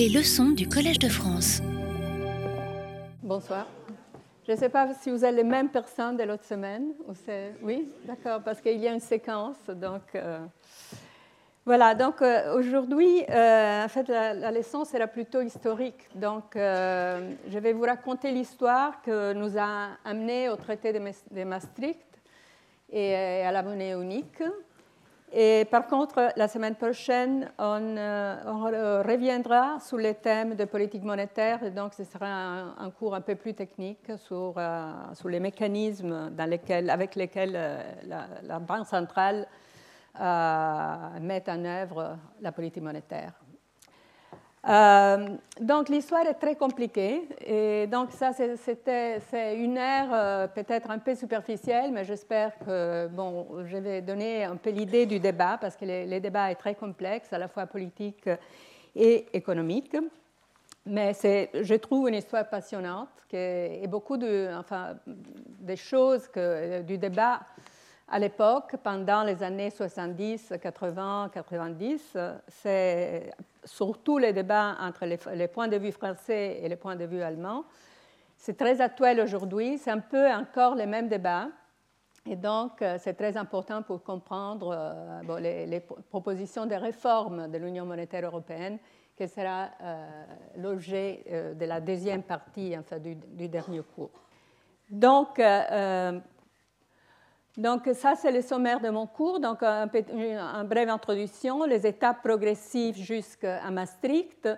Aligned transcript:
Les 0.00 0.08
leçons 0.08 0.52
du 0.52 0.66
Collège 0.66 0.98
de 0.98 1.10
France. 1.10 1.60
Bonsoir. 3.22 3.66
Je 4.46 4.52
ne 4.52 4.56
sais 4.56 4.70
pas 4.70 4.94
si 4.94 5.10
vous 5.10 5.26
êtes 5.26 5.34
les 5.34 5.44
mêmes 5.44 5.68
personnes 5.68 6.16
de 6.16 6.22
l'autre 6.22 6.46
semaine. 6.46 6.94
Ou 7.06 7.12
oui, 7.62 7.86
d'accord, 8.06 8.40
parce 8.42 8.62
qu'il 8.62 8.78
y 8.78 8.88
a 8.88 8.94
une 8.94 9.00
séquence. 9.00 9.58
Donc, 9.68 10.00
euh, 10.14 10.38
voilà, 11.66 11.94
donc 11.94 12.22
euh, 12.22 12.56
aujourd'hui, 12.56 13.24
euh, 13.28 13.84
en 13.84 13.88
fait, 13.88 14.08
la, 14.08 14.50
leçon 14.50 14.86
sera 14.86 15.06
plutôt 15.06 15.42
historique. 15.42 16.08
Donc, 16.14 16.52
je 16.54 17.58
vais 17.58 17.74
vous 17.74 17.84
raconter 17.84 18.30
l'histoire 18.30 19.02
que 19.02 19.34
nous 19.34 19.58
a 19.58 19.98
amené 20.06 20.48
au 20.48 20.56
traité 20.56 20.94
de 20.94 21.44
Maastricht 21.44 22.00
et 22.90 23.14
à 23.14 23.52
la 23.52 23.62
monnaie 23.62 23.92
unique. 23.92 24.42
Et 25.32 25.64
par 25.70 25.86
contre, 25.86 26.32
la 26.34 26.48
semaine 26.48 26.74
prochaine, 26.74 27.52
on, 27.56 27.96
euh, 27.96 29.02
reviendra 29.06 29.78
sur 29.78 29.96
les 29.96 30.14
thèmes 30.14 30.56
de 30.56 30.64
politique 30.64 31.04
monétaire, 31.04 31.70
donc 31.70 31.94
ce 31.94 32.02
sera 32.02 32.26
un, 32.76 32.90
cours 32.90 33.14
un 33.14 33.20
peu 33.20 33.36
plus 33.36 33.54
technique 33.54 34.10
sur, 34.16 34.54
euh, 34.56 34.90
les 35.26 35.38
mécanismes 35.38 36.30
dans 36.30 36.50
lesquels, 36.50 36.90
avec 36.90 37.14
lesquels 37.14 37.52
euh, 37.54 37.80
la, 38.42 38.58
Banque 38.58 38.86
centrale 38.86 39.46
met 41.20 41.44
en 41.48 41.64
œuvre 41.64 42.18
la 42.40 42.50
politique 42.50 42.82
monétaire. 42.82 43.32
Euh, 44.68 45.36
donc 45.58 45.88
l'histoire 45.88 46.26
est 46.26 46.34
très 46.34 46.54
compliquée. 46.54 47.26
Et 47.46 47.86
donc 47.86 48.12
ça 48.12 48.32
c'est 48.32 49.56
une 49.56 49.76
ère 49.78 50.08
euh, 50.12 50.46
peut-être 50.48 50.90
un 50.90 50.98
peu 50.98 51.14
superficielle 51.14 51.92
mais 51.92 52.04
j'espère 52.04 52.58
que 52.58 53.08
bon 53.08 53.64
je 53.64 53.78
vais 53.78 54.02
donner 54.02 54.44
un 54.44 54.56
peu 54.56 54.70
l'idée 54.70 55.06
du 55.06 55.18
débat 55.18 55.56
parce 55.58 55.76
que 55.76 55.86
le, 55.86 56.18
débat 56.20 56.50
est 56.50 56.56
très 56.56 56.74
complexe 56.74 57.32
à 57.32 57.38
la 57.38 57.48
fois 57.48 57.66
politique 57.66 58.28
et 58.94 59.26
économique 59.32 59.96
mais 60.84 61.14
je 61.14 61.74
trouve 61.76 62.08
une 62.08 62.16
histoire 62.16 62.46
passionnante 62.46 63.08
et 63.32 63.86
beaucoup 63.88 64.18
de 64.18 64.50
enfin 64.58 64.96
des 65.06 65.76
choses 65.76 66.28
que 66.28 66.82
du 66.82 66.98
débat 66.98 67.40
à 68.12 68.18
l'époque, 68.18 68.74
pendant 68.82 69.22
les 69.22 69.40
années 69.40 69.70
70, 69.70 70.54
80, 70.60 71.30
90, 71.32 72.16
c'est 72.48 73.30
surtout 73.64 74.18
les 74.18 74.32
débats 74.32 74.76
entre 74.80 75.06
les, 75.06 75.48
points 75.48 75.68
de 75.68 75.76
vue 75.76 75.92
français 75.92 76.60
et 76.62 76.68
les 76.68 76.76
points 76.76 76.96
de 76.96 77.04
vue 77.04 77.22
allemands. 77.22 77.64
C'est 78.36 78.56
très 78.56 78.80
actuel 78.80 79.20
aujourd'hui, 79.20 79.78
c'est 79.78 79.90
un 79.90 80.00
peu 80.00 80.30
encore 80.30 80.74
les 80.74 80.86
mêmes 80.86 81.08
débats. 81.08 81.48
Et 82.26 82.36
donc, 82.36 82.82
euh, 82.82 82.96
c'est 82.98 83.14
très 83.14 83.36
important 83.36 83.82
pour 83.82 84.02
comprendre 84.02 84.74
euh, 84.76 85.66
les, 85.66 85.80
propositions 85.80 86.66
de 86.66 86.74
réforme 86.74 87.50
de 87.50 87.58
l'Union 87.58 87.86
monétaire 87.86 88.24
européenne, 88.24 88.78
qui 89.16 89.26
sera 89.26 89.68
euh, 89.82 90.06
l'objet 90.56 91.54
de 91.58 91.64
la 91.64 91.80
deuxième 91.80 92.22
partie 92.22 92.74
enfin, 92.78 92.98
du, 92.98 93.14
du 93.14 93.48
dernier 93.48 93.82
cours. 93.94 94.10
Donc, 94.90 95.40
donc 97.56 97.88
ça, 97.94 98.14
c'est 98.14 98.32
le 98.32 98.42
sommaire 98.42 98.80
de 98.80 98.90
mon 98.90 99.06
cours. 99.06 99.40
Donc 99.40 99.62
un, 99.62 99.86
brève 100.64 100.88
introduction, 100.88 101.64
les 101.64 101.86
étapes 101.86 102.22
progressives 102.22 102.96
jusqu'à 102.96 103.70
Maastricht. 103.70 104.48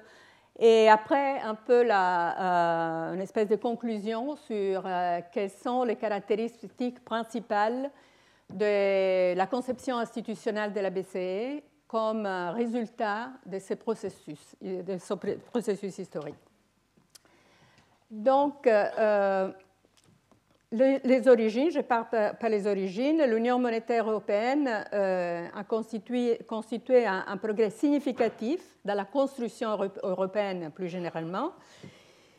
Et 0.59 0.89
après, 0.89 1.41
un 1.41 1.55
peu 1.55 1.83
euh, 1.91 3.15
une 3.15 3.20
espèce 3.20 3.48
de 3.48 3.57
conclusion 3.57 4.37
sur 4.37 4.83
euh, 4.85 5.20
quelles 5.33 5.51
sont 5.51 5.83
les 5.83 5.97
caractéristiques 5.97 7.03
principales 7.05 7.91
de 8.51 9.35
la 9.35 9.47
conception 9.47 9.97
institutionnelle 9.97 10.73
de 10.75 10.81
la 10.81 10.91
BCE 10.91 11.63
comme 11.89 12.27
résultat 12.27 13.31
de 13.47 13.59
ce 13.59 13.75
processus, 13.75 14.55
de 14.61 14.98
ce 14.98 15.15
processus 15.15 15.98
historique. 15.98 16.37
Donc, 18.13 18.67
euh, 18.67 19.51
les, 20.73 21.28
origines, 21.28 21.70
je 21.70 21.81
parle 21.81 22.06
pas 22.11 22.48
les 22.48 22.67
origines. 22.67 23.23
L'Union 23.24 23.58
monétaire 23.58 24.08
européenne 24.08 24.86
euh, 24.92 25.47
a 25.55 25.64
constitué, 25.64 26.39
un, 27.07 27.36
progrès 27.36 27.70
significatif 27.70 28.61
dans 28.85 28.95
la 28.95 29.05
construction 29.05 29.69
européenne 30.02 30.70
plus 30.74 30.89
généralement, 30.89 31.52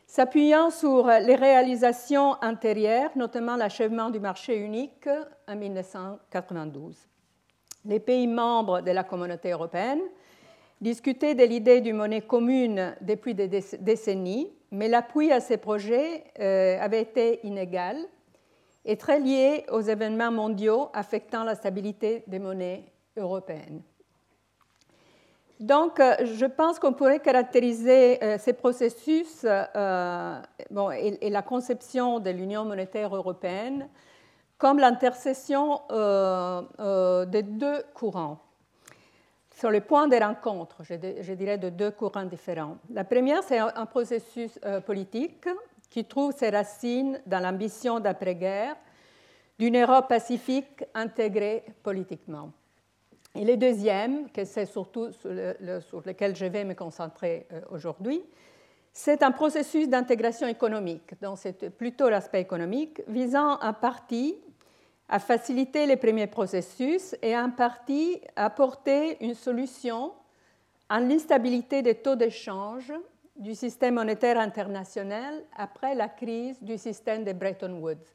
s'appuyant 0.06 0.70
sur 0.70 1.06
les 1.06 1.36
réalisations 1.36 2.32
antérieures, 2.42 3.10
notamment 3.16 3.56
l'achèvement 3.56 4.10
du 4.10 4.20
marché 4.20 4.56
unique 4.56 5.08
en 5.48 5.56
1992. 5.56 7.08
Les 7.84 8.00
pays 8.00 8.26
membres 8.26 8.80
de 8.80 8.90
la 8.90 9.04
communauté 9.04 9.52
européenne 9.52 10.00
discutaient 10.80 11.34
de 11.34 11.44
l'idée 11.44 11.80
d'une 11.80 11.96
monnaie 11.96 12.22
commune 12.22 12.96
depuis 13.00 13.34
des 13.34 13.48
décennies, 13.48 14.50
mais 14.70 14.88
l'appui 14.88 15.30
à 15.30 15.40
ces 15.40 15.56
projets 15.56 16.24
euh, 16.40 16.80
avait 16.80 17.02
été 17.02 17.46
inégal 17.46 17.96
est 18.84 19.00
très 19.00 19.20
lié 19.20 19.64
aux 19.70 19.80
événements 19.80 20.30
mondiaux 20.30 20.90
affectant 20.92 21.44
la 21.44 21.54
stabilité 21.54 22.24
des 22.26 22.38
monnaies 22.38 22.84
européennes. 23.16 23.82
Donc, 25.60 26.00
euh, 26.00 26.14
je 26.24 26.46
pense 26.46 26.78
qu'on 26.78 26.92
pourrait 26.92 27.20
caractériser 27.20 28.22
euh, 28.22 28.38
ces 28.38 28.52
processus 28.52 29.44
euh, 29.44 30.40
et, 30.98 31.30
la 31.30 31.42
conception 31.42 32.18
de 32.18 32.30
l'Union 32.30 32.64
monétaire 32.64 33.14
européenne 33.14 33.88
comme 34.58 34.78
l'intercession 34.78 35.80
des 35.90 37.42
deux 37.42 37.82
courants. 37.92 38.38
Sur 39.50 39.70
le 39.70 39.80
point 39.80 40.08
des 40.08 40.18
rencontres, 40.18 40.82
je, 40.82 41.32
dirais 41.34 41.58
de 41.58 41.68
deux 41.70 41.90
courants 41.90 42.24
différents. 42.24 42.78
La 42.90 43.04
première, 43.04 43.42
c'est 43.42 43.58
un 43.58 43.86
processus 43.86 44.58
politique 44.86 45.48
qui 45.94 46.04
trouve 46.04 46.32
ses 46.36 46.50
racines 46.50 47.20
dans 47.24 47.38
l'ambition 47.38 48.00
d'après-guerre 48.00 48.74
d'une 49.60 49.80
Europe 49.80 50.08
pacifique 50.08 50.84
intégrée 50.92 51.62
politiquement. 51.84 52.50
Et 53.36 53.44
le 53.44 53.56
deuxième, 53.56 54.28
que 54.32 54.44
c'est 54.44 54.66
surtout 54.66 55.12
sur, 55.12 55.30
lequel 55.30 56.34
je 56.34 56.46
vais 56.46 56.64
me 56.64 56.74
concentrer 56.74 57.46
euh, 57.52 57.60
aujourd'hui, 57.70 58.24
c'est 58.92 59.22
un 59.22 59.30
processus 59.30 59.88
d'intégration 59.88 60.48
économique, 60.48 61.14
donc 61.22 61.38
c'est 61.38 61.70
plutôt 61.70 62.08
l'aspect 62.08 62.40
économique, 62.40 63.00
visant 63.06 63.60
en 63.60 63.72
partie 63.72 64.34
à 65.08 65.20
faciliter 65.20 65.86
les 65.86 65.96
premiers 65.96 66.26
processus 66.26 67.14
et 67.22 67.36
en 67.36 67.50
partie 67.50 68.20
à 68.34 68.46
apporter 68.46 69.16
une 69.24 69.34
solution 69.34 70.12
à 70.88 70.98
l'instabilité 70.98 71.82
des 71.82 71.94
taux 71.94 72.16
d'échange 72.16 72.92
du 73.36 73.54
système 73.54 73.94
monétaire 73.94 74.38
international 74.38 75.42
après 75.56 75.94
la 75.94 76.08
crise 76.08 76.62
du 76.62 76.78
système 76.78 77.24
de 77.24 77.32
Bretton 77.32 77.80
Woods. 77.80 78.12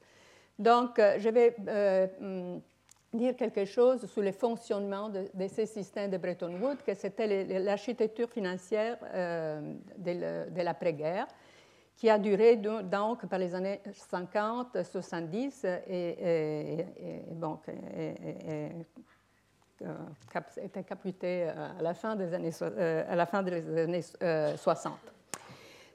Donc, 0.58 1.00
euh, 1.00 1.16
je 1.20 1.30
vais 1.30 1.56
euh, 1.68 2.08
mm, 2.20 3.18
dire 3.18 3.36
quelque 3.36 3.66
chose 3.66 4.06
sur 4.06 4.22
le 4.22 4.32
fonctionnement 4.32 5.10
de, 5.10 5.48
ces 5.48 5.66
systèmes 5.66 6.12
de 6.12 6.18
Bretton 6.18 6.60
Woods, 6.62 6.84
que 6.86 6.94
c'était 6.94 7.46
l'architecture 7.60 8.30
financière 8.30 8.98
euh, 9.14 9.74
de, 9.98 10.62
l'après-guerre, 10.62 11.28
qui 11.96 12.10
a 12.10 12.18
duré 12.18 12.56
donc 12.56 13.26
par 13.28 13.40
les 13.40 13.56
années 13.56 13.82
50, 13.92 14.84
70 14.84 15.66
et, 15.90 16.86
bon, 17.32 17.60
était 20.62 20.84
capitée 20.84 21.44
à 21.44 21.82
la 21.82 21.94
fin 21.94 22.16
des 22.16 22.34
années, 22.34 22.52
à 23.08 23.16
la 23.16 23.26
fin 23.26 23.44
des 23.44 23.78
années 23.78 24.02
60. 24.58 24.94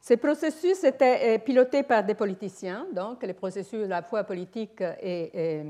Ces 0.01 0.19
processus 0.19 0.85
étaient 0.85 1.39
pilotés 1.39 1.83
par 1.83 2.05
des 2.05 2.15
politiciens, 2.15 2.87
donc 2.93 3.23
les 3.23 3.33
processus 3.33 3.85
à 3.85 3.89
la 3.89 4.03
fois 4.03 4.25
politiques 4.25 4.83
et, 5.01 5.63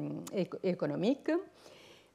économiques. 0.65 1.31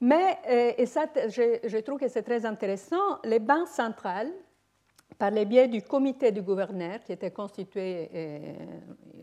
Mais, 0.02 0.38
euh, 0.50 0.74
et 0.78 0.86
ça, 0.86 1.06
je, 1.28 1.78
trouve 1.80 2.00
que 2.00 2.08
c'est 2.08 2.24
très 2.24 2.46
intéressant, 2.46 3.20
les 3.24 3.40
banques 3.40 3.68
centrales, 3.68 4.32
par 5.18 5.32
le 5.32 5.44
biais 5.44 5.68
du 5.68 5.82
comité 5.82 6.32
du 6.32 6.42
gouverneur, 6.42 7.00
qui 7.04 7.12
était 7.12 7.32
constitué 7.32 8.10
euh, 8.14 8.54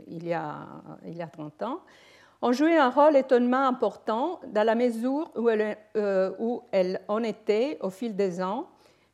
il, 0.09 0.27
y 0.27 0.35
a, 0.35 0.67
il 1.07 1.17
y 1.17 1.23
a 1.23 1.27
30 1.27 1.63
ans, 1.63 1.81
ont 2.43 2.53
joué 2.53 2.77
un 2.77 2.91
rôle 2.91 3.17
étonnamment 3.17 3.67
important 3.67 4.41
dans 4.47 4.65
la 4.65 4.75
mesure 4.75 5.31
où 5.37 5.49
elles, 5.49 5.77
euh, 5.97 6.33
où 6.39 6.63
en 7.09 7.23
au 7.81 7.91
fil 7.91 8.15
des 8.15 8.43
ans, 8.43 8.67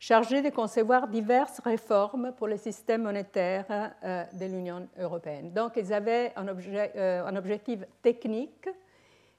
chargé 0.02 0.42
de 0.42 0.50
concevoir 0.50 1.06
diverses 1.06 1.60
réformes 1.60 2.32
pour 2.36 2.48
le 2.48 2.56
système 2.56 3.04
monétaire 3.04 3.92
euh, 4.02 4.24
de 4.32 4.46
l'Union 4.46 4.88
européenne. 4.98 5.52
Donc, 5.52 5.74
ils 5.76 5.92
avaient 5.92 6.32
un, 6.34 6.44
euh, 6.48 7.36
objectif 7.36 7.78
technique, 8.02 8.68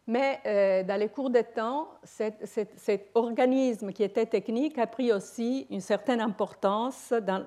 mais 0.07 0.39
euh, 0.45 0.83
dans 0.83 0.97
les 0.97 1.09
cours 1.09 1.29
de 1.29 1.41
temps, 1.41 1.89
cet, 2.03 3.09
organisme 3.13 3.91
qui 3.91 4.03
était 4.03 4.25
technique 4.25 4.77
a 4.77 4.87
pris 4.87 5.11
aussi 5.11 5.67
une 5.69 5.81
certaine 5.81 6.21
importance 6.21 7.13
dans 7.21 7.45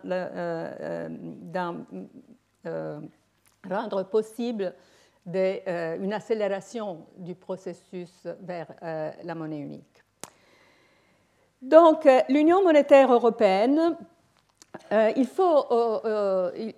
rendre 3.71 4.03
possible 4.03 4.75
une 5.26 6.12
accélération 6.12 7.06
du 7.17 7.34
processus 7.34 8.26
vers 8.40 8.69
la 8.81 9.34
monnaie 9.34 9.58
unique. 9.58 10.02
Donc, 11.62 12.06
euh, 12.06 12.20
l'Union 12.28 12.62
monétaire 12.62 13.12
européenne 13.12 13.96
il, 15.17 15.26
faut, 15.26 15.67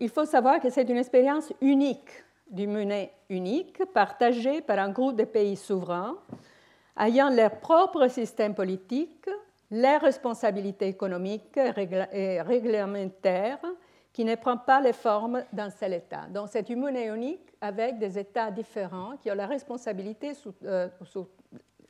il 0.01 0.09
faut 0.09 0.25
savoir 0.25 0.61
que 0.61 0.71
c'est 0.71 0.89
une 0.89 0.99
expérience 0.99 1.53
unique 1.61 2.11
d'une 2.49 2.73
monnaie 2.73 3.13
unique 3.29 3.85
partagée 3.93 4.61
par 4.61 4.79
un 4.79 4.91
groupe 4.91 5.17
de 5.17 5.25
pays 5.25 5.57
souverains 5.57 6.17
ayant 6.99 7.31
leur 7.31 7.59
propre 7.61 8.09
système 8.09 8.55
politique, 8.55 9.29
leurs 9.71 10.01
responsabilités 10.01 10.89
économiques 10.89 11.57
et 12.13 12.41
réglementaires 12.41 13.61
qui 14.19 14.25
ne 14.25 14.35
prend 14.35 14.57
pas 14.57 14.81
les 14.81 14.93
formes 14.93 15.45
d'un 15.53 15.71
seul 15.71 15.95
État. 15.95 16.23
Donc 16.29 16.49
c'est 16.51 16.69
une 16.71 16.81
monnaie 16.81 17.07
unique 17.07 17.55
avec 17.61 18.01
des 18.01 18.19
États 18.19 18.51
différents 18.51 19.17
qui 19.17 19.31
ont 19.31 19.35
la 19.37 19.47
responsabilité 19.47 20.35
sur, 20.35 20.53
euh, 20.65 20.89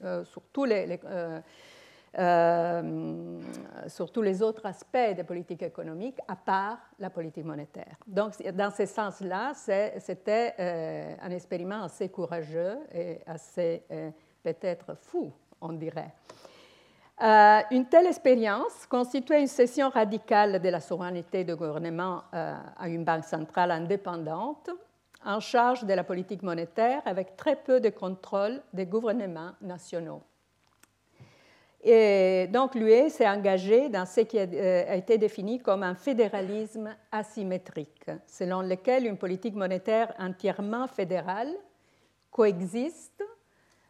euh, 0.04 0.24
tous 0.52 0.66
les, 0.66 1.00
euh, 2.18 3.40
sur 3.86 4.12
tous 4.12 4.20
les 4.20 4.42
autres 4.42 4.66
aspects 4.66 5.14
des 5.16 5.24
politiques 5.24 5.62
économiques, 5.62 6.18
à 6.28 6.36
part 6.36 6.76
la 6.98 7.08
politique 7.08 7.46
monétaire. 7.46 7.96
Donc, 8.06 8.34
dans 8.52 8.72
ce 8.72 8.84
sens-là, 8.84 9.54
c'était 9.54 11.16
un 11.22 11.30
expériment 11.30 11.84
assez 11.84 12.10
courageux 12.10 12.76
et 12.92 13.20
assez 13.26 13.84
peut-être 14.42 14.94
fou, 14.98 15.32
on 15.62 15.72
dirait. 15.72 16.12
Euh, 17.20 17.60
une 17.72 17.86
telle 17.86 18.06
expérience 18.06 18.86
constituait 18.88 19.40
une 19.40 19.48
cession 19.48 19.88
radicale 19.88 20.60
de 20.60 20.68
la 20.68 20.80
souveraineté 20.80 21.42
du 21.42 21.56
gouvernement 21.56 22.22
euh, 22.32 22.54
à 22.76 22.88
une 22.88 23.04
banque 23.04 23.24
centrale 23.24 23.72
indépendante 23.72 24.70
en 25.24 25.40
charge 25.40 25.84
de 25.84 25.92
la 25.94 26.04
politique 26.04 26.44
monétaire 26.44 27.02
avec 27.06 27.36
très 27.36 27.56
peu 27.56 27.80
de 27.80 27.88
contrôle 27.88 28.62
des 28.72 28.86
gouvernements 28.86 29.50
nationaux. 29.60 30.22
Et 31.82 32.46
donc 32.52 32.76
l'UE 32.76 33.10
s'est 33.10 33.28
engagée 33.28 33.88
dans 33.88 34.06
ce 34.06 34.20
qui 34.20 34.38
euh, 34.38 34.84
a 34.88 34.94
été 34.94 35.18
défini 35.18 35.58
comme 35.58 35.82
un 35.82 35.96
fédéralisme 35.96 36.94
asymétrique, 37.10 38.10
selon 38.28 38.62
lequel 38.62 39.06
une 39.06 39.16
politique 39.16 39.56
monétaire 39.56 40.14
entièrement 40.20 40.86
fédérale 40.86 41.52
coexiste 42.30 43.24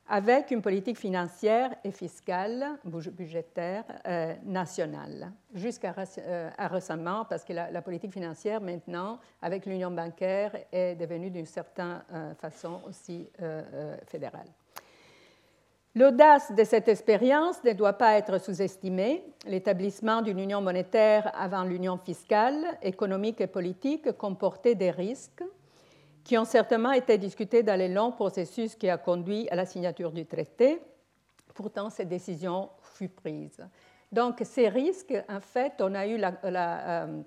avec 0.08 0.50
une 0.50 0.62
politique 0.62 0.98
financière 0.98 1.74
et 1.84 1.90
fiscale, 1.90 2.78
budgétaire, 2.84 3.84
euh, 4.06 4.34
nationale, 4.44 5.32
jusqu'à 5.54 5.94
euh, 6.18 6.50
récemment, 6.58 7.26
parce 7.26 7.44
que 7.44 7.52
la, 7.52 7.82
politique 7.82 8.12
financière, 8.12 8.60
maintenant, 8.60 9.18
avec 9.42 9.66
l'union 9.66 9.90
bancaire, 9.90 10.56
est 10.72 10.96
devenue 10.96 11.30
d'une 11.30 11.46
certaine 11.46 12.02
euh, 12.12 12.34
façon 12.34 12.80
aussi 12.88 13.28
fédérale. 14.06 14.48
L'audace 15.94 16.52
de 16.52 16.64
cette 16.64 16.88
expérience 16.88 17.62
ne 17.64 17.72
doit 17.72 17.94
pas 17.94 18.18
être 18.18 18.38
sous-estimée. 18.38 19.24
L'établissement 19.46 20.22
d'une 20.22 20.38
union 20.38 20.60
monétaire 20.60 21.32
avant 21.34 21.64
l'union 21.64 21.98
fiscale, 21.98 22.78
économique 22.82 23.40
et 23.40 23.46
politique 23.46 24.12
comportait 24.12 24.74
des 24.74 24.90
risques 24.90 25.42
qui 26.28 26.36
ont 26.36 26.44
certainement 26.44 26.92
été 26.92 27.16
discutés 27.16 27.62
dans 27.62 27.78
les 27.78 27.88
longs 27.88 28.12
processus 28.12 28.76
qui 28.76 28.90
a 28.90 28.98
conduit 28.98 29.48
à 29.48 29.56
la 29.56 29.64
signature 29.64 30.12
du 30.12 30.26
traité. 30.26 30.78
Pourtant, 31.54 31.88
cette 31.88 32.10
décision 32.10 32.68
fut 32.82 33.08
prise. 33.08 33.66
Donc, 34.12 34.42
ces 34.44 34.68
risques, 34.68 35.14
en 35.26 35.40
fait, 35.40 35.80
euh, 35.80 37.22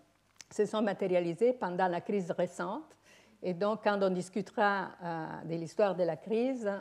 se 0.51 0.65
sont 0.67 0.83
matérialisés 0.83 1.53
pendant 1.53 1.87
la 1.87 1.99
crise 1.99 2.29
récente. 2.29 2.95
Et 3.41 3.55
donc, 3.55 3.79
quand 3.83 3.97
on 4.03 4.11
discutera 4.11 4.89
euh, 5.03 5.25
de 5.45 5.55
l'histoire 5.55 5.95
de 5.95 6.03
la 6.03 6.17
crise, 6.17 6.71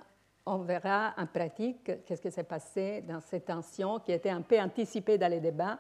on 0.45 0.59
verra 0.59 1.15
en 1.17 1.27
pratique 1.27 2.05
qu'est-ce 2.05 2.21
qui 2.21 2.31
s'est 2.31 2.45
passé 2.45 3.01
dans 3.01 3.21
ces 3.21 3.41
tensions 3.41 3.99
qui 3.99 4.13
étaient 4.13 4.29
un 4.29 4.43
peu 4.43 4.61
anticipées 4.61 5.17
dans 5.17 5.31
les 5.31 5.41
débats. 5.41 5.79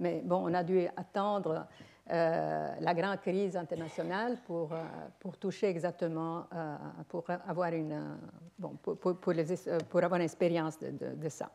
Mais 0.00 0.22
bon, 0.24 0.42
on 0.50 0.54
a 0.54 0.64
dû 0.64 0.88
attendre 0.96 1.66
euh, 2.10 2.68
la 2.80 2.94
grande 2.94 3.20
crise 3.20 3.56
internationale 3.56 4.36
pour, 4.44 4.72
euh, 4.72 4.76
pour 5.20 5.36
toucher 5.36 5.68
exactement, 5.68 6.46
euh, 6.52 6.76
pour, 7.08 7.22
avoir 7.46 7.72
une, 7.72 8.18
bon, 8.58 8.76
pour, 8.82 8.96
pour, 8.98 9.16
pour, 9.20 10.02
avoir 10.02 10.16
une 10.16 10.24
expérience 10.24 10.80
de, 10.80 10.90
de, 11.14 11.28
ça. 11.28 11.48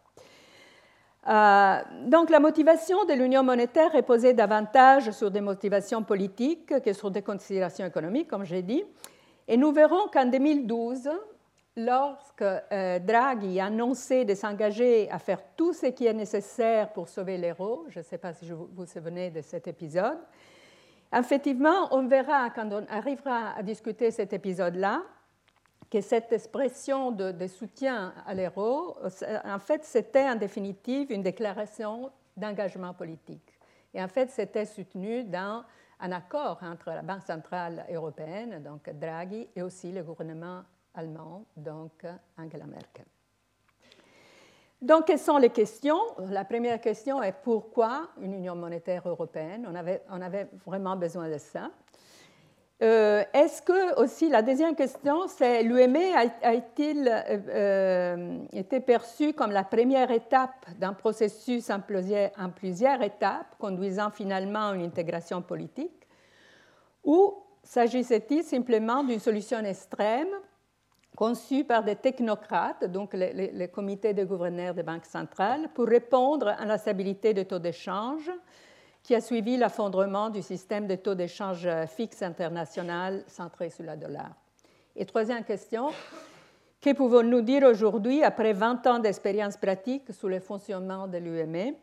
donc 2.05 2.29
la 2.29 2.39
motivation 2.39 3.03
de 3.03 3.13
l'union 3.13 3.43
monétaire 3.43 3.93
est 3.93 4.03
posée 4.03 4.33
davantage 4.33 5.11
sur 5.11 5.29
des 5.29 5.41
motivations 5.41 6.01
politiques 6.01 6.81
que 6.81 6.93
sur 6.93 7.11
des 7.11 7.23
considérations 7.23 7.85
économiques, 7.85 8.29
comme 8.29 8.45
j'ai 8.45 8.61
dit. 8.61 8.85
Et 9.49 9.57
nous 9.57 9.73
verrons 9.73 10.07
qu'en 10.13 10.25
2012, 10.25 11.09
lorsque 11.77 12.43
Draghi 12.43 13.59
a 13.61 13.67
annoncé 13.67 14.25
de 14.25 14.35
s'engager 14.35 15.09
à 15.09 15.19
faire 15.19 15.41
tout 15.55 15.71
ce 15.71 15.85
qui 15.85 16.05
est 16.05 16.13
nécessaire 16.13 16.91
pour 16.91 17.07
sauver 17.07 17.37
l'euro, 17.37 17.85
je 17.87 17.99
ne 17.99 18.03
sais 18.03 18.17
pas 18.17 18.33
si 18.33 18.49
vous 18.49 18.69
vous 18.75 18.85
souvenez 18.85 19.29
de 19.29 19.41
cet 19.41 19.67
épisode, 19.67 20.17
Effectivement, 21.15 21.87
on 21.91 22.07
verra 22.07 22.49
quand 22.49 22.69
on 22.71 22.85
arrivera 22.89 23.53
à 23.55 23.63
discuter 23.63 24.11
cet 24.11 24.33
épisode-là 24.33 25.03
que 25.89 26.01
cette 26.01 26.33
expression 26.33 27.11
de, 27.11 27.47
soutien 27.47 28.13
à 28.25 28.33
l'euro, 28.33 28.97
en 29.45 29.59
fait, 29.59 29.85
c'était 29.85 30.27
en 30.27 30.35
définitive 30.35 31.09
une 31.11 31.23
déclaration 31.23 32.11
d'engagement 32.35 32.93
politique. 32.93 33.57
Et 33.93 34.03
en 34.03 34.09
fait, 34.09 34.29
c'était 34.29 34.65
soutenu 34.65 35.23
dans 35.23 35.63
un 36.01 36.11
accord 36.11 36.59
entre 36.61 36.89
la 36.89 37.01
Banque 37.01 37.23
centrale 37.23 37.85
européenne, 37.89 38.61
donc 38.61 38.89
Draghi, 38.89 39.47
et 39.55 39.61
aussi 39.61 39.93
le 39.93 40.03
gouvernement 40.03 40.63
allemand, 40.97 41.45
donc 41.55 42.05
Angela 42.37 42.65
Merkel. 42.65 43.05
Donc, 44.81 45.05
quelles 45.05 45.19
sont 45.19 45.37
les 45.37 45.49
questions? 45.49 45.99
La 46.29 46.45
première 46.45 46.79
question 46.79 47.23
est 47.23 47.33
pourquoi 47.43 48.09
une 48.21 48.33
union 48.33 48.55
monétaire 48.55 49.07
européenne? 49.07 49.67
On 49.67 50.21
avait, 50.21 50.47
vraiment 50.65 50.95
besoin 50.95 51.29
de 51.29 51.37
ça. 51.39 51.71
Euh, 52.83 53.23
est-ce 53.33 53.63
que 53.63 53.99
aussi 53.99 54.29
la 54.29 54.43
deuxième 54.43 54.75
question, 54.75 55.27
c'est 55.27 55.63
l'UME 55.63 56.13
a-t-il 56.43 57.07
euh, 57.07 57.39
euh, 57.49 58.37
été 58.53 58.79
perçu 58.81 59.33
comme 59.33 59.49
la 59.49 59.63
première 59.63 60.11
étape 60.11 60.63
d'un 60.77 60.93
processus 60.93 61.71
en 61.71 61.79
plusieurs, 61.79 62.29
en 62.37 62.51
plusieurs, 62.51 63.01
étapes 63.01 63.55
conduisant 63.57 64.11
finalement 64.11 64.69
à 64.69 64.75
une 64.75 64.85
intégration 64.85 65.41
politique, 65.41 66.07
ou 67.03 67.33
s'agissait-il 67.63 68.43
simplement 68.43 69.03
d'une 69.03 69.19
solution 69.19 69.57
extrême 69.61 70.27
conçu 71.17 71.63
par 71.63 71.83
des 71.83 71.95
technocrates, 71.95 72.85
donc 72.85 73.15
les, 73.15 73.67
comités 73.73 74.13
de 74.13 74.23
gouverneurs 74.23 74.75
des 74.75 74.83
banques 74.83 75.07
centrales, 75.07 75.67
pour 75.73 75.87
répondre 75.87 76.49
à 76.49 76.63
la 76.63 76.77
stabilité 76.77 77.33
des 77.33 77.45
taux 77.45 77.57
d'échange 77.57 78.31
qui 79.01 79.15
a 79.15 79.21
suivi 79.21 79.57
l'affondrement 79.57 80.29
du 80.29 80.43
système 80.43 80.85
de 80.85 80.93
taux 80.93 81.15
d'échange 81.15 81.67
fixe 81.87 82.21
international 82.21 83.23
centré 83.25 83.71
sur 83.71 83.83
le 83.83 83.97
dollar. 83.97 84.29
Et 84.95 85.07
troisième 85.07 85.43
question, 85.43 85.89
que 86.79 86.93
pouvons-nous 86.93 87.41
dire 87.41 87.63
aujourd'hui, 87.63 88.23
après 88.23 88.53
20 88.53 88.85
ans 88.85 88.99
d'expérience 88.99 89.57
pratique 89.57 90.13
sur 90.13 90.29
le 90.29 90.39
fonctionnement 90.39 91.07
de 91.07 91.17
l'UME, 91.17 91.73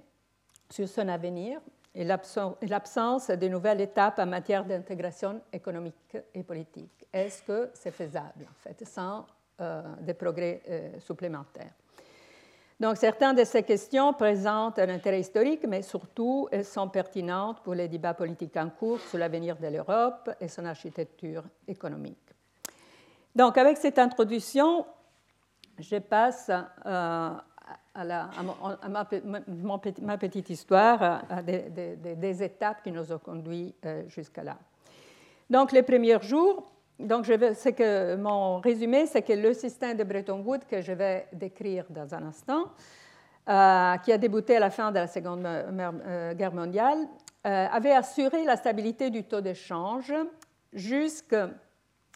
sur 0.71 0.89
son 0.89 1.09
avenir 1.09 1.61
et 1.93 2.05
l'absence 2.05 3.29
de 3.31 3.49
nouvelles 3.49 3.81
étapes 3.81 4.21
en 4.21 4.27
matière 4.27 4.65
d'intégration 4.65 5.41
économique 5.53 6.17
et 6.33 6.45
politique? 6.45 7.04
Est-ce 7.15 7.43
que 7.45 7.71
c'est 7.75 7.93
faisable, 7.93 8.45
en 8.51 8.55
fait, 8.59 8.85
sans 8.85 9.25
euh, 9.61 9.83
des 10.01 10.15
progrès 10.15 10.63
euh, 10.69 10.99
supplémentaires? 10.99 11.71
Donc, 12.81 12.97
certaines 12.97 13.37
de 13.37 13.45
ces 13.45 13.63
questions 13.63 14.13
présentent 14.15 14.81
un 14.81 14.89
intérêt 14.89 15.21
historique, 15.21 15.65
mais 15.69 15.83
surtout, 15.83 16.49
elles 16.51 16.65
sont 16.65 16.89
pertinentes 16.89 17.61
pour 17.63 17.75
les 17.75 17.87
débats 17.87 18.15
politiques 18.15 18.57
en 18.57 18.69
cours 18.69 18.99
sur 18.99 19.17
l'avenir 19.17 19.57
de 19.57 19.69
l'Europe 19.69 20.29
et 20.41 20.49
son 20.49 20.65
architecture 20.65 21.45
économique. 21.69 22.19
Donc, 23.33 23.57
avec 23.59 23.77
cette 23.77 24.01
introduction, 24.01 24.85
je 25.79 25.99
passe 25.99 26.51
à, 26.51 27.45
ma, 28.89 29.05
petite 30.19 30.51
histoire, 30.51 31.23
à 31.31 31.43
des, 31.45 32.43
étapes 32.43 32.83
qui 32.83 32.91
nous 32.91 33.13
ont 33.13 33.19
conduits 33.19 33.73
euh, 33.87 34.03
jusqu'à 34.09 34.43
là. 34.43 34.59
Donc, 35.49 35.71
les 35.71 35.85
premiers 35.85 36.21
jours, 36.21 36.74
donc 36.99 37.29
mon 38.19 38.59
résumé, 38.59 39.07
c'est 39.07 39.23
que 39.23 39.33
le 39.33 39.53
système 39.53 39.97
de 39.97 40.05
Bretton 40.05 40.43
Woods 40.45 40.67
que 40.69 40.81
je 40.81 40.93
vais 40.93 41.27
décrire 41.33 41.85
dans 41.91 42.15
un 42.15 42.25
instant, 42.25 42.67
euh, 43.49 43.97
qui 43.99 44.13
a 44.13 44.19
débuté 44.19 44.57
à 44.57 44.61
la 44.61 44.71
fin 44.71 44.91
de 44.91 44.99
la 44.99 45.07
Seconde 45.07 45.45
euh, 45.45 46.35
Guerre 46.35 46.55
mondiale, 46.55 46.99
avait 47.45 47.93
assuré 47.93 48.43
la 48.45 48.57
stabilité 48.57 49.11
du 49.11 49.25
taux 49.25 49.43
d'échange 49.43 50.15
jusqu'à 50.73 51.51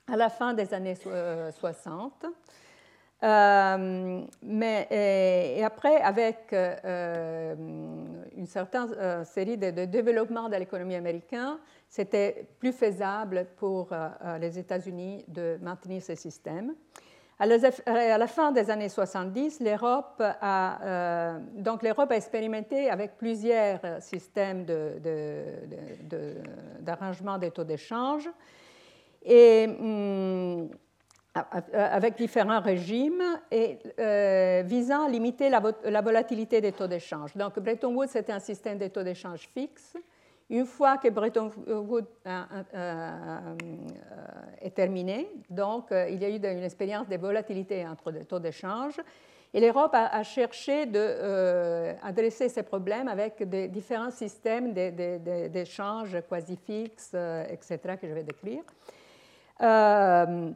la 0.09 0.31
fin 0.31 0.55
des 0.55 0.73
années 0.73 0.97
60. 0.97 2.25
Euh, 3.25 4.23
mais, 4.43 4.87
et, 5.57 5.65
après, 5.65 6.01
avec 6.01 6.53
euh, 6.53 7.55
une 8.37 8.47
certaine 8.47 8.95
euh, 8.97 9.25
série 9.25 9.57
de, 9.57 9.85
développements 9.87 10.49
de 10.49 10.57
l'économie 10.57 10.95
américaine, 10.95 11.57
c'était 11.89 12.47
plus 12.59 12.73
faisable 12.73 13.47
pour 13.57 13.91
les 14.41 14.59
États-Unis 14.59 15.25
de 15.29 15.59
maintenir 15.63 16.03
ce 16.03 16.15
système. 16.15 16.75
À 17.39 17.47
la 17.47 18.27
fin 18.27 18.51
des 18.53 18.69
années 18.69 18.89
70, 18.89 19.61
l'Europe 19.61 20.21
a, 20.21 21.39
donc 21.55 21.83
l'Europe 21.83 22.11
a 22.11 22.17
expérimenté 22.17 22.91
avec 22.91 23.17
plusieurs 23.17 23.81
systèmes 24.01 24.67
d'arrangement 26.81 27.39
de, 27.39 27.45
de, 27.45 27.47
des 27.47 27.51
taux 27.53 27.65
d'échange 27.65 28.29
et 29.25 29.67
hum, 29.69 30.69
avec 31.73 32.17
différents 32.17 32.61
régimes 32.61 33.23
et 33.51 33.79
euh, 33.99 34.63
visant 34.65 35.05
à 35.05 35.09
limiter 35.09 35.49
la, 35.51 35.61
volatilité 36.01 36.61
des 36.61 36.73
taux 36.73 36.87
d'échange. 36.87 37.37
Donc 37.37 37.59
Bretton 37.59 37.95
Woods 37.95 38.09
c'était 38.09 38.33
un 38.33 38.41
système 38.41 38.79
de 38.79 38.89
taux 38.89 39.03
d'échange 39.03 39.49
fixe. 39.55 39.97
Une 40.51 40.65
fois 40.65 40.97
que 40.97 41.09
Bretton 41.09 41.51
Woods 41.67 42.05
euh, 42.27 42.43
euh, 42.75 43.57
est 44.61 44.75
terminé, 44.75 45.29
donc 45.51 45.89
il 45.91 46.23
y 46.23 46.25
a 46.25 46.29
eu 46.31 46.37
une 46.37 46.65
expérience 46.65 47.09
de 47.09 47.17
volatilité 47.17 47.87
entre 47.87 48.11
les 48.11 48.25
taux 48.25 48.39
d'échange. 48.39 48.99
Et 49.55 49.61
l'Europe 49.61 49.93
a, 49.95 50.23
cherché 50.23 50.85
d'adresser 50.85 52.51
ces 52.51 52.63
problèmes 52.63 53.09
avec 53.09 53.43
différents 53.71 54.11
systèmes 54.11 54.75
d'échange 54.75 56.19
quasi 56.29 56.57
fixes, 56.57 57.15
etc., 57.49 57.97
que 57.99 58.07
je 58.07 58.13
vais 58.13 58.25
décrire. 58.25 58.63
Euh, 59.61 60.51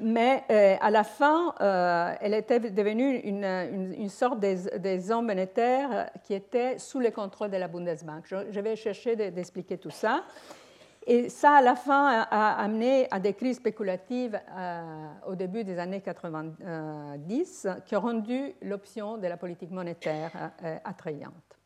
mais 0.00 0.44
euh, 0.50 0.76
à 0.80 0.90
la 0.90 1.04
fin, 1.04 1.54
euh, 1.60 2.14
elle 2.20 2.34
était 2.34 2.60
devenue 2.60 3.18
une, 3.18 3.44
une, 3.44 4.08
sorte 4.08 4.40
des, 4.40 4.78
des 4.78 5.10
hommes 5.10 5.26
monétaires 5.26 6.10
qui 6.24 6.34
étaient 6.34 6.78
sous 6.78 7.00
le 7.00 7.10
contrôle 7.10 7.50
de 7.50 7.56
la 7.56 7.68
Bundesbank. 7.68 8.24
Je, 8.26 8.60
vais 8.60 8.76
chercher 8.76 9.16
d'expliquer 9.16 9.78
tout 9.78 9.90
ça. 9.90 10.24
Et 11.06 11.28
ça, 11.28 11.52
à 11.56 11.62
la 11.62 11.74
fin, 11.74 12.26
a, 12.30 12.62
amené 12.62 13.08
à 13.10 13.18
des 13.20 13.34
crises 13.34 13.56
spéculatives 13.56 14.38
au 15.26 15.34
début 15.34 15.64
des 15.64 15.78
années 15.78 16.00
90 16.00 17.68
qui 17.86 17.96
ont 17.96 18.00
rendu 18.00 18.54
l'option 18.62 19.16
de 19.16 19.26
la 19.26 19.36
politique 19.36 19.70
monétaire 19.70 20.52
attrayante. 20.84 21.59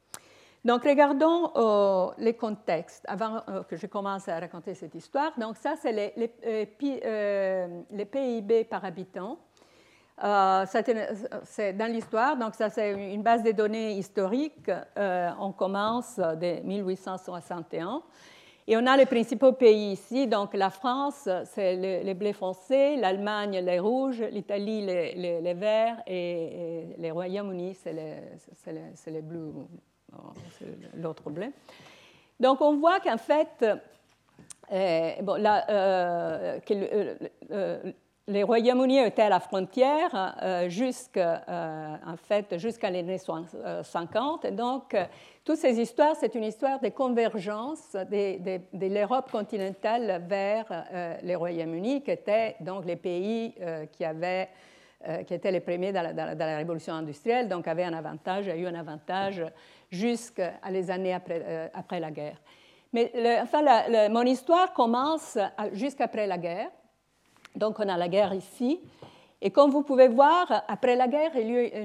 Donc, 0.64 0.84
regardons 0.84 1.50
euh, 1.56 2.10
les 2.16 2.32
contextes 2.32 3.04
avant 3.06 3.42
euh, 3.48 3.62
que 3.64 3.76
je 3.76 3.86
commence 3.86 4.28
à 4.28 4.40
raconter 4.40 4.74
cette 4.74 4.94
histoire. 4.94 5.38
Donc, 5.38 5.58
ça, 5.58 5.74
c'est 5.76 5.92
les, 5.92 6.14
les, 6.16 6.66
PIB 6.66 7.04
euh, 7.04 8.64
par 8.64 8.82
habitant. 8.82 9.38
c'est 10.16 11.72
dans 11.74 11.92
l'histoire, 11.92 12.38
donc 12.38 12.54
ça, 12.54 12.70
c'est 12.70 12.92
une 13.12 13.22
base 13.22 13.42
de 13.42 13.52
données 13.52 13.92
historique. 13.98 14.70
on 14.96 15.52
commence 15.52 16.16
de 16.16 16.62
1861. 16.62 18.02
Et 18.66 18.78
on 18.78 18.86
a 18.86 18.96
les 18.96 19.04
principaux 19.04 19.52
pays 19.52 19.92
ici. 19.92 20.26
Donc, 20.26 20.54
la 20.54 20.70
France, 20.70 21.28
c'est 21.44 21.76
les, 21.76 22.14
bleus 22.14 22.32
foncés, 22.32 22.96
l'Allemagne, 22.96 23.58
les 23.58 23.78
rouges, 23.78 24.22
l'Italie, 24.22 24.80
les, 24.80 25.40
les, 25.42 25.54
verts, 25.54 26.02
et, 26.06 26.94
les 26.96 27.10
Royaumes-Unis, 27.10 27.74
c'est 27.74 27.92
les, 27.92 29.12
les 29.12 29.20
bleus 29.20 29.52
c'est 30.58 30.66
l'autre 31.00 31.22
problème. 31.22 31.52
Donc 32.40 32.60
on 32.60 32.76
voit 32.76 33.00
qu'en 33.00 33.18
fait, 33.18 33.64
euh, 34.72 35.12
bon, 35.22 35.42
euh, 35.44 36.58
que 36.60 36.74
euh, 37.50 37.92
les 38.26 38.42
Royaumes-Unis 38.42 39.00
étaient 39.00 39.22
à 39.22 39.28
la 39.28 39.40
frontière 39.40 40.34
jusqu'à 40.68 41.44
en 42.06 42.16
fait, 42.16 42.58
jusqu'à 42.58 42.90
l'année 42.90 43.18
50. 43.18 44.46
donc, 44.46 44.96
toutes 45.44 45.58
ces 45.58 45.78
histoires, 45.78 46.16
c'est 46.18 46.34
une 46.34 46.44
histoire 46.44 46.80
de 46.80 46.88
convergence 46.88 47.92
de, 47.92 48.56
de, 48.72 48.86
l'Europe 48.86 49.30
continentale 49.30 50.24
vers 50.26 51.18
les 51.22 51.34
Royaumes-Unis, 51.34 52.02
qui 52.02 52.12
étaient 52.12 52.56
donc 52.60 52.86
les 52.86 52.96
pays 52.96 53.54
qui 53.92 54.06
avaient 54.06 54.48
qui 55.26 55.34
étaient 55.34 55.50
les 55.50 55.60
premiers 55.60 55.92
dans 55.92 56.02
la, 56.02 56.56
révolution 56.56 56.94
industrielle, 56.94 57.48
donc 57.48 57.68
avaient 57.68 57.84
un 57.84 57.94
avantage, 57.94 58.48
a 58.48 58.56
eu 58.56 58.66
un 58.66 58.74
avantage 58.74 59.44
jusqu'à 59.90 60.54
les 60.70 60.90
années 60.90 61.14
après, 61.14 61.42
euh, 61.44 61.68
après 61.74 62.00
la 62.00 62.10
guerre. 62.10 62.40
Mais 62.92 63.12
enfin, 63.42 63.62
mon 64.08 64.22
histoire 64.22 64.72
commence 64.72 65.36
jusqu'après 65.72 66.28
la 66.28 66.38
guerre. 66.38 66.70
Donc, 67.56 67.80
on 67.80 67.88
a 67.88 67.96
la 67.96 68.08
guerre 68.08 68.34
ici. 68.34 68.80
Et 69.40 69.50
comme 69.50 69.70
vous 69.70 69.82
pouvez 69.82 70.08
voir, 70.08 70.64
après 70.68 70.96
la 70.96 71.08
guerre, 71.08 71.32
il 71.36 71.50
y 71.50 71.56
a 71.56 71.84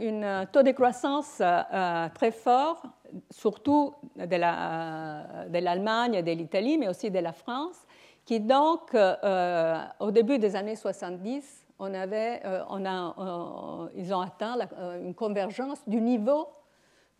eu 0.00 0.22
un 0.22 0.46
taux 0.46 0.62
de 0.62 0.70
croissance 0.72 1.38
euh, 1.40 2.08
très 2.14 2.30
fort, 2.30 2.82
surtout 3.30 3.94
de 4.16 4.36
l'Allemagne, 4.36 6.12
la, 6.12 6.22
de 6.22 6.30
l'Italie, 6.30 6.78
mais 6.78 6.88
aussi 6.88 7.10
de 7.10 7.18
la 7.18 7.32
France, 7.32 7.84
qui 8.24 8.38
donc, 8.38 8.94
euh, 8.94 9.82
au 9.98 10.10
début 10.10 10.38
des 10.38 10.54
années 10.54 10.76
70, 10.76 11.66
on 11.80 11.92
avait, 11.94 12.40
on 12.68 12.84
a, 12.86 13.88
ils 13.96 14.14
ont 14.14 14.20
atteint 14.20 14.56
une 15.02 15.14
convergence 15.14 15.80
du 15.86 16.00
niveau 16.00 16.46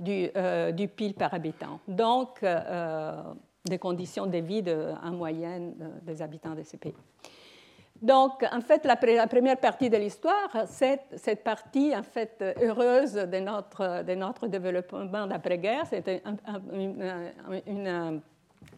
du, 0.00 0.30
euh, 0.34 0.72
par 1.16 1.34
habitant. 1.34 1.78
Donc, 1.86 2.42
euh, 2.42 3.22
des 3.64 3.78
conditions 3.78 4.26
de 4.26 4.38
vie 4.38 4.64
en 5.02 5.12
moyenne 5.12 5.74
euh, 5.80 5.88
des 6.02 6.22
habitants 6.22 6.54
de 6.54 6.62
ces 6.62 6.78
pays. 6.78 6.94
Donc, 8.00 8.42
en 8.50 8.62
fait, 8.62 8.86
la, 8.86 8.96
première 8.96 9.58
partie 9.58 9.90
de 9.90 9.98
l'histoire, 9.98 10.64
c'est 10.66 11.02
cette 11.16 11.44
partie, 11.44 11.94
en 11.94 12.02
fait, 12.02 12.42
heureuse 12.62 13.12
de 13.12 13.38
notre, 14.14 14.46
développement 14.48 15.26
d'après-guerre. 15.26 15.84
C'était 15.84 16.22
une, 16.72 18.22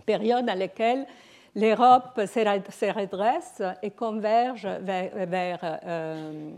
période 0.05 0.45
dans 0.45 0.59
laquelle 0.59 1.07
l'Europe 1.55 2.21
se 2.25 2.93
redresse 2.93 3.63
et 3.83 3.91
converge 3.91 4.67
vers, 4.67 5.59
euh, 5.63 6.51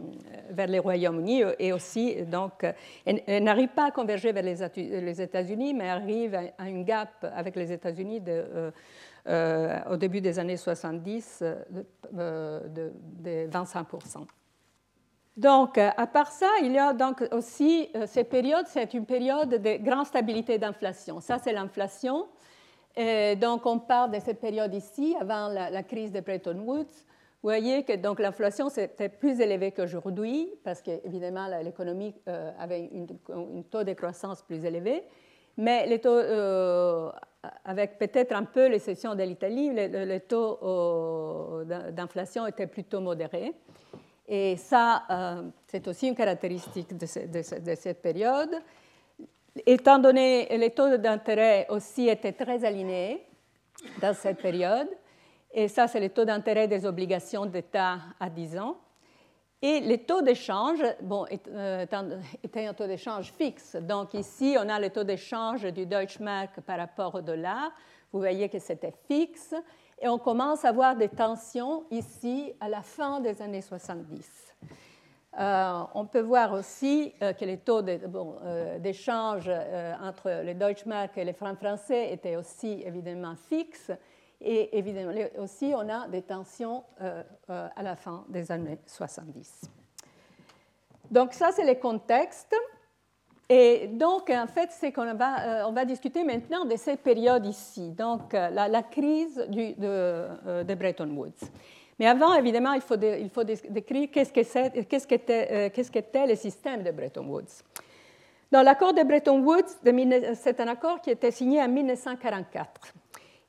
vers, 0.50 0.66
les 0.68 0.78
Royaumes-Unis 0.78 1.42
et 1.58 1.72
aussi, 1.72 2.22
donc, 2.22 2.64
elle, 3.04 3.42
n'arrive 3.42 3.70
pas 3.70 3.86
à 3.86 3.90
converger 3.90 4.32
vers 4.32 4.44
les 4.44 5.20
États-Unis, 5.22 5.74
mais 5.74 5.88
arrive 5.88 6.38
à 6.56 6.68
une 6.68 6.84
gap 6.84 7.26
avec 7.34 7.56
les 7.56 7.72
États-Unis 7.72 8.22
euh, 8.28 8.70
euh, 9.26 9.78
au 9.90 9.96
début 9.96 10.20
des 10.20 10.38
années 10.38 10.56
70 10.56 11.42
de, 12.12 12.92
25% 13.50 14.26
donc, 15.36 15.78
à 15.78 16.06
part 16.06 16.30
ça, 16.30 16.46
il 16.62 16.70
y 16.70 16.78
a 16.78 16.92
donc 16.92 17.24
aussi 17.32 17.88
cette 18.06 18.28
période, 18.28 18.66
c'est 18.68 18.94
une 18.94 19.04
période 19.04 19.48
de 19.48 19.82
grande 19.82 20.06
stabilité 20.06 20.58
d'inflation. 20.58 21.20
Ça, 21.20 21.38
c'est 21.42 21.52
l'inflation 21.52 22.28
donc, 22.96 23.66
on 23.66 23.80
part 23.80 24.08
de 24.08 24.18
cette 24.20 24.40
période 24.40 24.72
ici, 24.72 25.16
avant 25.20 25.48
la, 25.48 25.82
crise 25.82 26.12
de 26.12 26.20
Bretton 26.20 26.58
Woods. 26.60 27.04
Vous 27.42 27.50
voyez 27.50 27.82
que 27.82 27.92
l'inflation 28.22 28.70
c'était 28.70 29.10
plus 29.10 29.38
élevée 29.38 29.70
qu'aujourd'hui 29.70 30.48
parce 30.64 30.80
qu'évidemment 30.80 31.46
l'économie 31.62 32.14
euh, 32.26 32.50
avait 32.58 32.88
un 33.30 33.60
taux 33.70 33.84
de 33.84 33.92
croissance 33.92 34.40
plus 34.40 34.64
élevé, 34.64 35.02
mais 35.58 36.00
euh, 36.06 37.10
avec 37.66 37.98
peut-être 37.98 38.32
un 38.32 38.44
peu 38.44 38.68
l'exception 38.68 39.14
de 39.14 39.22
l'Italie, 39.24 39.70
le, 39.74 40.18
taux 40.20 40.58
euh, 40.62 41.90
d'inflation 41.90 42.46
était 42.46 42.66
plutôt 42.66 43.00
modéré. 43.00 43.52
Et 44.26 44.56
ça, 44.56 45.02
c'est 45.66 45.86
aussi 45.86 46.08
une 46.08 46.14
caractéristique 46.14 46.96
de 46.96 47.04
cette 47.04 48.00
période. 48.00 48.56
Étant 49.66 49.98
donné 49.98 50.46
que 50.50 50.54
les 50.54 50.70
taux 50.70 50.96
d'intérêt 50.96 51.66
aussi 51.68 52.08
étaient 52.08 52.32
très 52.32 52.64
alignés 52.64 53.24
dans 54.00 54.14
cette 54.14 54.40
période, 54.40 54.88
et 55.52 55.68
ça 55.68 55.86
c'est 55.86 56.00
le 56.00 56.08
taux 56.08 56.24
d'intérêt 56.24 56.66
des 56.66 56.84
obligations 56.84 57.46
d'État 57.46 57.98
à 58.18 58.28
10 58.28 58.58
ans, 58.58 58.76
et 59.66 59.80
les 59.80 59.96
taux 59.96 60.20
d'échange, 60.20 60.80
bon, 61.00 61.24
euh, 61.48 61.86
étaient 62.42 62.66
un 62.66 62.74
taux 62.74 62.86
d'échange 62.86 63.32
fixe. 63.32 63.76
Donc 63.76 64.12
ici, 64.12 64.56
on 64.58 64.68
a 64.68 64.78
le 64.78 64.90
taux 64.90 65.04
d'échange 65.04 65.62
du 65.72 65.86
Deutschmark 65.86 66.60
par 66.60 66.76
rapport 66.76 67.14
au 67.14 67.22
dollar. 67.22 67.72
Vous 68.12 68.18
voyez 68.18 68.50
que 68.50 68.58
c'était 68.58 68.92
fixe. 69.08 69.54
Et 70.02 70.06
on 70.06 70.18
commence 70.18 70.66
à 70.66 70.72
voir 70.72 70.96
des 70.96 71.08
tensions 71.08 71.84
ici 71.90 72.52
à 72.60 72.68
la 72.68 72.82
fin 72.82 73.20
des 73.20 73.40
années 73.40 73.62
70. 73.62 74.54
Euh, 75.38 75.82
on 75.94 76.06
peut 76.06 76.20
voir 76.20 76.52
aussi 76.52 77.12
euh, 77.20 77.32
que 77.32 77.44
les 77.44 77.58
taux 77.58 77.80
euh, 77.82 78.78
d'échange 78.78 79.50
entre 80.00 80.30
les 80.44 80.54
Deutschmark 80.54 81.18
et 81.18 81.24
les 81.24 81.32
francs 81.32 81.58
français 81.58 82.12
étaient 82.12 82.36
aussi 82.36 82.82
évidemment 82.86 83.34
fixes. 83.48 83.90
Et 84.40 84.76
évidemment 84.78 85.12
aussi, 85.38 85.72
on 85.74 85.88
a 85.88 86.06
des 86.08 86.22
tensions 86.22 86.84
à 87.48 87.82
la 87.82 87.96
fin 87.96 88.24
des 88.28 88.52
années 88.52 88.78
70. 88.84 89.70
Donc 91.10 91.32
ça, 91.32 91.50
c'est 91.52 91.64
le 91.64 91.80
contexte. 91.80 92.54
Et 93.48 93.88
donc, 93.88 94.28
en 94.28 94.46
fait, 94.46 94.70
c'est 94.70 94.92
qu'on 94.92 95.14
va, 95.14 95.66
on 95.66 95.72
va 95.72 95.84
discuter 95.86 96.24
maintenant 96.24 96.66
de 96.66 96.76
cette 96.76 97.00
période 97.00 97.46
ici, 97.46 97.90
donc 97.90 98.32
la, 98.34 98.82
crise 98.82 99.36
de 99.48 100.74
Bretton 100.74 101.08
Woods. 101.10 101.48
Mais 101.98 102.06
avant, 102.06 102.34
évidemment, 102.34 102.72
il 102.72 102.80
faut, 102.80 102.96
décrire 102.96 104.10
qu'est-ce 104.10 104.32
euh, 104.58 105.70
qu'est-ce 105.70 105.90
qu'était 105.90 106.26
le 106.26 106.34
système 106.34 106.82
de 106.82 106.90
Bretton 106.90 107.26
Woods. 107.26 107.62
Dans 108.50 108.62
l'accord 108.62 108.94
de 108.94 109.02
Bretton 109.02 109.40
Woods, 109.40 109.80
c'est 110.34 110.60
un 110.60 110.68
accord 110.68 111.00
qui 111.00 111.10
était 111.10 111.30
signé 111.30 111.62
en 111.62 111.68
1944 111.68 112.92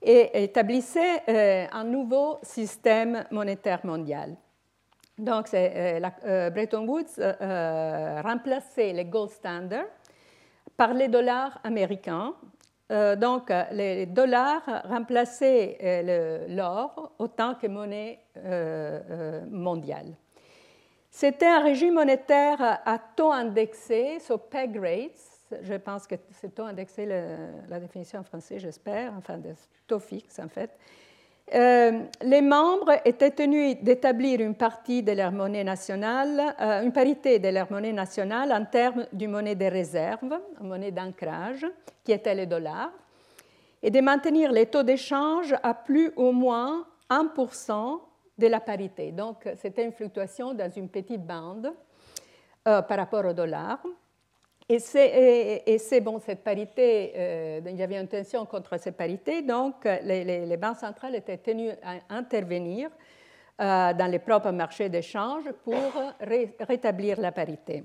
et 0.01 0.43
établissait 0.43 1.23
euh, 1.27 1.65
un 1.71 1.83
nouveau 1.83 2.37
système 2.43 3.25
monétaire 3.31 3.85
mondial. 3.85 4.35
Donc, 5.17 5.49
Bretton 5.49 6.85
Woods 6.85 7.21
remplaçait 8.23 8.91
les 8.91 9.05
gold 9.05 9.29
standards 9.29 9.85
par 10.75 10.93
les 10.93 11.07
dollars 11.07 11.59
américains. 11.63 12.33
Donc, 12.89 13.51
les 13.71 14.05
dollars 14.05 14.63
remplaçaient 14.85 16.45
l'or 16.49 17.13
autant 17.19 17.55
que 17.55 17.67
monnaie 17.67 18.19
mondiale. 19.49 20.15
C'était 21.09 21.47
un 21.47 21.63
régime 21.63 21.93
monétaire 21.93 22.61
à 22.85 22.99
taux 23.15 23.31
indexé, 23.31 24.19
so 24.19 24.37
peg 24.37 24.77
rates. 24.77 25.61
Je 25.61 25.75
pense 25.75 26.07
que 26.07 26.15
c'est 26.31 26.53
taux 26.53 26.65
indexé, 26.65 27.05
la 27.05 27.79
définition 27.79 28.19
en 28.19 28.23
français, 28.23 28.59
j'espère, 28.59 29.13
enfin, 29.17 29.37
de 29.37 29.53
taux 29.87 29.99
fixe 29.99 30.39
en 30.39 30.49
fait. 30.49 30.71
Euh, 31.53 32.01
les 32.23 32.41
membres 32.41 32.93
étaient 33.05 33.29
tenus 33.29 33.77
d'établir 33.81 34.41
une 34.41 34.55
partie 34.55 35.03
de 35.03 35.11
leur 35.11 35.31
monnaie 35.31 35.63
nationale, 35.63 36.55
euh, 36.59 36.81
une 36.81 36.91
parité 36.91 37.37
de 37.37 37.49
leur 37.49 37.71
monnaie 37.71 37.93
nationale 37.93 38.51
en 38.51 38.65
termes 38.65 39.05
d'une 39.13 39.29
monnaie 39.29 39.53
de 39.53 39.65
réserve, 39.65 40.39
une 40.59 40.67
monnaie 40.67 40.91
d'ancrage, 40.91 41.67
qui 42.03 42.13
était 42.13 42.33
le 42.33 42.47
dollar, 42.47 42.91
et 43.83 43.91
de 43.91 44.01
maintenir 44.01 44.51
les 44.51 44.65
taux 44.65 44.81
d'échange 44.81 45.53
à 45.61 45.75
plus 45.75 46.11
ou 46.15 46.31
moins 46.31 46.87
1% 47.11 48.01
de 48.39 48.47
la 48.47 48.59
parité. 48.59 49.11
Donc, 49.11 49.47
c'était 49.57 49.85
une 49.85 49.93
fluctuation 49.93 50.55
dans 50.55 50.71
une 50.71 50.89
petite 50.89 51.23
bande 51.23 51.71
euh, 52.67 52.81
par 52.81 52.97
rapport 52.97 53.23
au 53.23 53.33
dollar. 53.33 53.77
Et 54.67 54.79
c'est 54.79 56.01
bon, 56.01 56.19
cette 56.19 56.43
parité, 56.43 57.13
euh, 57.15 57.61
il 57.67 57.75
y 57.75 57.83
avait 57.83 57.99
une 57.99 58.07
tension 58.07 58.45
contre 58.45 58.79
cette 58.79 58.97
parité, 58.97 59.43
donc 59.43 59.85
les, 60.03 60.57
banques 60.57 60.77
centrales 60.77 61.15
étaient 61.15 61.37
tenues 61.37 61.69
à 61.83 61.99
intervenir 62.09 62.89
euh, 63.61 63.93
dans 63.93 64.09
les 64.09 64.19
propres 64.19 64.51
marchés 64.51 64.89
d'échange 64.89 65.43
pour 65.63 65.75
rétablir 66.61 67.21
la 67.21 67.31
parité. 67.31 67.83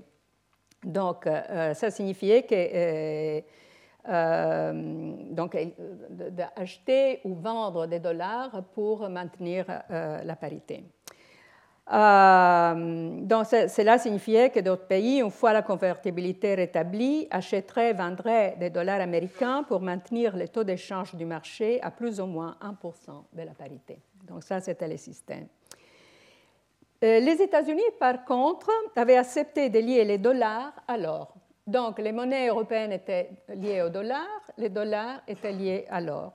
Donc, 0.83 1.25
ça 1.25 1.91
signifiait 1.91 2.41
que 2.41 3.43
euh, 4.09 4.73
donc 5.29 5.55
d'acheter 6.09 7.21
ou 7.23 7.35
vendre 7.35 7.85
des 7.85 7.99
dollars 7.99 8.63
pour 8.73 9.07
maintenir 9.09 9.65
euh, 9.91 10.23
la 10.23 10.35
parité. 10.35 10.83
Euh, 11.91 13.19
donc 13.21 13.45
cela 13.47 13.97
signifiait 13.97 14.49
que 14.49 14.61
d'autres 14.61 14.87
pays, 14.87 15.19
une 15.19 15.31
fois 15.31 15.51
la 15.51 15.61
convertibilité 15.61 16.55
rétablie, 16.55 17.27
achèteraient 17.29 17.93
vendraient 17.93 18.55
des 18.59 18.69
dollars 18.69 19.01
américains 19.01 19.63
pour 19.63 19.81
maintenir 19.81 20.37
le 20.37 20.47
taux 20.47 20.63
d'échange 20.63 21.15
du 21.15 21.25
marché 21.25 21.81
à 21.81 21.91
plus 21.91 22.21
ou 22.21 22.25
moins 22.27 22.55
1% 22.61 23.11
de 23.33 23.41
la 23.41 23.53
parité. 23.53 23.99
Donc 24.25 24.43
ça, 24.43 24.61
c'était 24.61 24.87
le 24.87 24.97
système. 24.97 25.47
Les 27.01 27.41
États-Unis, 27.41 27.81
par 27.99 28.23
contre, 28.25 28.69
avaient 28.95 29.17
accepté 29.17 29.69
de 29.69 29.79
lier 29.79 30.05
les 30.05 30.19
dollars 30.19 30.71
à 30.87 30.97
l'or. 30.97 31.33
Donc, 31.65 31.99
les 31.99 32.11
monnaies 32.11 32.47
européennes 32.47 32.91
étaient 32.91 33.29
liées 33.55 33.81
au 33.81 33.89
dollar, 33.89 34.27
les 34.57 34.69
dollars 34.69 35.21
étaient 35.27 35.51
liés 35.51 35.85
à 35.89 35.99
l'or. 35.99 36.33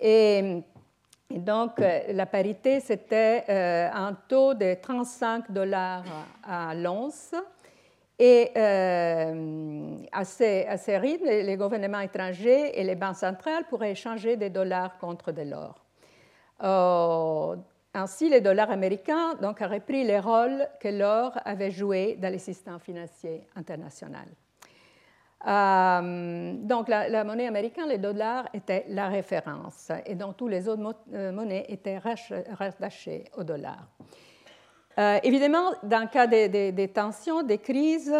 Et, 0.00 0.62
donc, 1.30 1.80
euh, 1.80 2.12
la 2.12 2.26
parité, 2.26 2.80
c'était 2.80 3.44
euh, 3.48 3.90
un 3.92 4.14
taux 4.28 4.54
de 4.54 4.74
35 4.74 5.50
dollars 5.50 6.04
à 6.44 6.74
l'once. 6.74 7.34
Et 8.18 8.50
euh, 8.56 9.98
à, 10.12 10.24
ces, 10.24 10.96
rythmes, 10.96 11.26
les 11.26 11.56
gouvernements 11.56 12.00
étrangers 12.00 12.78
et 12.80 12.82
les 12.82 12.94
banques 12.94 13.16
centrales 13.16 13.64
pourraient 13.68 13.90
échanger 13.90 14.36
des 14.36 14.48
dollars 14.48 14.96
contre 14.98 15.32
de 15.32 15.42
l'or. 15.42 15.84
ainsi, 17.92 18.30
les 18.30 18.40
dollars 18.40 18.70
américains 18.70 19.34
donc, 19.42 19.60
auraient 19.60 19.80
pris 19.80 20.04
les 20.04 20.18
rôles 20.18 20.66
que 20.80 20.88
l'or 20.88 21.32
avait 21.44 21.70
joué 21.70 22.16
dans 22.18 22.32
les 22.32 22.38
systèmes 22.38 22.80
financiers 22.80 23.46
internationaux. 23.54 24.16
Euh, 25.44 26.54
donc 26.54 26.88
la, 26.88 27.24
monnaie 27.24 27.46
américaine, 27.46 27.88
les 27.88 27.98
dollars, 27.98 28.48
étaient 28.54 28.86
la 28.88 29.08
référence 29.08 29.92
et 30.06 30.14
donc 30.14 30.36
tous 30.36 30.48
les 30.48 30.66
autres 30.66 30.96
euh, 31.12 31.30
monnaies 31.30 31.66
étaient 31.68 31.98
rattachées 31.98 33.24
au 33.36 33.44
dollar. 33.44 33.86
Euh, 34.98 35.18
évidemment, 35.22 35.72
dans 35.82 36.00
le 36.00 36.06
cas 36.08 36.26
des, 36.26 36.90
tensions, 36.92 37.42
des 37.42 37.58
crises, 37.58 38.14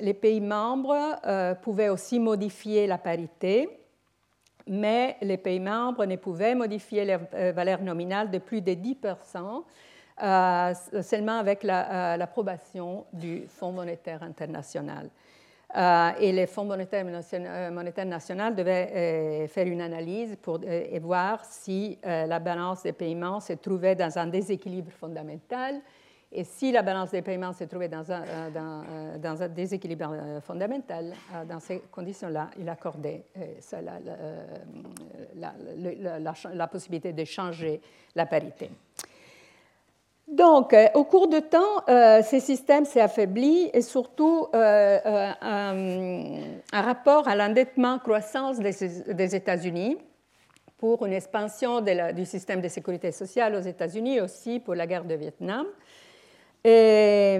les 0.00 0.14
pays 0.14 0.40
membres 0.40 1.20
pouvaient 1.62 1.88
aussi 1.88 2.18
modifier 2.18 2.88
la 2.88 2.98
parité, 2.98 3.68
mais 4.66 5.16
les 5.22 5.36
pays 5.36 5.60
membres 5.60 6.04
ne 6.04 6.16
pouvaient 6.16 6.56
modifier 6.56 7.04
leur 7.04 7.20
valeur 7.54 7.80
nominale 7.80 8.28
de 8.28 8.38
plus 8.38 8.60
de 8.60 8.72
10% 8.72 9.62
seulement 11.00 11.38
avec 11.38 11.62
l'approbation 11.62 13.06
du 13.12 13.44
Fonds 13.46 13.72
monétaire 13.72 14.24
international. 14.24 15.10
Euh, 15.74 16.10
et 16.20 16.32
les 16.32 16.46
fonds 16.46 16.64
monétaires, 16.64 17.06
euh, 17.06 17.70
monétaires 17.70 18.04
nationaux 18.04 18.50
devaient 18.50 18.90
euh, 18.94 19.48
faire 19.48 19.66
une 19.66 19.80
analyse 19.80 20.36
pour 20.40 20.60
voir 21.00 21.44
si 21.44 21.98
la 22.04 22.38
balance 22.38 22.82
des 22.82 22.92
paiements 22.92 23.40
se 23.40 23.54
trouvait 23.54 23.94
dans 23.94 24.18
un 24.18 24.26
déséquilibre 24.26 24.90
fondamental. 24.90 25.80
Et 26.34 26.44
si 26.44 26.72
la 26.72 26.80
balance 26.82 27.10
des 27.10 27.20
paiements 27.20 27.52
se 27.52 27.64
trouvait 27.64 27.88
dans 27.88 28.10
un, 28.10 29.48
déséquilibre 29.48 30.40
fondamental, 30.42 31.12
dans 31.46 31.60
ces 31.60 31.80
conditions-là, 31.90 32.48
il 32.58 32.66
accordait 32.70 33.26
la, 35.36 36.66
possibilité 36.68 37.12
de 37.12 37.24
changer 37.24 37.82
la 38.14 38.24
parité. 38.24 38.70
Donc, 40.32 40.72
euh, 40.72 40.88
au 40.94 41.04
cours 41.04 41.28
du 41.28 41.42
temps, 41.42 41.84
euh, 41.90 42.22
ces 42.22 42.40
systèmes 42.40 42.86
s'est 42.86 43.02
affaibli 43.02 43.68
et 43.74 43.82
surtout 43.82 44.46
euh, 44.54 44.98
un, 45.42 46.40
rapport 46.72 47.28
à 47.28 47.36
l'endettement 47.36 47.98
croissance 47.98 48.58
des, 48.58 49.36
États-Unis 49.36 49.98
pour 50.78 51.04
une 51.04 51.12
expansion 51.12 51.82
du 51.82 52.24
système 52.24 52.62
de 52.62 52.68
sécurité 52.68 53.12
sociale 53.12 53.54
aux 53.54 53.60
États-Unis 53.60 54.22
aussi 54.22 54.58
pour 54.58 54.74
la 54.74 54.86
guerre 54.86 55.04
de 55.04 55.14
Vietnam. 55.14 55.66
Et 56.64 57.38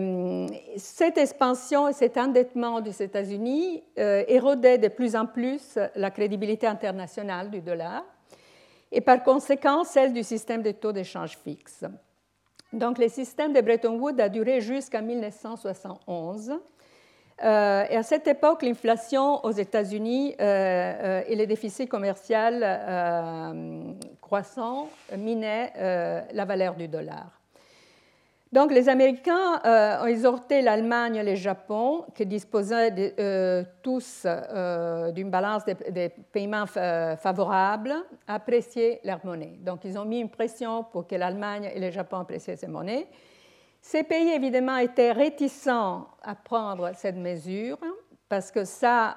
cette 0.76 1.16
expansion 1.16 1.88
et 1.88 1.94
cet 1.94 2.18
endettement 2.18 2.82
des 2.82 3.02
États-Unis 3.02 3.82
érodaient 3.96 4.78
de 4.78 4.88
plus 4.88 5.16
en 5.16 5.26
plus 5.26 5.78
la 5.96 6.10
crédibilité 6.10 6.66
internationale 6.66 7.50
du 7.50 7.62
dollar 7.62 8.04
et 8.90 9.00
par 9.00 9.22
conséquent 9.22 9.82
celle 9.82 10.12
du 10.12 10.22
système 10.22 10.62
de 10.62 10.72
taux 10.72 10.92
d'échange 10.92 11.38
fixe. 11.42 11.84
Donc, 12.72 12.98
le 12.98 13.08
système 13.08 13.52
de 13.52 13.60
Bretton 13.60 13.98
Woods 13.98 14.20
a 14.20 14.28
duré 14.28 14.60
jusqu'en 14.60 15.02
1971. 15.02 16.52
Euh, 17.44 17.84
et 17.90 17.96
à 17.96 18.02
cette 18.02 18.26
époque, 18.28 18.62
l'inflation 18.62 19.44
aux 19.44 19.50
États-Unis 19.50 20.34
euh, 20.40 20.44
euh, 20.44 21.22
et 21.26 21.34
les 21.34 21.46
déficits 21.46 21.88
commerciaux 21.88 22.60
croissants 24.20 24.88
minaient 25.16 25.72
la 26.32 26.44
valeur 26.44 26.74
du 26.74 26.88
dollar. 26.88 27.41
Donc 28.52 28.70
les 28.70 28.90
Américains 28.90 29.60
euh, 29.64 30.02
ont 30.02 30.06
exhorté 30.06 30.60
l'Allemagne 30.60 31.16
et 31.16 31.22
le 31.22 31.34
Japon, 31.34 32.04
qui 32.14 32.26
disposaient 32.26 33.14
euh, 33.18 33.64
tous 33.82 34.26
euh, 34.26 35.10
d'une 35.10 35.30
balance 35.30 35.64
des, 35.64 36.10
paiements 36.10 36.66
favorable, 36.66 37.94
à 38.28 38.34
apprécier 38.34 39.00
leur 39.04 39.24
monnaie. 39.24 39.58
Donc 39.60 39.86
ils 39.86 39.98
ont 39.98 40.04
mis 40.04 40.20
une 40.20 40.28
pression 40.28 40.84
pour 40.84 41.06
que 41.06 41.14
l'Allemagne 41.14 41.70
et 41.74 41.80
le 41.80 41.90
Japon 41.90 42.18
apprécient 42.18 42.54
ces 42.54 42.66
monnaies. 42.66 43.06
Ces 43.80 44.02
pays, 44.02 44.30
évidemment, 44.30 44.76
étaient 44.76 45.12
réticents 45.12 46.06
à 46.22 46.34
prendre 46.34 46.92
cette 46.94 47.16
mesure 47.16 47.78
parce 48.28 48.52
que 48.52 48.64
ça, 48.64 49.16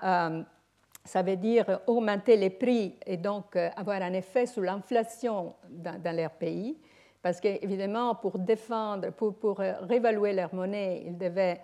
ça 1.04 1.22
veut 1.22 1.36
dire 1.36 1.82
augmenter 1.86 2.36
les 2.36 2.50
prix 2.50 2.96
et 3.06 3.18
donc 3.18 3.56
avoir 3.56 4.02
un 4.02 4.14
effet 4.14 4.48
sur 4.48 4.64
l'inflation 4.64 5.54
dans, 5.70 6.02
dans 6.02 6.16
leur 6.16 6.32
pays. 6.32 6.78
Parce 7.26 7.40
qu'évidemment, 7.40 8.14
pour 8.14 8.38
défendre, 8.38 9.10
pour, 9.10 9.34
pour, 9.34 9.60
euh, 9.60 9.74
réévaluer 9.82 10.32
leur 10.32 10.54
monnaie, 10.54 11.02
ils 11.08 11.18
devaient 11.18 11.60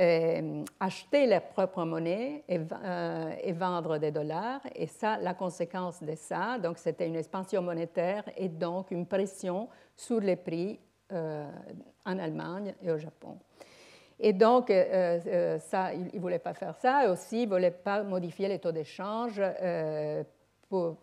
euh, 0.00 0.64
acheter 0.80 1.28
leur 1.28 1.42
propre 1.42 1.84
monnaie 1.84 2.42
et, 2.48 2.58
euh, 2.58 3.30
et, 3.40 3.52
vendre 3.52 3.98
des 3.98 4.10
dollars. 4.10 4.60
Et 4.74 4.88
ça, 4.88 5.16
la 5.18 5.34
conséquence 5.34 6.02
de 6.02 6.16
ça, 6.16 6.58
donc 6.58 6.78
c'était 6.78 7.06
une 7.06 7.14
expansion 7.14 7.62
monétaire 7.62 8.24
et 8.36 8.48
donc 8.48 8.90
une 8.90 9.06
pression 9.06 9.68
sur 9.94 10.18
les 10.18 10.34
prix 10.34 10.80
en 11.12 12.18
Allemagne 12.18 12.74
et 12.82 12.90
au 12.90 12.98
Japon. 12.98 13.38
Et 14.18 14.32
donc, 14.32 14.66
ça, 14.66 15.94
ils 15.94 16.10
ne 16.12 16.20
voulaient 16.20 16.40
pas 16.40 16.54
faire 16.54 16.74
ça. 16.74 17.04
Et 17.04 17.08
aussi, 17.08 17.42
ils 17.42 17.48
ne 17.48 17.54
voulaient 17.54 17.70
pas 17.70 18.02
modifier 18.02 18.48
les 18.48 18.58
taux 18.58 18.72
d'échange 18.72 19.40
pour, 20.68 20.96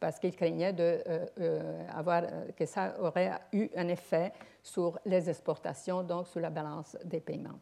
parce 0.00 0.18
qu'ils 0.18 0.34
craignaient 0.34 0.72
de, 0.72 0.82
euh, 0.82 1.26
euh, 1.40 1.82
avoir, 1.94 2.24
euh, 2.24 2.46
que 2.56 2.66
ça 2.66 2.94
aurait 3.00 3.30
eu 3.52 3.68
un 3.76 3.88
effet 3.88 4.32
sur 4.62 4.98
les 5.04 5.28
exportations, 5.28 6.02
donc 6.02 6.26
sur 6.26 6.40
la 6.40 6.50
balance 6.50 6.96
des 7.04 7.20
paiements. 7.20 7.58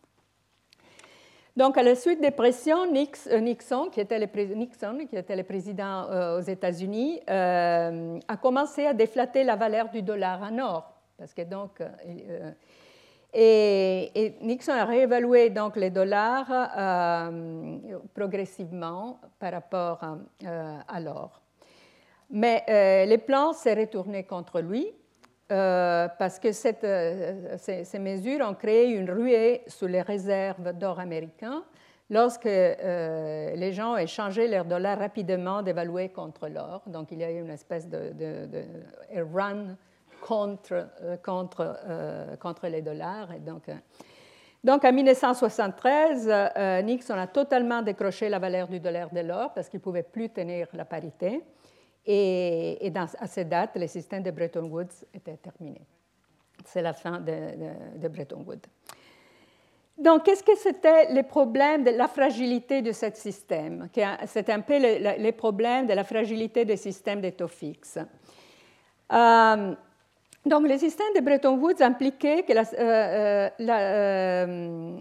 Donc, 1.57 1.79
à 1.79 1.83
la 1.83 1.95
suite 1.95 2.21
des 2.21 2.31
pressions, 2.31 2.91
Nixon, 2.93 3.89
qui 3.91 4.01
était 4.01 4.19
le, 4.19 5.43
président 5.43 6.37
aux 6.37 6.43
États-Unis, 6.43 7.23
a 7.27 8.37
commencé 8.43 8.85
à 8.85 8.93
déflater 8.93 9.43
la 9.43 9.57
valeur 9.57 9.89
du 9.89 10.03
dollar 10.03 10.43
en 10.43 10.59
or, 10.59 10.93
parce 11.17 11.33
que 11.33 11.41
donc, 11.43 11.81
Et, 13.33 14.37
Nixon 14.43 14.73
a 14.73 14.85
réévalué 14.85 15.49
donc 15.49 15.77
les 15.77 15.89
dollars 15.89 17.31
progressivement 18.13 19.19
par 19.39 19.53
rapport 19.53 20.05
à 20.45 21.01
l'or. 21.01 21.41
Mais 22.31 22.65
euh, 22.69 23.05
les 23.05 23.19
plans 23.19 23.53
s'est 23.53 23.75
retourné 23.75 24.25
contre 24.25 24.61
lui 24.61 24.93
parce 25.49 26.41
que 26.41 26.51
cette, 26.51 26.85
ces, 27.59 27.99
mesures 28.01 28.45
ont 28.45 28.55
créé 28.55 28.91
une 28.91 29.09
ruée 29.09 29.63
sur 29.69 29.87
les 29.87 30.03
réserves 30.03 30.73
d'or 30.73 30.99
américains 30.99 31.63
lorsque 32.11 32.47
les 32.47 33.71
gens 33.73 33.93
ont 33.93 33.97
échangé 33.97 34.49
leurs 34.49 34.65
dollars 34.65 34.99
rapidement 34.99 35.63
dévalués 35.63 36.09
contre 36.09 36.49
l'or. 36.49 36.83
Donc 36.89 37.13
il 37.13 37.21
y 37.21 37.25
a 37.25 37.31
eu 37.31 37.39
une 37.43 37.51
espèce 37.51 37.89
de, 37.89 38.11
run 39.33 39.77
contre, 40.21 40.89
euh, 41.03 41.17
euh, 41.89 42.69
les 42.69 42.83
dollars. 42.83 43.29
Donc, 43.41 43.69
euh, 43.69 43.75
donc, 44.65 44.85
en 44.85 44.93
1973, 44.93 46.83
Nixon 46.85 47.15
a 47.15 47.27
totalement 47.29 47.83
décroché 47.83 48.29
la 48.29 48.39
valeur 48.39 48.67
du 48.67 48.81
dollar 48.81 49.11
de 49.13 49.21
l'or 49.21 49.53
parce 49.55 49.69
qu'il 49.69 49.79
ne 49.79 49.85
pouvait 49.85 50.03
plus 50.03 50.31
tenir 50.31 50.67
la 50.73 50.85
parité. 50.85 51.45
Et, 52.07 52.93
à 52.95 53.27
cette 53.27 53.49
date, 53.49 53.71
le 53.75 53.87
système 53.87 54.23
de 54.23 54.31
Bretton 54.31 54.65
Woods 54.65 55.05
était 55.13 55.37
terminé. 55.37 55.81
C'est 56.65 56.83
la 56.83 56.93
fin 56.93 57.21
de, 57.21 58.09
Bretton 58.09 58.45
Woods. 58.47 58.67
Donc, 59.99 60.25
qu'est-ce 60.25 60.43
que 60.43 60.57
c'était 60.57 61.13
les 61.13 61.23
problèmes 61.23 61.83
de 61.83 61.91
la 61.91 62.07
fragilité 62.07 62.83
de 62.83 62.93
ce 62.93 63.07
système? 63.15 63.89
C'est 64.27 64.51
un 64.51 64.61
peu 64.61 64.79
les, 64.79 65.33
problèmes 65.33 65.87
de 65.87 65.95
la 65.95 66.05
fragilité 66.05 66.65
des 66.65 66.77
systèmes 66.77 67.21
de 67.21 67.31
taux 67.31 67.49
fixes. 67.49 67.99
Donc, 69.11 70.69
le 70.69 70.79
système 70.79 71.13
de 71.17 71.21
Bretton 71.21 71.57
Woods 71.59 71.83
impliquait 71.83 72.45
que 72.45 72.53
la, 72.53 72.63
euh, 72.79 73.51
euh, 73.59 73.69
euh, 73.69 75.01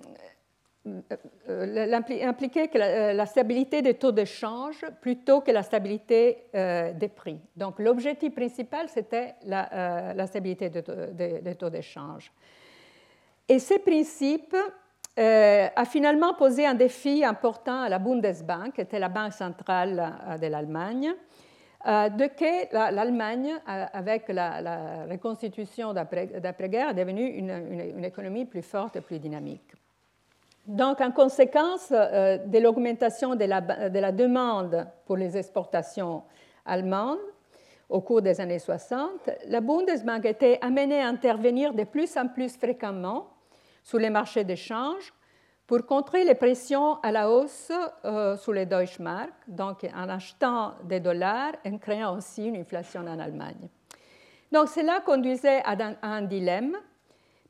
impliquait 1.48 2.68
que 2.68 2.78
la, 2.78 3.26
stabilité 3.26 3.82
des 3.82 3.96
taux 3.96 4.12
d'échange 4.12 4.86
plutôt 5.02 5.42
que 5.42 5.52
la 5.52 5.64
stabilité 5.64 6.46
des 6.54 7.08
prix. 7.08 7.40
Donc 7.56 7.80
l'objectif 7.80 8.34
principal, 8.34 8.88
c'était 8.90 9.36
la, 9.46 10.28
stabilité 10.28 10.70
des, 10.70 11.56
taux 11.56 11.70
d'échange. 11.70 12.32
Et 13.50 13.60
ces 13.60 13.80
principes 13.80 14.56
a 15.18 15.86
finalement 15.86 16.34
posé 16.34 16.66
un 16.66 16.76
défi 16.76 17.24
important 17.24 17.82
à 17.82 17.90
la 17.90 18.00
Bundesbank, 18.00 18.76
qui 18.76 18.82
était 18.82 19.00
la 19.00 19.10
banque 19.10 19.34
centrale 19.34 20.38
de 20.42 20.48
l'Allemagne, 20.48 21.16
euh, 21.88 22.10
de 22.10 22.26
que 22.26 22.74
l'Allemagne, 22.74 23.52
euh, 23.70 23.86
avec 23.94 24.30
la, 24.30 25.06
reconstitution 25.06 25.94
d'après-guerre, 25.94 26.90
est 26.90 26.94
devenue 26.96 27.28
une, 27.28 28.04
économie 28.04 28.46
plus 28.46 28.64
forte 28.64 28.96
et 28.96 29.02
plus 29.02 29.20
dynamique. 29.20 29.72
Donc, 30.68 31.00
en 31.02 31.12
conséquence 31.12 31.90
euh, 31.92 32.38
de 32.38 32.60
l'augmentation 32.60 33.36
de, 33.36 33.46
la, 33.46 34.12
demande 34.12 34.88
pour 35.06 35.18
les 35.18 35.38
exportations 35.38 36.24
allemandes 36.66 37.20
au 37.88 38.02
cours 38.02 38.22
des 38.22 38.42
années 38.42 38.60
60, 38.60 39.30
la 39.48 39.62
Bundesbank 39.62 40.26
était 40.26 40.58
amenée 40.62 41.02
à 41.02 41.08
intervenir 41.08 41.74
de 41.74 41.84
plus 41.84 42.18
en 42.18 42.28
plus 42.28 42.58
fréquemment 42.58 43.28
sur 43.84 44.00
les 44.00 44.10
marchés 44.10 44.44
d'échange 44.44 45.14
pour 45.68 45.86
contrer 45.86 46.24
les 46.24 46.36
pressions 46.36 46.96
à 47.02 47.12
la 47.12 47.30
hausse 47.30 47.72
euh, 48.04 48.36
sur 48.38 48.54
les 48.54 48.66
Deutschmark, 48.66 49.32
donc 49.48 49.86
en 49.96 50.10
achetant 50.10 50.74
des 50.84 51.00
dollars 51.00 51.54
et 51.64 51.70
en 51.70 51.78
créant 51.78 52.18
aussi 52.18 52.46
une 52.46 52.56
inflation 52.56 53.02
en 53.02 53.20
Allemagne. 53.20 53.70
Donc 54.52 54.70
cela 54.70 55.02
conduisait 55.02 55.62
à 55.64 55.76
un, 56.02 56.22
dilemme, 56.22 56.78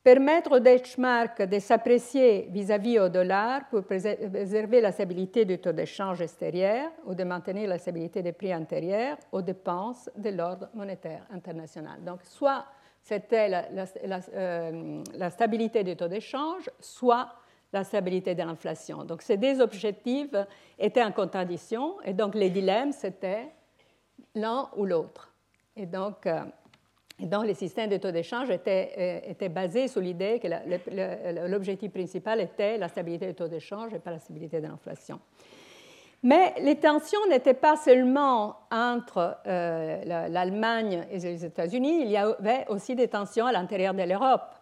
permettre 0.06 0.52
au 0.52 0.60
Deutschmark 0.60 1.42
de 1.42 1.58
s'apprécier 1.58 2.48
vis-à-vis 2.52 3.00
au 3.00 3.10
dollar 3.10 3.68
pour 3.72 3.84
préserver 3.84 4.80
la 4.80 4.92
stabilité 4.92 5.46
du 5.46 5.58
taux 5.58 5.72
d'échange 5.72 6.22
extérieur 6.22 6.92
ou 7.06 7.16
de 7.16 7.24
maintenir 7.24 7.68
la 7.68 7.80
stabilité 7.80 8.22
des 8.22 8.32
prix 8.32 8.54
intérieurs 8.54 9.18
aux 9.32 9.42
dépenses 9.42 10.08
de 10.16 10.30
l'ordre 10.30 10.70
monétaire 10.76 11.26
international. 11.32 12.04
Donc 12.04 12.20
soit 12.22 12.66
c'était 13.02 13.50
la, 13.50 13.66
euh, 14.36 15.02
la 15.16 15.30
stabilité 15.32 15.84
du 15.84 15.96
taux 15.96 16.08
d'échange, 16.08 16.70
soit 16.80 17.28
la 17.74 17.84
stabilité 17.84 18.36
de 18.36 18.44
l'inflation. 18.44 19.06
Donc 19.06 19.24
ces 19.24 19.38
deux 19.38 19.60
objectifs 19.60 20.36
étaient 20.78 21.04
en 21.04 21.14
contradiction 21.14 21.96
et 22.04 22.14
donc 22.14 22.36
les 22.36 22.52
dilemmes, 22.52 22.92
c'était 22.92 23.48
l'un 24.36 24.70
ou 24.78 24.86
l'autre. 24.86 25.32
Et 25.78 25.86
donc, 25.86 26.26
euh, 26.26 26.42
donc, 27.20 27.46
les 27.46 27.54
systèmes 27.54 27.90
de 27.90 27.98
taux 27.98 28.12
d'échange 28.12 28.50
étaient, 28.50 28.92
euh, 28.98 29.32
étaient, 29.32 29.48
basés 29.48 29.88
sur 29.88 30.02
l'idée 30.02 30.40
que 30.40 31.48
l'objectif 31.48 31.92
principal 31.92 32.42
était 32.42 32.78
la 32.78 32.90
stabilité 32.90 33.28
du 33.28 33.34
taux 33.34 33.48
d'échange 33.48 33.94
et 33.94 34.00
pas 34.00 34.12
la 34.12 34.20
stabilité 34.20 34.60
de 34.60 34.68
l'inflation. 34.68 35.20
Mais 36.24 36.54
les 36.60 36.76
tensions 36.76 37.20
n'étaient 37.30 37.54
pas 37.54 37.78
seulement 37.78 38.58
entre 38.70 39.38
euh, 39.48 40.28
l'Allemagne 40.28 41.06
et 41.10 41.20
les 41.20 41.46
États-Unis, 41.46 42.02
il 42.02 42.10
y 42.10 42.18
avait 42.18 42.66
aussi 42.68 42.96
des 42.96 43.08
tensions 43.08 43.46
à 43.46 43.52
l'intérieur 43.52 43.94
de 43.94 44.04
l'Europe 44.04 44.55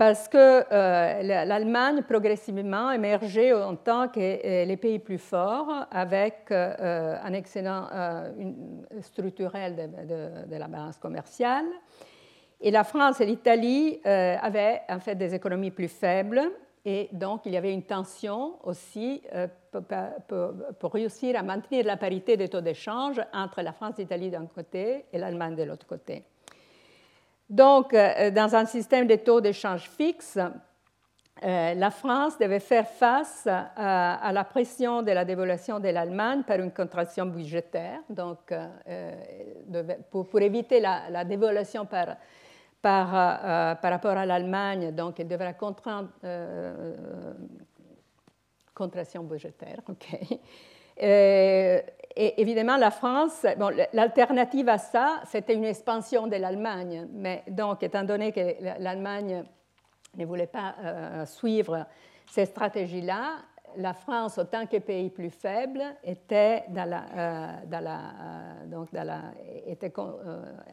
parce 0.00 0.28
que 0.28 0.64
euh, 0.72 1.44
l'Allemagne 1.44 2.00
progressivement 2.00 2.90
émergeait 2.90 3.52
en 3.52 3.76
tant 3.76 4.08
que 4.08 4.18
euh, 4.18 4.64
les 4.64 4.78
pays 4.78 4.98
plus 4.98 5.18
forts 5.18 5.86
avec 5.90 6.46
euh, 6.50 7.18
un 7.22 7.34
excellent 7.34 7.86
structurel 9.02 9.90
de, 10.08 10.56
la 10.56 10.68
balance 10.68 10.96
commerciale. 10.96 11.66
Et 12.62 12.70
la 12.70 12.82
France 12.82 13.20
et 13.20 13.26
l'Italie 13.26 14.00
avaient 14.04 14.80
en 14.88 15.00
fait 15.00 15.16
des 15.16 15.34
économies 15.34 15.70
plus 15.70 15.88
faibles 15.88 16.40
et 16.86 17.10
donc 17.12 17.42
il 17.44 17.52
y 17.52 17.58
avait 17.58 17.74
une 17.74 17.82
tension 17.82 18.54
aussi 18.64 19.22
pour, 20.78 20.92
réussir 20.94 21.38
à 21.38 21.42
maintenir 21.42 21.84
la 21.84 21.98
parité 21.98 22.38
des 22.38 22.48
taux 22.48 22.62
d'échange 22.62 23.20
entre 23.34 23.60
la 23.60 23.74
France 23.74 23.98
et 23.98 24.02
l'Italie 24.02 24.30
d'un 24.30 24.46
côté 24.46 25.04
et 25.12 25.18
l'Allemagne 25.18 25.56
de 25.56 25.64
l'autre 25.64 25.86
côté. 25.86 26.24
Donc, 27.50 27.92
euh, 27.92 28.30
dans 28.30 28.54
un 28.54 28.64
système 28.64 29.08
de 29.08 29.16
taux 29.16 29.40
d'échange 29.40 29.90
fixe, 29.90 30.38
euh, 31.42 31.74
la 31.74 31.90
France 31.90 32.38
devait 32.38 32.60
faire 32.60 32.86
face 32.86 33.48
à, 33.48 34.30
la 34.32 34.44
pression 34.44 35.02
de 35.02 35.10
la 35.10 35.24
dévaluation 35.24 35.80
de 35.80 35.88
l'Allemagne 35.88 36.44
par 36.44 36.60
une 36.60 36.70
contraction 36.70 37.26
budgétaire. 37.26 37.98
Donc, 38.08 38.52
euh, 38.52 39.12
pour, 40.12 40.40
éviter 40.40 40.78
la, 40.78 41.24
dévaluation 41.24 41.86
par, 41.86 42.16
par, 42.80 43.78
par, 43.80 43.90
rapport 43.90 44.16
à 44.16 44.26
l'Allemagne, 44.26 44.94
donc 44.94 45.18
elle 45.18 45.28
devrait 45.28 45.56
contraindre 45.58 46.10
contraction 48.74 49.24
budgétaire. 49.24 49.80
ok 49.88 50.38
et 51.02 51.82
évidemment, 52.16 52.76
la 52.76 52.90
France, 52.90 53.46
bon, 53.58 53.72
l'alternative 53.92 54.68
à 54.68 54.78
ça, 54.78 55.20
c'était 55.26 55.54
une 55.54 55.64
expansion 55.64 56.26
de 56.26 56.36
l'Allemagne. 56.36 57.06
Mais 57.12 57.42
donc, 57.48 57.82
étant 57.82 58.04
donné 58.04 58.32
que 58.32 58.40
l'Allemagne 58.78 59.44
ne 60.16 60.24
voulait 60.24 60.46
pas 60.46 60.74
euh, 60.82 61.26
suivre 61.26 61.86
ces 62.26 62.46
stratégies-là, 62.46 63.36
la 63.76 63.94
France, 63.94 64.38
autant 64.38 64.66
que 64.66 64.78
pays 64.78 65.10
plus 65.10 65.30
faible, 65.30 65.80
euh, 66.04 66.58
euh, 66.72 67.46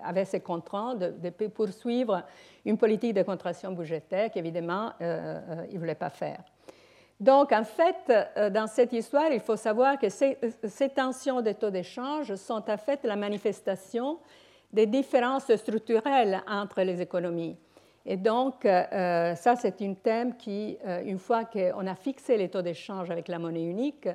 avait 0.03 0.25
ses 0.25 0.39
contraintes 0.39 0.97
de, 0.97 1.13
de, 1.29 1.47
poursuivre 1.47 2.23
une 2.65 2.77
politique 2.77 3.13
de 3.13 3.21
contraction 3.21 3.71
budgétaire 3.71 4.31
qu'évidemment, 4.31 4.93
il 4.99 5.05
ne 5.05 5.77
voulait 5.77 5.93
pas 5.93 6.09
faire. 6.09 6.43
Donc, 7.19 7.51
en 7.51 7.63
fait, 7.63 8.29
euh, 8.37 8.49
dans 8.49 8.67
cette 8.67 8.93
histoire, 8.93 9.31
il 9.31 9.39
faut 9.39 9.55
savoir 9.55 9.97
que 9.97 10.07
ces, 10.09 10.37
tensions 10.95 11.41
de 11.41 11.51
taux 11.51 11.71
d'échange 11.71 12.35
sont 12.35 12.63
en 12.69 12.77
fait 12.77 13.03
la 13.03 13.15
manifestation 13.15 14.19
des 14.71 14.85
différences 14.85 15.53
structurelles 15.55 16.43
entre 16.47 16.81
les 16.83 17.01
économies. 17.01 17.57
Et 18.05 18.17
donc, 18.17 18.65
euh, 18.65 19.33
ça, 19.35 19.55
c'est 19.55 19.81
un 19.81 19.93
thème 19.95 20.37
qui, 20.37 20.77
euh, 20.85 21.01
une 21.03 21.17
fois 21.17 21.45
qu'on 21.45 21.87
a 21.87 21.95
fixé 21.95 22.37
les 22.37 22.49
taux 22.49 22.61
d'échange 22.61 23.09
avec 23.09 23.27
la 23.27 23.39
monnaie 23.39 23.65
unique, 23.65 24.07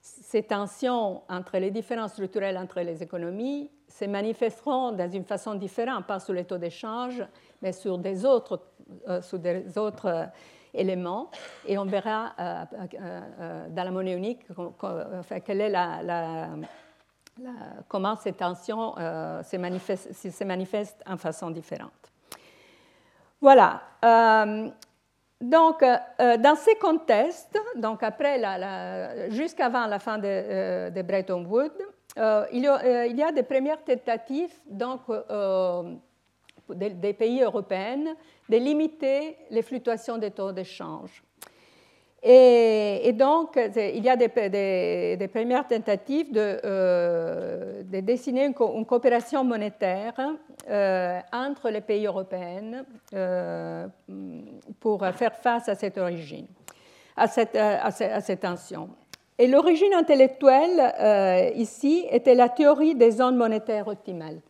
ces 0.00 0.42
tensions 0.42 1.22
entre 1.28 1.58
les 1.58 1.70
différences 1.70 2.12
structurelles 2.12 2.58
entre 2.58 2.80
les 2.80 3.02
économies 3.02 3.70
se 3.88 4.04
manifesteront 4.04 4.92
d'une 4.92 5.14
une 5.14 5.24
façon 5.24 5.54
différente, 5.54 6.06
pas 6.06 6.20
sur 6.20 6.34
les 6.34 6.44
taux 6.44 6.58
d'échange, 6.58 7.24
mais 7.62 7.72
sur 7.72 7.98
des 7.98 8.24
autres, 8.24 8.60
sur 9.22 9.38
des 9.38 9.76
autres 9.76 10.28
éléments 10.78 11.30
et 11.66 11.76
on 11.78 11.84
verra 11.84 12.32
euh, 12.38 12.64
euh, 12.72 13.20
euh, 13.40 13.68
dans 13.68 13.84
la 13.84 13.90
monnaie 13.90 14.14
unique 14.14 14.40
quelle 15.44 15.60
est 15.60 15.70
la, 15.70 16.48
comment 17.88 18.16
ces 18.16 18.32
tensions 18.32 18.94
se, 18.96 19.56
manifestent, 19.56 20.12
se 20.12 20.44
manifestent 20.44 21.02
en 21.06 21.16
façon 21.16 21.50
différente. 21.50 21.92
Voilà. 23.40 23.80
donc, 25.40 25.84
dans 26.18 26.56
ces 26.56 26.74
contextes, 26.76 27.56
donc 27.76 28.02
après 28.02 28.40
jusqu'avant 29.30 29.86
la 29.86 30.00
fin 30.00 30.18
de, 30.18 30.90
de 30.90 31.02
Bretton 31.02 31.44
Woods, 31.44 31.78
il, 32.52 32.62
y 32.62 32.66
a, 32.66 33.06
il, 33.06 33.16
y 33.16 33.22
a, 33.22 33.30
des 33.30 33.44
premières 33.44 33.84
tentatives 33.84 34.54
donc, 34.66 35.02
des, 36.74 37.12
pays 37.12 37.42
européens 37.42 38.16
de 38.48 38.56
limiter 38.56 39.36
les 39.50 39.62
fluctuations 39.62 40.18
des 40.18 40.30
taux 40.30 40.52
d'échange. 40.52 41.22
Et, 42.22 43.12
donc, 43.12 43.58
il 43.76 44.04
y 44.04 44.08
a 44.08 44.16
des, 44.16 45.28
premières 45.32 45.68
tentatives 45.68 46.32
de, 46.32 46.60
euh, 46.64 47.82
dessiner 47.84 48.46
une, 48.46 48.54
coopération 48.54 49.44
monétaire 49.44 50.14
euh, 50.68 51.20
entre 51.32 51.70
les 51.70 51.80
pays 51.80 52.06
européens 52.06 52.84
euh, 53.14 53.86
pour 54.80 55.06
faire 55.14 55.36
face 55.36 55.68
à 55.68 55.76
cette 55.76 55.96
origine, 55.96 56.48
à 57.16 57.28
cette, 57.28 57.54
à 57.54 57.90
cette, 57.92 58.40
tension. 58.40 58.88
Et 59.38 59.46
l'origine 59.46 59.94
intellectuelle 59.94 61.52
ici 61.54 62.04
était 62.10 62.34
la 62.34 62.48
théorie 62.48 62.96
des 62.96 63.12
zones 63.12 63.36
monétaires 63.36 63.86
optimales. 63.86 64.40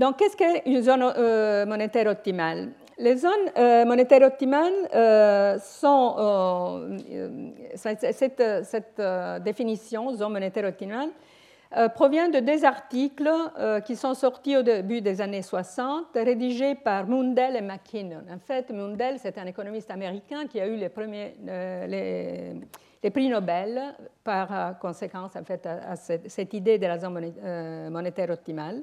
Donc, 0.00 0.16
qu'est-ce 0.16 0.36
qu'une 0.36 0.80
zone 0.80 1.66
monétaire 1.68 2.06
optimale? 2.06 2.70
Les 2.96 3.16
zones 3.16 3.50
euh, 3.58 3.84
monétaires 3.84 4.22
optimales 4.22 4.72
euh, 4.94 5.58
sont. 5.58 6.16
Euh, 6.18 7.50
cette, 7.74 9.02
définition, 9.42 10.14
zone 10.14 10.32
monétaire 10.32 10.64
optimale, 10.64 11.10
provient 11.94 12.28
de 12.30 12.40
deux 12.40 12.64
articles 12.64 13.30
qui 13.84 13.94
sont 13.94 14.14
sortis 14.14 14.56
au 14.56 14.62
début 14.62 15.02
des 15.02 15.20
années 15.20 15.42
60, 15.42 16.06
rédigés 16.14 16.74
par 16.74 17.06
Mundell 17.06 17.56
et 17.56 17.60
McKinnon. 17.60 18.22
En 18.34 18.38
fait, 18.38 18.70
Mundell, 18.70 19.18
c'est 19.18 19.38
un 19.38 19.46
économiste 19.46 19.90
américain 19.90 20.46
qui 20.46 20.60
a 20.60 20.66
eu 20.66 20.76
les, 20.76 20.88
premiers, 20.88 21.34
les, 21.86 23.10
prix 23.10 23.28
Nobel 23.28 23.94
par 24.24 24.78
conséquence 24.80 25.36
en 25.36 25.44
fait, 25.44 25.64
à, 25.66 25.94
cette, 25.94 26.54
idée 26.54 26.78
de 26.78 26.86
la 26.86 26.98
zone 26.98 27.32
monétaire 27.90 28.30
optimale. 28.30 28.82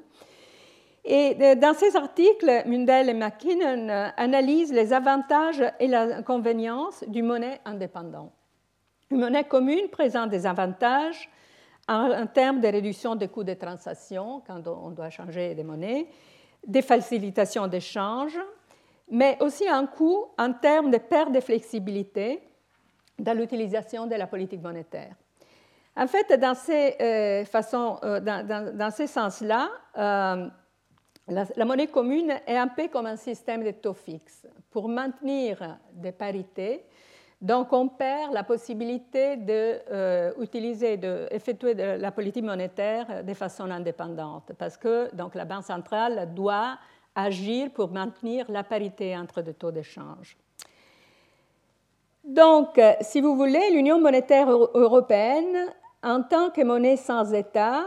Et 1.10 1.34
euh, 1.40 1.54
dans 1.54 1.72
ces 1.72 1.96
articles, 1.96 2.64
Mundell 2.66 3.08
et 3.08 3.14
McKinnon 3.14 3.88
euh, 3.88 4.08
analysent 4.18 4.74
les 4.74 4.92
avantages 4.92 5.64
et 5.80 5.86
les 5.86 5.96
inconvénients 5.96 6.90
d'une 7.06 7.24
monnaie 7.24 7.62
indépendante. 7.64 8.30
Une 9.10 9.20
monnaie 9.20 9.44
commune 9.44 9.88
présente 9.88 10.28
des 10.28 10.44
avantages 10.44 11.30
en, 11.88 12.26
termes 12.26 12.60
de 12.60 12.68
réduction 12.68 13.14
des 13.14 13.28
coûts 13.28 13.42
de 13.42 13.54
transaction 13.54 14.42
quand 14.46 14.68
on 14.68 14.90
doit 14.90 15.08
changer 15.08 15.54
des 15.54 15.64
monnaies, 15.64 16.08
des 16.66 16.82
facilitations 16.82 17.66
d'échange, 17.68 18.38
mais 19.10 19.38
aussi 19.40 19.66
un 19.66 19.86
coût 19.86 20.26
en 20.36 20.52
termes 20.52 20.90
de 20.90 20.98
perte 20.98 21.32
de 21.32 21.40
flexibilité 21.40 22.42
dans 23.18 23.32
l'utilisation 23.32 24.06
de 24.06 24.14
la 24.14 24.26
politique 24.26 24.60
monétaire. 24.60 25.14
En 25.96 26.06
fait, 26.06 26.38
dans 26.38 26.54
ces, 26.54 26.96
euh, 27.00 27.44
façons, 27.46 27.98
dans, 28.02 28.90
ces 28.90 29.06
sens-là, 29.06 29.70
la, 31.28 31.64
monnaie 31.64 31.86
commune 31.86 32.34
est 32.46 32.56
un 32.56 32.68
peu 32.68 32.88
comme 32.88 33.06
un 33.06 33.16
système 33.16 33.64
de 33.64 33.70
taux 33.70 33.94
fixes. 33.94 34.46
Pour 34.70 34.88
maintenir 34.88 35.78
des 35.92 36.12
parités, 36.12 36.84
donc 37.40 37.72
on 37.72 37.88
perd 37.88 38.32
la 38.32 38.42
possibilité 38.42 39.36
d'utiliser, 39.36 40.98
euh, 41.04 41.28
d'effectuer 41.30 41.74
de 41.74 42.00
la 42.00 42.10
politique 42.10 42.44
monétaire 42.44 43.22
de 43.22 43.34
façon 43.34 43.70
indépendante, 43.70 44.52
parce 44.58 44.76
que 44.76 45.14
donc, 45.14 45.34
la 45.34 45.44
Banque 45.44 45.64
centrale 45.64 46.34
doit 46.34 46.78
agir 47.14 47.70
pour 47.70 47.90
maintenir 47.90 48.50
la 48.50 48.64
parité 48.64 49.16
entre 49.16 49.40
les 49.40 49.54
taux 49.54 49.70
d'échange. 49.70 50.36
Donc, 52.24 52.80
si 53.00 53.20
vous 53.20 53.36
voulez, 53.36 53.70
l'Union 53.72 54.00
monétaire 54.00 54.50
européenne, 54.50 55.56
en 56.02 56.22
tant 56.22 56.50
que 56.50 56.62
monnaie 56.62 56.96
sans 56.96 57.32
État, 57.32 57.86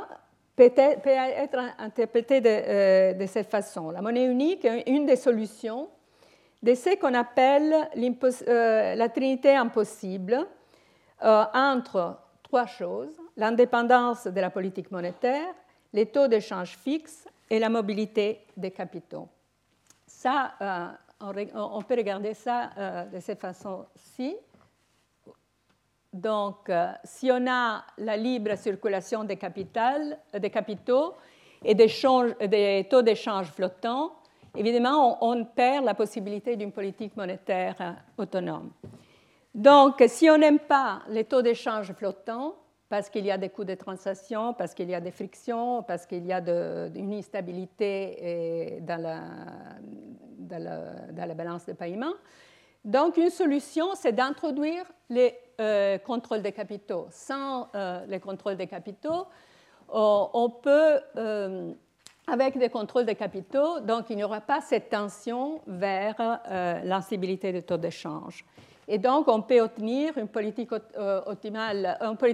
peut 0.55 0.71
être, 0.75 1.59
interprétée 1.77 2.41
euh, 2.45 3.13
de, 3.13 3.25
cette 3.25 3.49
façon. 3.49 3.91
La 3.91 4.01
monnaie 4.01 4.25
unique 4.25 4.65
est 4.65 4.89
une 4.89 5.05
des 5.05 5.15
solutions 5.15 5.89
de 6.61 6.75
ce 6.75 6.95
qu'on 6.99 7.13
appelle 7.13 7.89
euh, 8.47 8.95
la 8.95 9.09
trinité 9.09 9.55
impossible 9.55 10.45
euh, 11.23 11.43
entre 11.53 12.17
trois 12.43 12.65
choses, 12.65 13.17
l'indépendance 13.37 14.27
de 14.27 14.41
la 14.41 14.49
politique 14.49 14.91
monétaire, 14.91 15.53
les 15.93 16.05
taux 16.05 16.27
d'échange 16.27 16.77
fixes 16.77 17.27
et 17.49 17.59
la 17.59 17.69
mobilité 17.69 18.45
des 18.55 18.71
capitaux. 18.71 19.27
Ça, 20.07 20.53
on, 21.19 21.81
peut 21.81 21.95
regarder 21.95 22.33
ça 22.33 22.69
de 23.11 23.19
cette 23.19 23.39
façon-ci. 23.39 24.35
Donc, 26.13 26.69
euh, 26.69 26.91
si 27.05 27.31
on 27.31 27.47
a 27.47 27.85
la 27.97 28.17
libre 28.17 28.57
circulation 28.57 29.23
des, 29.23 29.39
euh, 29.41 30.49
capitaux 30.49 31.13
et 31.63 31.73
des, 31.73 32.87
taux 32.89 33.01
d'échange 33.01 33.47
flottants, 33.47 34.11
évidemment, 34.55 35.23
on, 35.25 35.45
perd 35.45 35.85
la 35.85 35.93
possibilité 35.93 36.57
d'une 36.57 36.73
politique 36.73 37.15
monétaire 37.15 37.75
euh, 37.79 37.91
autonome. 38.17 38.71
Donc, 39.55 40.03
si 40.07 40.29
on 40.29 40.37
n'aime 40.37 40.59
pas 40.59 41.03
les 41.07 41.23
taux 41.23 41.41
d'échange 41.41 41.93
flottants, 41.93 42.55
parce 42.89 43.09
qu'il 43.09 43.25
y 43.25 43.31
a 43.31 43.37
des 43.37 43.47
coûts 43.47 43.63
de 43.63 43.75
transaction, 43.75 44.53
parce 44.53 44.73
qu'il 44.73 44.89
y 44.89 44.95
a 44.95 44.99
des 44.99 45.11
frictions, 45.11 45.81
parce 45.83 46.05
qu'il 46.05 46.25
y 46.25 46.33
a 46.33 46.39
une 46.93 47.13
instabilité 47.13 48.79
dans 48.81 49.01
la 51.15 51.33
balance 51.33 51.65
de 51.65 51.71
paiement, 51.71 52.11
donc, 52.83 53.17
une 53.17 53.29
solution, 53.29 53.93
c'est 53.93 54.11
d'introduire 54.11 54.85
les 55.09 55.35
euh, 55.61 55.99
contrôles 55.99 56.41
des 56.41 56.53
capitaux. 56.53 57.05
Sans 57.11 57.67
euh, 57.75 58.03
les 58.07 58.19
contrôles 58.19 58.57
des 58.57 58.65
capitaux, 58.65 59.27
euh, 59.93 60.23
on 60.33 60.49
peut, 60.49 60.99
avec 62.25 62.57
des 62.57 62.69
contrôles 62.69 63.05
des 63.05 63.13
capitaux, 63.15 63.79
donc 63.81 64.09
il 64.09 64.15
n'y 64.15 64.23
aura 64.23 64.41
pas 64.41 64.61
cette 64.61 64.89
tension 64.89 65.61
vers 65.67 66.39
l'instabilité 66.83 67.51
des 67.51 67.61
taux 67.61 67.77
d'échange. 67.77 68.43
Et 68.87 68.97
donc, 68.97 69.27
on 69.27 69.43
peut 69.43 69.61
obtenir 69.61 70.17
une 70.17 70.27
politique, 70.27 70.71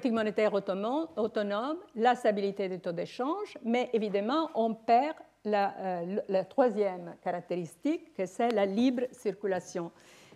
monétaire 0.05 0.53
autonome, 0.53 1.77
la 1.95 2.15
stabilité 2.15 2.69
des 2.69 2.79
taux 2.79 2.93
d'échange, 2.93 3.57
mais 3.65 3.89
évidemment, 3.91 4.49
on 4.55 4.73
perd 4.73 5.15
la 5.43 6.43
troisième 6.45 7.15
caractéristique, 7.21 8.13
que 8.13 8.25
c'est 8.25 8.51
la 8.51 8.65
libre 8.65 9.03
circulation 9.11 9.91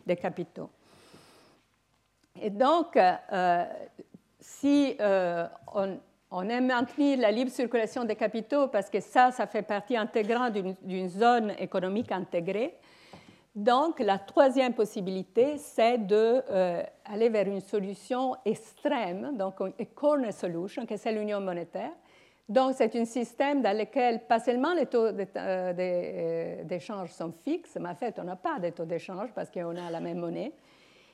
des 0.06 0.18
capitaux. 0.18 0.70
Et 2.40 2.50
donc, 2.50 2.96
euh, 2.96 3.66
si 4.40 4.96
euh, 5.00 5.48
on, 6.32 6.50
aime 6.50 6.68
maintenir 6.68 7.20
la 7.20 7.32
libre 7.32 7.52
circulation 7.52 8.04
des 8.06 8.16
capitaux, 8.16 8.68
parce 8.68 8.90
que 8.90 9.00
ça, 9.00 9.32
ça 9.32 9.48
fait 9.48 9.64
partie 9.64 9.98
intégrante 9.98 10.54
d'une 10.54 11.10
zone 11.10 11.54
économique 11.60 12.12
intégrée, 12.12 12.76
donc 13.54 14.00
la 14.00 14.18
troisième 14.18 14.74
possibilité, 14.74 15.58
c'est 15.58 15.98
d'aller 15.98 16.46
euh, 16.52 17.30
vers 17.30 17.48
une 17.48 17.60
solution 17.60 18.36
extrême, 18.46 19.36
donc 19.36 19.60
une 19.60 19.86
corner 19.88 20.32
solution, 20.32 20.86
que 20.86 20.96
c'est 20.96 21.12
l'union 21.12 21.42
monétaire, 21.42 21.92
donc, 22.52 22.74
c'est 22.76 22.94
un 22.98 23.06
système 23.06 23.62
dans 23.62 23.78
lequel 23.78 24.26
pas 24.26 24.40
seulement 24.42 24.74
les 24.74 24.86
taux 24.86 25.10
d'échange 25.14 27.10
sont 27.12 27.32
fixes, 27.32 27.78
mais 27.80 27.88
en 27.88 27.96
fait, 27.96 28.20
on 28.20 28.26
n'a 28.26 28.36
pas 28.36 28.60
de 28.60 28.72
taux 28.72 28.84
d'échange 28.84 29.30
parce 29.34 29.50
qu'on 29.50 29.78
a 29.78 29.90
la 29.90 30.02
même 30.02 30.20
monnaie. 30.20 30.52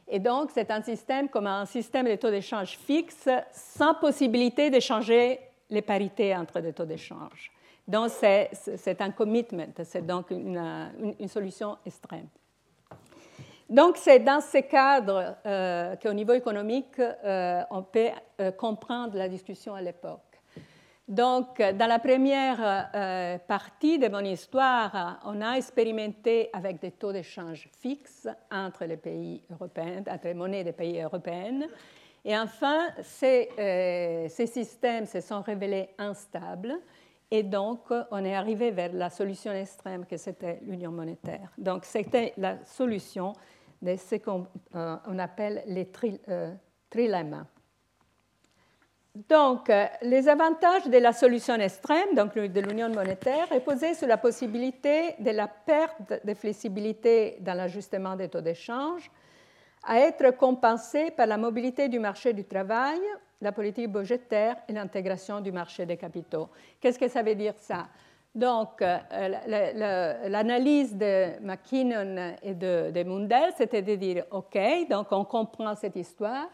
Et 0.08 0.20
donc, 0.20 0.52
c'est 0.54 0.72
un 0.72 0.82
système 0.82 1.28
comme 1.30 1.48
un 1.48 1.66
système 1.66 2.08
de 2.08 2.16
taux 2.16 2.30
d'échange 2.30 2.78
fixe 2.78 3.28
sans 3.52 3.94
possibilité 3.96 4.70
d'échanger 4.70 5.40
les 5.70 5.82
parités 5.82 6.36
entre 6.36 6.60
les 6.60 6.74
taux 6.74 6.86
d'échange. 6.86 7.52
Donc, 7.88 8.10
c'est 8.10 9.02
un 9.02 9.12
commitment, 9.12 9.74
c'est 9.84 10.06
donc 10.06 10.32
une, 10.32 11.28
solution 11.28 11.78
extrême. 11.86 12.28
Donc, 13.70 13.98
c'est 13.98 14.20
dans 14.20 14.40
ce 14.42 14.60
cadre 14.60 15.36
euh, 15.46 15.96
qu'au 15.98 16.14
niveau 16.14 16.34
économique, 16.34 17.02
on 17.70 17.84
peut 17.84 18.10
comprendre 18.58 19.18
la 19.18 19.28
discussion 19.28 19.74
à 19.76 19.82
l'époque. 19.82 20.27
Donc, 21.08 21.62
dans 21.62 21.88
la 21.88 22.00
première 22.00 22.90
euh, 22.94 23.38
partie 23.38 23.98
de 23.98 24.10
mon 24.10 24.20
histoire, 24.20 25.22
on 25.24 25.42
a 25.42 25.54
expérimenté 25.54 26.50
avec 26.52 26.82
des 26.82 26.92
taux 26.92 27.14
d'échange 27.14 27.70
fixes 27.80 28.28
entre 28.52 28.84
les 28.84 28.98
pays 28.98 29.42
européens, 29.50 30.04
entre 30.10 30.26
les 30.26 30.34
monnaies 30.34 30.66
des 30.66 30.74
pays 30.74 31.02
européens. 31.02 31.62
Et 32.26 32.38
enfin, 32.38 32.88
ces, 33.02 33.48
euh, 33.58 34.28
systèmes 34.28 35.06
se 35.06 35.22
sont 35.22 35.42
révélés 35.42 35.92
instables. 35.98 36.76
Et 37.32 37.44
donc, 37.44 37.84
on 38.12 38.26
est 38.26 38.36
arrivé 38.36 38.72
vers 38.72 38.92
la 38.92 39.10
solution 39.10 39.54
extrême 39.54 40.06
que 40.06 40.18
c'était 40.18 40.60
l'union 40.64 40.92
monétaire. 40.92 41.54
Donc, 41.58 41.86
c'était 41.86 42.34
la 42.36 42.66
solution 42.66 43.32
de 43.82 43.96
ce 43.96 44.16
qu'on 44.16 44.46
euh, 44.76 44.98
appelle 45.20 45.64
les 45.68 45.90
trilemmas. 46.90 47.46
Donc, 49.30 49.72
euh, 49.72 49.88
les 50.04 50.30
avantages 50.30 50.86
de 50.86 50.98
la 51.00 51.12
solution 51.12 51.56
extrême, 51.56 52.14
donc 52.14 52.36
de 52.36 52.62
l'union 52.62 52.90
monétaire, 52.90 53.50
reposaient 53.50 53.96
sur 53.96 54.08
la 54.08 54.18
possibilité 54.18 55.16
de 55.18 55.32
la 55.32 55.48
perte 55.48 56.24
de 56.24 56.34
flexibilité 56.36 57.38
dans 57.40 57.56
l'ajustement 57.56 58.16
des 58.16 58.30
taux 58.30 58.42
d'échange 58.42 59.10
à 59.84 60.02
être 60.02 60.38
compensée 60.38 61.10
par 61.10 61.26
la 61.26 61.38
mobilité 61.38 61.90
du 61.90 61.98
marché 61.98 62.34
du 62.34 62.44
travail, 62.44 63.00
la 63.42 63.52
politique 63.52 63.92
budgétaire 63.92 64.58
et 64.68 64.74
l'intégration 64.74 65.42
du 65.42 65.52
marché 65.52 65.88
des 65.88 65.98
capitaux. 65.98 66.50
Qu'est-ce 66.80 67.00
que 67.00 67.08
ça 67.08 67.24
veut 67.24 67.36
dire 67.36 67.56
ça? 67.58 67.88
Donc, 68.36 68.82
l'analyse 68.82 70.96
de 70.96 71.42
McKinnon 71.42 72.36
et 72.44 72.54
de 72.54 73.04
Mundell, 73.04 73.52
c'était 73.58 73.82
de 73.82 73.96
dire, 73.96 74.26
OK, 74.30 74.60
donc 74.90 75.08
on 75.10 75.26
comprend 75.26 75.74
cette 75.74 75.96
histoire, 75.96 76.50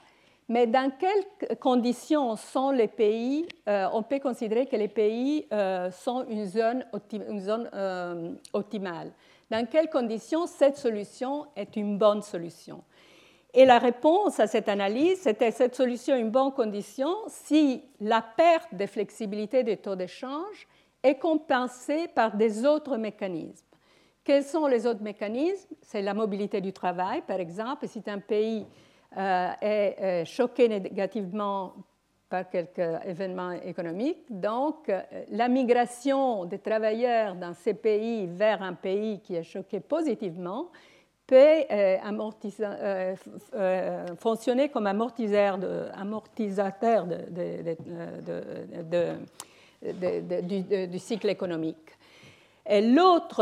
mais 0.50 0.68
dans 0.68 0.92
quelles 0.92 1.58
conditions 1.58 2.36
sont 2.36 2.72
les 2.72 2.88
pays 2.88 3.48
On 3.66 4.04
peut 4.04 4.20
considérer 4.20 4.66
que 4.66 4.76
les 4.76 4.88
pays 4.88 5.48
sont 5.92 6.26
une 6.30 6.46
zone, 6.46 6.86
zone 7.40 7.70
optimale. 8.52 9.12
Dans 9.50 9.66
quelles 9.68 9.90
conditions 9.90 10.48
cette 10.48 10.78
solution 10.78 11.46
est 11.56 11.76
une 11.76 11.98
bonne 11.98 12.22
solution? 12.22 12.84
Et 13.54 13.66
la 13.66 13.78
réponse 13.78 14.40
à 14.40 14.48
cette 14.48 14.68
analyse, 14.68 15.22
c'était 15.22 15.52
cette 15.52 15.76
solution 15.76 16.16
une 16.16 16.32
bonne 16.32 16.52
condition 16.52 17.08
si 17.28 17.84
la 18.02 18.24
perte 18.36 18.74
de 18.74 18.88
flexibilité 18.88 19.64
des 19.64 19.78
taux 19.78 19.96
d'échange 19.96 20.68
est 21.04 21.20
compensée 21.20 22.08
par 22.08 22.36
des 22.36 22.66
autres 22.66 22.98
mécanismes. 22.98 23.68
Quels 24.24 24.44
sont 24.44 24.66
les 24.66 24.88
autres 24.88 25.04
mécanismes? 25.04 25.76
C'est 25.82 26.02
la 26.02 26.16
mobilité 26.16 26.62
du 26.62 26.74
travail, 26.74 27.22
par 27.28 27.40
exemple. 27.40 27.88
Si 27.88 28.02
un 28.08 28.20
pays 28.20 28.62
euh, 28.62 28.93
est 29.16 29.96
euh, 30.02 30.26
choqué 30.26 30.68
négativement 30.68 31.74
par 32.30 32.50
quelque 32.50 33.08
événement 33.08 33.52
économique, 33.52 34.26
donc 34.30 34.90
euh, 34.90 35.02
la 35.30 35.48
migration 35.48 36.46
des 36.46 36.60
travailleurs 36.60 37.36
dans 37.36 37.54
ces 37.54 37.76
pays 37.76 38.28
vers 38.28 38.64
un 38.64 38.74
pays 38.74 39.20
qui 39.20 39.36
est 39.36 39.44
choqué 39.44 39.80
positivement 39.80 40.70
peut 41.26 41.36
euh, 41.72 41.98
euh, 42.02 43.16
euh, 43.54 44.06
fonctionner 44.18 44.70
comme 44.70 44.88
amortisseur, 44.88 45.58
de, 45.58 45.86
amortisateur 45.94 47.06
du, 50.90 51.00
cycle 51.00 51.30
économique. 51.30 51.78
Et 52.66 52.82
l'autre 52.82 53.42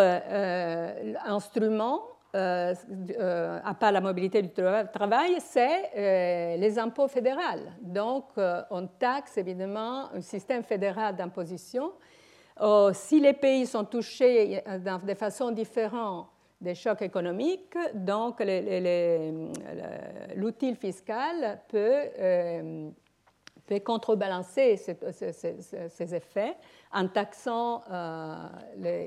instrument, 1.26 2.02
à 2.34 3.74
part 3.80 3.92
la 3.92 4.02
mobilité 4.02 4.42
du 4.42 4.50
travail, 4.50 5.38
c'est 5.40 6.58
les 6.58 6.80
impôts 6.80 7.08
fédéraux. 7.08 7.40
Donc, 7.82 8.26
on 8.70 8.88
taxe 8.88 9.38
évidemment 9.38 10.12
un 10.14 10.22
système 10.22 10.64
fédéral 10.64 11.16
d'imposition. 11.16 11.92
si 12.94 13.20
les 13.20 13.34
pays 13.34 13.66
sont 13.66 13.86
touchés 13.86 14.64
de 14.66 15.14
façon 15.14 15.52
différente 15.52 16.28
des 16.62 16.76
chocs 16.76 17.02
économiques, 17.02 17.76
donc 17.96 18.42
l'outil 20.36 20.76
fiscal 20.76 21.60
peut, 21.68 22.04
euh, 22.20 22.90
contrebalancer 23.80 24.78
ces, 24.78 26.16
effets 26.16 26.56
en 26.92 27.08
taxant 27.08 27.84
euh, 27.90 28.36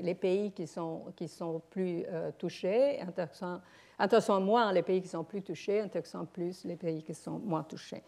les, 0.01 0.15
pays 0.15 0.51
qui 0.51 0.65
sont, 0.67 1.03
qui 1.15 1.27
sont 1.27 1.61
plus 1.69 2.03
euh, 2.07 2.31
touchés, 2.37 2.99
en 3.07 3.11
taxant, 3.11 3.61
en 3.99 4.07
taxant 4.07 4.41
moins 4.41 4.73
les 4.73 4.81
pays 4.81 5.01
qui 5.01 5.07
sont 5.07 5.23
plus 5.23 5.43
touchés, 5.43 5.81
en 5.81 5.87
taxant 5.87 6.25
plus 6.25 6.65
les 6.65 6.75
pays 6.75 7.03
qui 7.03 7.13
sont 7.13 7.39
moins 7.39 7.63
touchés. 7.63 8.03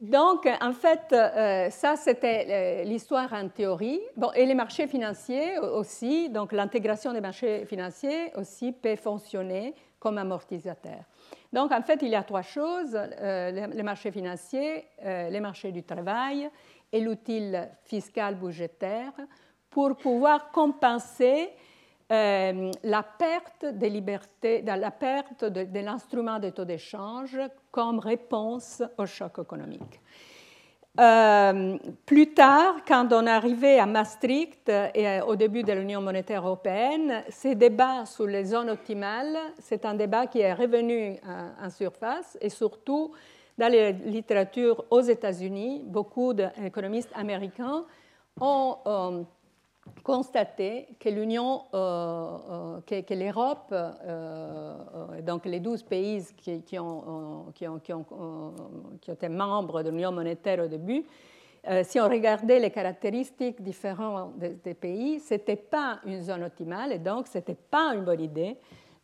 Donc, 0.00 0.48
en 0.62 0.72
fait, 0.72 1.12
euh, 1.12 1.68
ça, 1.68 1.94
c'était 1.94 2.84
l'histoire 2.84 3.30
en 3.34 3.48
théorie. 3.48 4.00
Bon, 4.16 4.32
et 4.32 4.46
les 4.46 4.54
marchés 4.54 4.86
financiers 4.86 5.58
aussi, 5.58 6.30
donc 6.30 6.52
l'intégration 6.52 7.12
des 7.12 7.20
marchés 7.20 7.66
financiers 7.66 8.34
aussi 8.34 8.72
peut 8.72 8.96
fonctionner 8.96 9.74
comme 9.98 10.16
amortisateur. 10.16 11.04
Donc, 11.52 11.72
en 11.72 11.82
fait, 11.82 12.00
il 12.02 12.08
y 12.08 12.14
a 12.14 12.22
trois 12.22 12.42
choses, 12.42 12.94
euh, 12.94 13.50
les 13.50 13.82
marchés 13.82 14.12
financiers, 14.12 14.86
les 15.02 15.40
marchés 15.40 15.72
du 15.72 15.82
travail 15.82 16.48
et 16.92 17.00
l'outil 17.00 17.52
fiscal 17.84 18.36
budgétaire 18.36 19.12
pour 19.70 19.96
pouvoir 19.96 20.50
compenser 20.50 21.50
euh, 22.10 22.72
la 22.82 23.04
perte 23.04 23.64
de 23.64 23.86
liberté, 23.86 24.62
la 24.62 24.90
perte 24.90 25.44
de, 25.44 25.78
l'instrument 25.78 26.40
de 26.40 26.50
taux 26.50 26.64
d'échange 26.64 27.38
comme 27.70 28.00
réponse 28.00 28.82
au 28.98 29.06
choc 29.06 29.38
économique. 29.38 30.00
Euh, 30.98 31.78
plus 32.04 32.34
tard, 32.34 32.76
quand 32.86 33.12
on 33.12 33.26
arrivé 33.26 33.78
à 33.78 33.86
Maastricht 33.86 34.68
et 34.94 35.20
au 35.20 35.36
début 35.36 35.62
de 35.62 35.72
l'Union 35.72 36.00
monétaire 36.00 36.44
européenne, 36.44 37.22
ces 37.28 37.54
débats 37.54 38.04
sur 38.06 38.26
les 38.26 38.44
zones 38.44 38.70
optimales, 38.70 39.38
c'est 39.60 39.84
un 39.84 39.94
débat 39.94 40.26
qui 40.26 40.40
est 40.40 40.52
revenu 40.52 41.16
euh, 41.28 41.48
en 41.64 41.70
surface 41.70 42.36
et 42.40 42.48
surtout 42.48 43.12
dans 43.56 43.72
la 43.72 43.92
littérature 43.92 44.84
aux 44.90 45.00
États-Unis, 45.00 45.82
beaucoup 45.86 46.34
d'économistes 46.34 47.12
américains 47.14 47.84
ont 48.40 49.26
constater 50.02 50.86
que 50.98 51.08
l'Union, 51.08 51.62
euh, 51.74 52.78
euh, 52.88 53.02
que, 53.02 53.14
l'Europe, 53.14 53.72
euh, 53.72 55.20
donc 55.22 55.46
les 55.46 55.60
12 55.60 55.82
pays 55.84 56.24
qui, 56.36 56.78
ont, 56.78 57.46
qui, 57.54 57.66
ont, 57.68 57.78
qui, 57.78 57.92
ont, 57.92 58.04
qui, 59.00 59.10
été 59.10 59.28
membres 59.28 59.82
de 59.82 59.90
l'Union 59.90 60.12
monétaire 60.12 60.64
au 60.64 60.68
début, 60.68 61.04
si 61.82 62.00
on 62.00 62.08
regardait 62.08 62.58
les 62.58 62.70
caractéristiques 62.70 63.62
différentes 63.62 64.38
des, 64.38 64.74
pays, 64.74 65.20
ce 65.20 65.34
n'était 65.34 65.56
pas 65.56 66.00
une 66.06 66.22
zone 66.22 66.42
optimale 66.44 66.90
et 66.90 66.98
donc 66.98 67.26
ce 67.26 67.36
n'était 67.36 67.54
pas 67.54 67.94
une 67.94 68.04
bonne 68.04 68.22
idée 68.22 68.56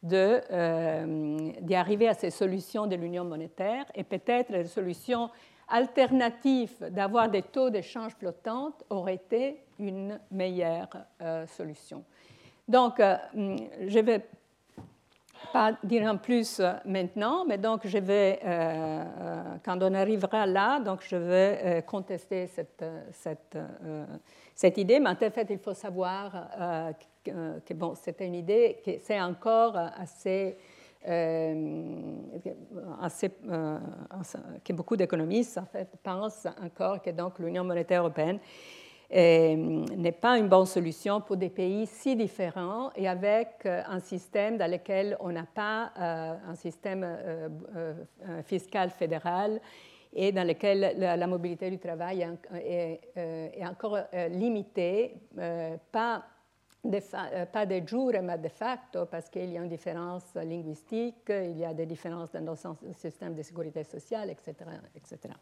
d'y 0.02 1.74
arriver 1.74 2.08
à 2.08 2.14
ces 2.14 2.30
solutions 2.30 2.86
de 2.86 2.96
l'Union 2.96 3.24
monétaire 3.24 3.84
et 3.94 4.04
peut-être 4.04 4.50
les 4.50 4.64
solutions 4.64 5.28
alternatives 5.68 6.88
d'avoir 6.90 7.28
des 7.28 7.42
taux 7.42 7.68
d'échange 7.68 8.14
flottants 8.14 8.72
auraient 8.88 9.16
été 9.16 9.65
une 9.78 10.18
meilleure 10.30 10.88
euh, 11.22 11.46
solution. 11.46 12.04
Donc, 12.68 13.00
euh, 13.00 13.16
je 13.34 13.98
ne 13.98 14.04
vais 14.04 14.26
pas 15.52 15.72
dire 15.84 16.10
en 16.10 16.16
plus 16.16 16.58
euh, 16.58 16.72
maintenant, 16.84 17.44
mais 17.44 17.58
donc 17.58 17.86
je 17.86 17.98
vais, 17.98 18.40
quand 19.64 19.82
on 19.82 19.94
arrivera 19.94 20.46
là, 20.46 20.80
donc 20.80 21.02
je 21.02 21.16
vais 21.16 21.84
contester 21.86 22.46
cette, 22.46 23.58
idée. 24.78 25.00
Mais 25.00 25.10
en 25.10 25.16
fait, 25.16 25.46
il 25.50 25.58
faut 25.58 25.74
savoir 25.74 26.48
que, 27.24 27.74
bon, 27.74 27.94
c'était 27.94 28.26
une 28.26 28.34
idée 28.34 28.80
qui 28.82 28.98
c'est 28.98 29.20
encore 29.20 29.76
assez 29.76 30.56
assez, 33.00 33.30
que 34.64 34.72
beaucoup 34.72 34.96
d'économistes 34.96 35.58
en 35.58 35.66
fait, 35.66 35.88
pensent 36.02 36.48
encore 36.60 37.00
que 37.00 37.10
donc 37.10 37.38
l'Union 37.38 37.62
monétaire 37.62 38.00
européenne 38.00 38.40
n'est 39.10 40.18
pas 40.20 40.38
une 40.38 40.48
bonne 40.48 40.66
solution 40.66 41.20
pour 41.20 41.36
des 41.36 41.50
pays 41.50 41.86
si 41.86 42.16
différents 42.16 42.90
et 42.96 43.08
avec 43.08 43.64
euh, 43.64 43.82
un 43.86 44.00
système 44.00 44.56
dans 44.56 44.70
lequel 44.70 45.16
on 45.20 45.30
n'a 45.30 45.46
pas 45.46 45.92
euh, 45.98 46.34
un 46.48 46.54
système 46.54 47.04
euh, 47.04 47.94
fiscal 48.42 48.90
fédéral 48.90 49.60
et 50.12 50.32
dans 50.32 50.46
lequel 50.46 50.96
la, 50.98 51.26
mobilité 51.26 51.68
du 51.70 51.78
travail 51.78 52.26
est, 52.54 53.66
encore 53.66 53.98
limitée, 54.30 55.14
pas 55.92 56.24
de, 56.82 57.44
pas 57.44 57.86
jure, 57.86 58.22
mais 58.22 58.38
de 58.38 58.48
facto, 58.48 59.04
parce 59.04 59.28
qu'il 59.28 59.50
y 59.50 59.58
a 59.58 59.60
une 59.60 59.68
différence 59.68 60.34
linguistique, 60.36 61.28
il 61.28 61.58
y 61.58 61.66
a 61.66 61.74
des 61.74 61.84
différences 61.84 62.32
dans 62.32 62.40
nos 62.40 62.94
systèmes 62.94 63.34
de 63.34 63.42
sécurité 63.42 63.84
sociale, 63.84 64.30
etc. 64.30 64.54
etc. 64.94 65.34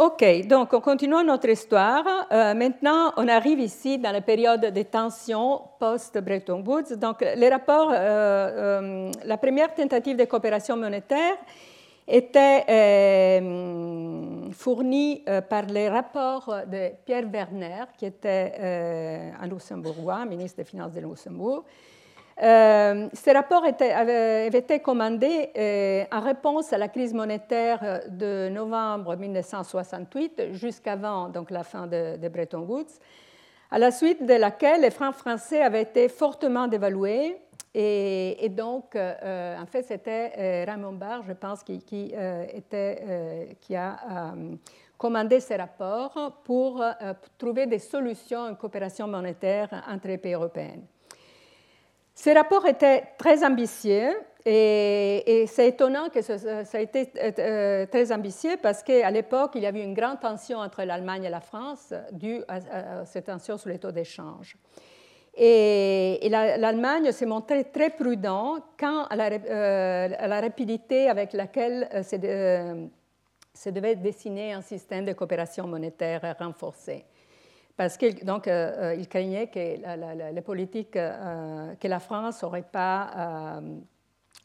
OK, 0.00 0.24
donc 0.46 0.72
on 0.72 0.80
continue 0.80 1.22
notre 1.22 1.50
histoire. 1.50 2.06
Euh, 2.32 2.54
maintenant, 2.54 3.12
on 3.18 3.28
arrive 3.28 3.60
ici 3.60 3.98
dans 3.98 4.12
la 4.12 4.22
période 4.22 4.72
de 4.72 4.82
tension 4.82 5.60
post-Bretton 5.78 6.64
Woods. 6.66 6.96
Donc, 6.96 7.20
les 7.20 7.50
rapports, 7.50 7.90
euh, 7.90 7.96
euh, 7.98 9.10
la 9.26 9.36
première 9.36 9.74
tentative 9.74 10.16
de 10.16 10.24
coopération 10.24 10.74
monétaire 10.74 11.36
était 12.08 12.64
fournie 14.52 15.22
par 15.50 15.66
les 15.66 15.90
rapports 15.90 16.50
de 16.66 16.92
Pierre 17.04 17.28
Werner, 17.30 17.84
qui 17.98 18.06
était 18.06 19.32
un 19.38 19.46
luxembourgeois, 19.46 20.24
ministre 20.24 20.56
des 20.56 20.64
Finances 20.64 20.94
de 20.94 21.00
Luxembourg, 21.02 21.64
euh, 22.42 23.08
ces 23.12 23.32
rapports 23.32 23.64
avaient, 23.64 24.46
été 24.48 24.80
commandés 24.80 25.50
euh, 25.56 26.04
en 26.10 26.20
réponse 26.20 26.72
à 26.72 26.78
la 26.78 26.88
crise 26.88 27.12
monétaire 27.12 28.02
de 28.08 28.48
novembre 28.48 29.14
1968, 29.16 30.52
jusqu'avant 30.52 31.30
la 31.50 31.64
fin 31.64 31.86
de, 31.86 32.28
Bretton 32.28 32.60
Woods, 32.60 32.98
à 33.70 33.78
la 33.78 33.90
suite 33.90 34.24
de 34.24 34.34
laquelle 34.34 34.80
les 34.80 34.90
francs 34.90 35.14
français 35.16 35.60
avaient 35.60 35.82
été 35.82 36.08
fortement 36.08 36.66
dévalués. 36.66 37.36
Et, 37.74 38.48
donc, 38.48 38.96
euh, 38.96 39.56
en 39.60 39.66
fait, 39.66 39.82
c'était 39.82 40.64
Raymond 40.64 40.94
Barre, 40.94 41.22
je 41.22 41.34
pense, 41.34 41.62
qui 41.62 42.14
a 43.74 44.34
commandé 44.96 45.40
ces 45.40 45.56
rapports 45.56 46.40
pour 46.42 46.82
trouver 47.36 47.66
des 47.66 47.78
solutions 47.78 48.40
en 48.40 48.54
coopération 48.54 49.06
monétaire 49.06 49.68
entre 49.88 50.08
les 50.08 50.18
pays 50.18 50.34
européens. 50.34 50.80
Ces 52.20 52.34
rapports 52.34 52.66
étaient 52.66 53.04
très 53.16 53.42
ambitieux 53.46 54.10
Et, 54.44 55.46
c'est 55.46 55.68
étonnant 55.68 56.10
que 56.10 56.20
ça, 56.20 56.34
a 56.74 56.78
été 56.78 57.06
très 57.86 58.12
ambitieux 58.12 58.58
parce 58.60 58.82
qu'à 58.82 59.10
l'époque, 59.10 59.52
il 59.54 59.62
y 59.62 59.66
avait 59.66 59.82
une 59.82 59.94
grande 59.94 60.20
tension 60.20 60.58
entre 60.58 60.82
l'Allemagne 60.82 61.24
et 61.24 61.30
la 61.30 61.40
France 61.40 61.94
due 62.12 62.42
à, 62.46 63.06
cette 63.06 63.24
tension 63.24 63.56
sur 63.56 63.70
les 63.70 63.78
taux 63.78 63.90
d'échange. 63.90 64.58
Et, 65.34 66.28
l'Allemagne 66.28 67.10
s'est 67.10 67.24
montrée 67.24 67.64
très 67.64 67.88
prudent 67.88 68.58
quant 68.78 69.04
à 69.04 69.16
la, 69.16 70.40
rapidité 70.42 71.08
avec 71.08 71.32
laquelle 71.32 71.88
se 72.02 73.70
devait 73.70 73.96
dessiner 73.96 74.52
un 74.52 74.60
système 74.60 75.06
de 75.06 75.14
coopération 75.14 75.66
monétaire 75.66 76.36
renforcé 76.38 77.06
parce 77.80 77.96
qu'il 77.96 78.14
euh, 78.28 78.94
il 78.98 79.08
craignait 79.08 79.46
que 79.46 79.80
la, 79.80 80.32
les 80.32 80.42
politiques 80.42 80.96
euh, 80.96 81.74
que 81.80 81.88
la 81.88 81.98
France 81.98 82.42
n'aurait 82.42 82.60
pas 82.60 83.10
euh, 83.16 83.60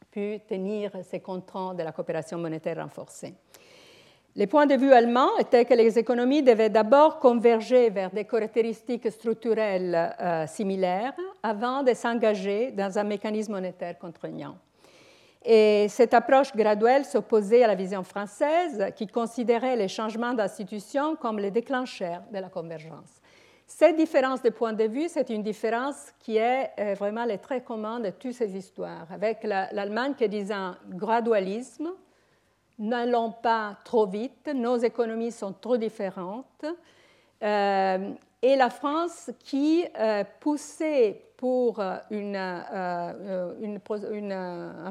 pu 0.10 0.40
tenir 0.48 0.92
ses 1.04 1.20
contrats 1.20 1.74
de 1.74 1.84
la 1.84 1.92
coopération 1.92 2.38
monétaire 2.38 2.78
renforcée. 2.78 3.34
Les 4.38 4.48
points 4.48 4.66
de 4.66 4.76
vue 4.76 4.94
allemands 4.94 5.38
étaient 5.38 5.66
que 5.66 5.74
les 5.74 6.00
économies 6.00 6.44
devaient 6.44 6.70
d'abord 6.70 7.20
converger 7.20 7.90
vers 7.90 8.10
des 8.10 8.24
caractéristiques 8.24 9.12
structurelles 9.12 10.16
similaires 10.48 11.14
avant 11.44 11.84
de 11.84 11.94
s'engager 11.94 12.72
dans 12.72 12.98
un 12.98 13.04
mécanisme 13.04 13.52
monétaire 13.52 14.00
contraignant. 14.00 14.56
Et 15.44 15.88
cette 15.90 16.14
approche 16.14 16.56
graduelle 16.56 17.04
s'opposait 17.04 17.64
à 17.64 17.68
la 17.68 17.76
vision 17.76 18.04
française 18.04 18.92
qui 18.96 19.08
considérait 19.08 19.76
les 19.76 19.90
changements 19.90 20.34
d'institution 20.34 21.18
comme 21.18 21.38
les 21.38 21.52
déclencheurs 21.52 22.24
de 22.32 22.40
la 22.40 22.50
convergence. 22.50 23.22
Cette 23.68 23.96
différence 23.96 24.44
de 24.44 24.52
point 24.52 24.74
de 24.74 24.84
vue, 24.84 25.10
c'est 25.10 25.30
une 25.32 25.42
différence 25.42 26.14
qui 26.20 26.38
est 26.38 26.70
euh, 26.80 26.94
vraiment 26.94 27.26
le 27.26 27.40
trait 27.40 27.64
commun 27.64 28.00
de 28.00 28.12
toutes 28.12 28.34
ces 28.34 28.56
histoires, 28.56 29.08
avec 29.12 29.44
l'Allemagne 29.44 30.14
qui 30.14 30.30
disait 30.30 30.54
un 30.54 30.78
gradualisme, 30.90 31.90
n'allons 32.78 33.32
pas 33.32 33.76
trop 33.84 34.06
vite, 34.06 34.48
nos 34.54 34.78
économies 34.78 35.32
sont 35.32 35.54
trop 35.54 35.78
différentes, 35.78 36.66
euh, 37.42 38.12
et 38.42 38.56
la 38.56 38.70
France 38.70 39.32
qui 39.40 39.84
euh, 39.98 40.24
poussait 40.40 41.24
pour 41.36 41.80
un 41.80 42.04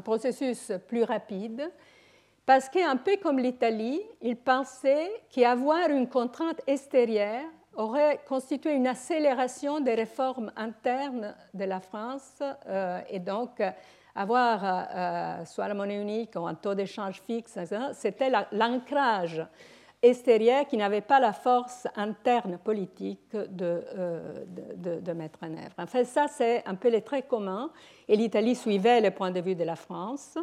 processus 0.02 0.72
plus 0.88 1.04
rapide, 1.04 1.70
parce 2.44 2.68
qu'un 2.68 2.96
peu 2.96 3.16
comme 3.22 3.38
l'Italie, 3.38 4.02
il 4.20 4.36
pensait 4.36 5.10
qu'avoir 5.30 5.88
une 5.90 6.08
contrainte 6.08 6.60
extérieure 6.66 7.44
aurait 7.76 8.20
constitué 8.26 8.72
une 8.72 8.86
accélération 8.86 9.80
des 9.80 9.94
réformes 9.94 10.52
internes 10.56 11.34
de 11.52 11.64
la 11.64 11.80
France 11.80 12.42
euh, 12.66 13.00
et 13.08 13.18
donc 13.18 13.62
avoir 14.14 14.64
euh, 14.64 14.82
euh, 14.94 15.44
soit 15.44 15.68
la 15.68 15.74
monnaie 15.74 16.00
unique 16.00 16.32
ou 16.36 16.46
un 16.46 16.54
taux 16.54 16.74
d'échange 16.74 17.20
fixe, 17.26 17.58
c'était 17.92 18.30
l'ancrage 18.52 19.44
extérieur 20.02 20.66
qui 20.68 20.76
n'avait 20.76 21.00
pas 21.00 21.18
la 21.18 21.32
force 21.32 21.88
interne 21.96 22.58
politique 22.58 23.34
de, 23.34 23.82
mettre 25.14 25.38
en 25.42 25.52
œuvre. 25.52 25.74
En 25.78 25.86
fait, 25.86 26.04
ça, 26.04 26.26
c'est 26.28 26.62
un 26.66 26.74
peu 26.74 26.88
les 26.88 27.00
traits 27.00 27.26
communs, 27.26 27.70
et 28.06 28.14
l'Italie 28.14 28.54
suivait 28.54 29.00
le 29.00 29.10
point 29.10 29.30
de 29.30 29.40
vue 29.40 29.54
de 29.54 29.64
la 29.64 29.76
France. 29.76 30.36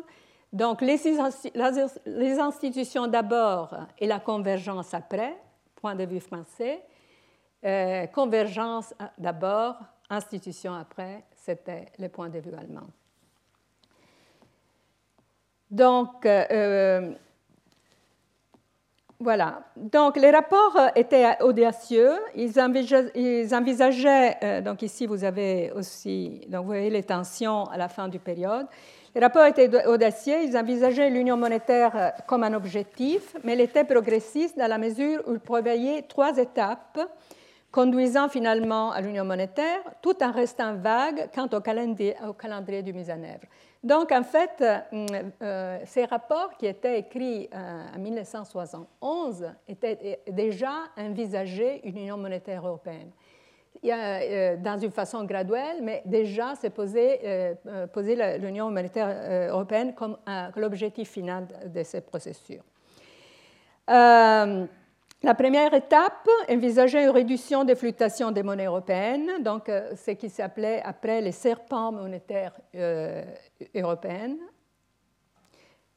Donc, 0.52 0.82
les 0.82 2.40
institutions 2.40 3.06
d'abord 3.06 3.76
et 4.00 4.08
la 4.08 4.20
convergence 4.20 4.96
après, 4.96 5.38
point 5.76 5.96
de 5.96 6.06
vue 6.06 6.20
français, 6.20 6.82
euh, 7.64 8.08
convergence 8.08 8.92
euh, 9.00 9.06
d'abord, 9.20 9.76
institution 10.10 10.74
après, 10.74 11.24
c'était 11.36 11.86
le 12.00 12.10
point 12.10 12.28
de 12.28 12.40
vue 12.40 12.52
allemand. 12.58 12.88
Donc, 15.70 16.26
euh, 16.26 17.14
voilà. 19.20 19.62
Donc, 19.78 20.18
les 20.18 20.32
rapports 20.32 20.76
étaient 20.96 21.40
audacieux. 21.44 22.14
Ils 22.36 22.60
envisageaient, 22.60 24.62
donc 24.64 24.82
ici 24.82 25.06
vous 25.06 25.24
avez 25.24 25.72
aussi, 25.74 26.42
donc 26.50 26.62
vous 26.62 26.72
voyez 26.72 26.90
les 26.90 27.04
tensions 27.04 27.66
à 27.66 27.78
la 27.78 27.88
fin 27.88 28.08
du 28.08 28.18
période. 28.18 28.66
Les 29.14 29.22
rapports 29.22 29.46
étaient 29.46 29.86
audacieux. 29.86 30.44
Ils 30.44 30.58
envisageaient 30.58 31.12
l'union 31.12 31.38
monétaire 31.38 32.14
comme 32.26 32.44
un 32.44 32.54
objectif, 32.54 33.36
mais 33.44 33.54
ils 33.54 33.62
étaient 33.62 33.84
progressistes 33.84 34.58
dans 34.58 34.68
la 34.68 34.80
mesure 34.80 35.22
où 35.28 35.34
ils 35.34 35.40
prévoyaient 35.40 36.02
trois 36.02 36.36
étapes 36.40 37.00
conduisant 37.72 38.28
finalement 38.28 38.92
à 38.92 39.02
l'union 39.02 39.24
monétaire, 39.24 39.80
tout 40.02 40.22
en 40.22 40.32
restant 40.32 40.76
vague 40.76 41.30
quant 41.34 41.48
au 41.54 41.62
calendrier, 41.62 42.84
de 42.84 42.92
mise 42.92 43.10
en 43.10 43.24
œuvre. 43.24 43.48
Donc, 43.84 44.12
en 44.12 44.24
fait, 44.24 44.62
euh, 44.62 44.80
euh, 45.42 45.80
ces 45.86 46.06
rapports 46.06 46.56
qui 46.58 46.68
étaient 46.68 47.00
écrits 47.00 47.50
euh, 47.54 47.96
en 47.96 48.00
1971 48.00 49.48
étaient 49.68 50.20
déjà 50.30 50.74
envisagés 50.98 51.82
une 51.88 51.98
union 51.98 52.18
monétaire 52.18 52.66
européenne. 52.68 53.12
Dans 53.84 54.78
une 54.80 54.92
façon 54.92 55.24
graduelle, 55.24 55.82
mais 55.82 56.04
déjà 56.06 56.54
c'est 56.54 56.70
posé, 56.70 57.56
posé 57.92 58.38
l'union 58.38 58.70
monétaire 58.70 59.50
européenne 59.50 59.96
comme 59.96 60.18
l'objectif 60.56 61.10
final 61.10 61.48
de 61.66 61.82
ce 61.82 61.98
processus. 61.98 62.60
La 65.24 65.36
première 65.36 65.72
étape 65.76 66.28
envisageait 66.50 67.04
une 67.04 67.12
réduction 67.12 67.64
des 67.64 67.76
fluctuations 67.76 68.32
des 68.32 68.42
monnaies 68.42 68.66
européennes, 68.66 69.44
donc 69.44 69.70
euh, 69.70 69.96
ce 69.96 70.12
qui 70.12 70.32
s'appelait 70.32 70.82
après 70.84 71.22
les 71.22 71.32
serpents 71.32 71.92
monétaires 71.92 72.54
euh, 72.74 73.24
européennes. 73.76 74.40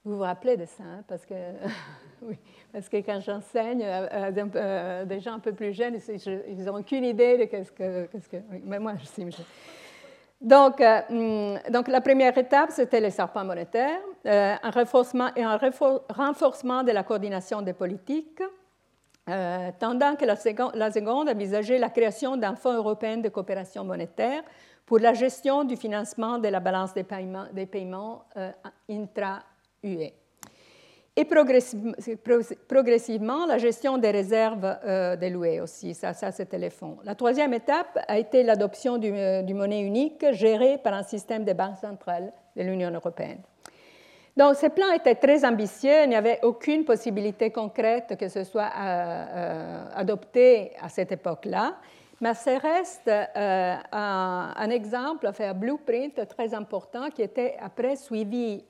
Vous 0.05 0.17
vous 0.17 0.23
rappelez 0.23 0.59
de 0.59 0.67
ça, 0.67 0.85
hein, 0.85 1.05
parce, 1.09 1.25
que, 1.25 1.35
parce 2.73 2.91
que 2.91 2.99
quand 2.99 3.19
j'enseigne 3.21 3.83
à, 3.83 4.31
des 4.31 5.21
gens 5.21 5.33
un 5.33 5.39
peu 5.39 5.55
plus 5.55 5.73
jeunes, 5.73 5.99
ils 6.47 6.65
n'ont 6.65 6.77
aucune 6.77 7.05
idée 7.05 7.39
de 7.39 7.65
ce 7.65 7.73
que... 7.73 8.07
ce 8.21 8.29
que 8.29 8.37
mais 8.63 8.79
moi, 8.79 8.93
je 8.99 9.07
sais. 9.07 9.27
Donc, 10.39 10.83
euh, 10.83 11.01
hmm, 11.09 11.71
donc, 11.71 11.89
la 11.89 12.03
première 12.03 12.37
étape, 12.37 12.73
c'était 12.73 13.01
les 13.01 13.09
serpents 13.09 13.47
monétaires, 13.47 14.03
un 14.27 14.71
renforcement 14.71 15.31
et 15.35 15.43
un 15.43 15.59
renforcement 16.11 16.83
de 16.83 16.93
la 16.93 17.03
coordination 17.03 17.63
des 17.63 17.73
politiques 17.73 18.43
euh, 19.29 19.71
tandis 19.79 20.17
que 20.19 20.25
la 20.27 20.91
seconde, 20.91 21.29
envisageait 21.29 21.79
la 21.79 21.89
création 21.89 22.37
d'un 22.37 22.57
fonds 22.57 22.75
européen 22.75 23.17
de 23.17 23.29
coopération 23.31 23.85
monétaire 23.85 24.43
pour 24.85 24.99
la 24.99 25.15
gestion 25.15 25.65
du 25.65 25.77
financement 25.77 26.39
de 26.39 26.49
la 26.49 26.61
balance 26.61 26.93
des 26.93 27.05
paiements, 27.05 28.25
euh, 28.37 28.51
intra-UE. 28.91 30.13
Et 31.17 31.25
progressivement, 31.25 33.47
la 33.47 33.57
gestion 33.57 33.99
des 33.99 34.11
réserves 34.11 34.79
euh, 34.85 35.17
de 35.17 35.27
l'UE 35.27 35.61
aussi, 35.61 35.95
ça, 35.95 36.13
c'était 36.13 36.59
les 36.59 36.71
fonds. 36.71 36.99
La 37.05 37.15
troisième 37.15 37.55
étape 37.55 37.99
a 38.09 38.19
été 38.19 38.43
l'adoption 38.43 38.99
du, 38.99 39.13
du 39.45 39.55
monnaie 39.55 39.81
unique 39.81 40.27
gérée 40.33 40.77
par 40.77 40.93
un 40.93 41.05
système 41.05 41.45
de 41.45 41.53
banque 41.53 41.79
centrale 41.79 42.33
de 42.57 42.63
l'Union 42.63 42.91
européenne. 42.91 43.41
Donc, 44.37 44.57
ce 44.57 44.67
plan 44.67 44.91
était 44.91 45.15
très 45.15 45.45
ambitieux, 45.45 46.03
il 46.03 46.09
n'y 46.09 46.17
avait 46.17 46.41
aucune 46.43 46.85
possibilité 46.85 47.51
concrète 47.51 48.17
que 48.19 48.29
ce 48.29 48.43
soit 48.43 48.71
euh, 48.77 49.27
euh, 49.35 49.87
adopté 49.95 50.73
à 50.81 50.89
cette 50.89 51.13
époque-là, 51.13 51.77
mais 52.21 52.35
ça 52.35 52.59
reste 52.59 53.07
euh, 53.07 53.77
un, 53.93 54.71
exemple, 54.71 55.33
fait, 55.33 55.47
un 55.47 55.55
blueprint 55.55 56.27
très 56.27 56.53
important 56.53 57.11
qui 57.11 57.23
était 57.23 57.57
après 57.61 57.95
suivi 57.95 58.65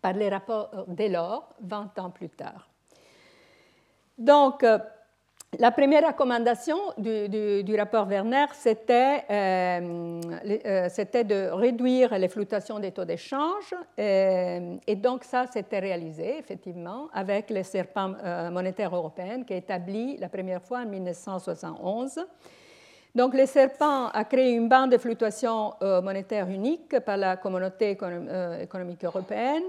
par 0.00 0.12
les 0.12 0.28
rapports 0.28 0.84
Delors 0.86 1.54
20 1.60 1.98
ans 1.98 2.10
plus 2.10 2.28
tard. 2.28 2.68
Donc, 4.16 4.64
la 5.58 5.70
première 5.70 6.06
recommandation 6.06 6.78
du, 6.96 7.76
rapport 7.76 8.06
Werner, 8.06 8.46
euh, 8.66 10.20
euh, 10.64 10.86
c'était 10.88 11.24
de 11.24 11.50
réduire 11.50 12.16
les 12.18 12.28
fluctuations 12.28 12.78
des 12.78 12.90
taux 12.90 13.04
d'échange. 13.04 13.74
Euh, 13.98 14.76
et, 14.86 14.96
donc 14.96 15.24
ça, 15.24 15.44
c'était 15.52 15.80
réalisé, 15.80 16.38
effectivement, 16.38 17.08
avec 17.12 17.50
le 17.50 17.62
serpent 17.64 18.14
monétaire 18.50 18.96
européen 18.96 19.42
qui 19.44 19.52
est 19.52 19.58
établi 19.58 20.16
la 20.16 20.30
première 20.30 20.62
fois 20.62 20.80
en 20.80 20.86
1971. 20.86 22.24
Donc 23.14 23.34
le 23.34 23.44
serpent 23.44 24.08
a 24.08 24.24
créé 24.24 24.52
une 24.52 24.70
bande 24.70 24.92
de 24.92 24.96
fluctuations 24.96 25.74
monétaires 26.02 26.48
unique 26.48 26.98
par 27.00 27.18
la 27.18 27.36
communauté 27.36 27.90
économique 27.90 29.04
européenne, 29.04 29.64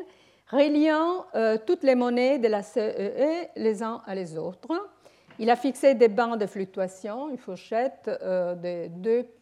reliant 0.50 1.26
toutes 1.66 1.84
les 1.84 1.96
monnaies 1.96 2.40
de 2.40 2.48
la 2.48 2.64
CEE 2.64 3.12
e 3.20 3.48
les 3.58 3.84
uns 3.84 4.02
à 4.08 4.16
les 4.16 4.38
autres. 4.38 4.93
Il 5.40 5.50
a 5.50 5.56
fixé 5.56 5.96
des 5.96 6.10
bandes 6.10 6.40
de 6.40 6.46
fluctuation, 6.46 7.28
une 7.30 7.40
fourchette 7.40 8.08
euh, 8.22 8.54
de 8.54 8.88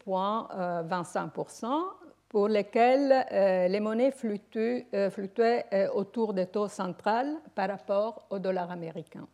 2,25%, 0.06 1.66
pour 2.30 2.48
lesquelles 2.48 3.26
euh, 3.30 3.68
les 3.68 3.80
monnaies 3.80 4.10
fluctuaient, 4.10 4.86
euh, 4.94 5.88
autour 5.92 6.32
des 6.32 6.46
taux 6.46 6.68
central 6.68 7.34
par 7.54 7.68
rapport 7.68 8.26
au 8.30 8.38
dollar 8.38 8.70
américain. 8.70 9.28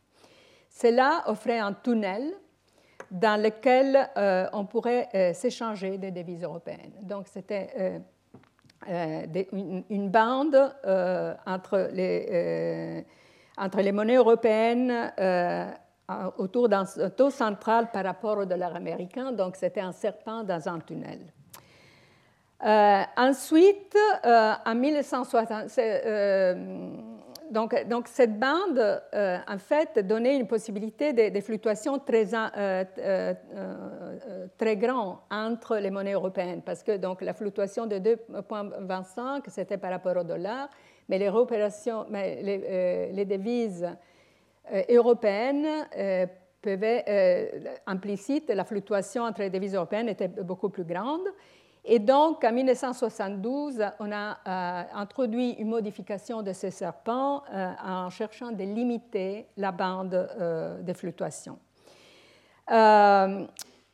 Cela 0.68 1.22
offrait 1.26 1.60
un 1.60 1.74
tunnel 1.74 2.32
dans 3.10 3.40
lequel 3.40 4.10
on 4.52 4.66
pourrait 4.66 5.32
s'échanger 5.32 5.96
des 5.96 6.10
devises 6.10 6.42
européennes. 6.44 6.92
Donc 7.00 7.26
c'était 7.26 8.02
une, 9.50 10.10
bande 10.10 10.74
entre 11.46 11.88
les 11.94 13.92
monnaies 13.92 14.16
européennes 14.16 15.10
autour 16.38 16.68
d'un 16.68 16.84
taux 17.16 17.30
central 17.30 17.90
par 17.92 18.04
rapport 18.04 18.38
au 18.38 18.44
dollar 18.44 18.74
américain. 18.74 19.32
Donc, 19.32 19.56
c'était 19.56 19.80
un 19.80 19.92
serpent 19.92 20.42
dans 20.42 20.68
un 20.68 20.80
tunnel. 20.80 21.20
Euh, 22.64 23.02
ensuite, 23.16 23.96
euh, 24.24 24.52
en 24.66 24.74
1960, 24.74 25.78
euh, 25.78 26.54
donc, 27.50 28.08
cette 28.08 28.38
bande, 28.38 29.02
en 29.14 29.58
fait, 29.58 29.98
donnait 30.00 30.36
une 30.36 30.46
possibilité 30.46 31.12
de, 31.12 31.30
de 31.34 31.40
fluctuations 31.40 31.98
très, 31.98 32.26
très 34.58 34.76
grandes 34.76 35.16
entre 35.30 35.76
les 35.76 35.90
monnaies 35.90 36.12
européennes, 36.12 36.62
parce 36.62 36.82
que 36.82 36.96
donc, 36.96 37.22
la 37.22 37.32
fluctuation 37.32 37.86
de 37.86 37.96
2,25, 37.96 39.44
c'était 39.48 39.78
par 39.78 39.92
rapport 39.92 40.16
au 40.16 40.24
dollar, 40.24 40.68
mais 41.08 41.18
les, 41.18 41.30
mais 42.10 43.10
les 43.12 43.24
devises 43.24 43.88
européennes 44.88 45.86
peuvent, 46.60 47.02
implicite, 47.86 48.50
la 48.50 48.64
fluctuation 48.64 49.24
entre 49.24 49.40
les 49.40 49.50
devises 49.50 49.74
européennes 49.74 50.08
était 50.08 50.28
beaucoup 50.28 50.68
plus 50.68 50.84
grande. 50.84 51.28
Et 51.90 51.98
donc, 51.98 52.44
en 52.44 52.52
1972, 52.52 53.82
on 53.98 54.12
a 54.12 54.36
euh, 54.46 54.82
introduit 54.94 55.52
une 55.52 55.68
modification 55.68 56.42
de 56.42 56.52
ces 56.52 56.70
serpents 56.70 57.42
euh, 57.50 57.72
en 57.82 58.10
cherchant 58.10 58.52
de 58.52 58.62
limiter 58.62 59.46
la 59.56 59.72
bande 59.72 60.14
euh, 60.14 60.82
de 60.82 60.92
fluctuation. 60.92 61.58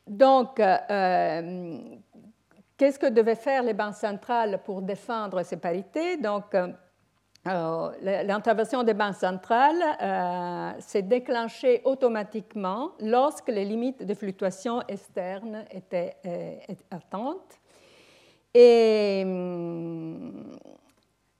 donc, 0.09 0.57
qu'est-ce 2.77 2.99
que 2.99 3.11
devaient 3.11 3.37
faire 3.37 3.63
les 3.63 3.75
banques 3.75 3.95
centrales 3.95 4.61
pour 4.65 4.83
défendre 4.83 5.45
ces 5.45 5.59
parités? 5.59 6.17
Donc, 6.17 6.57
l'intervention 7.47 8.83
des 8.83 8.95
banques 8.95 9.17
centrales 9.17 10.77
s'est 10.79 11.03
déclenchée 11.03 11.83
automatiquement 11.85 12.93
lorsque 13.01 13.49
les 13.49 13.65
limites 13.65 14.03
de 14.05 14.15
fluctuation 14.15 14.83
externes 14.89 15.65
étaient 15.71 16.17
atteintes. 16.91 17.61
Et, 18.55 19.25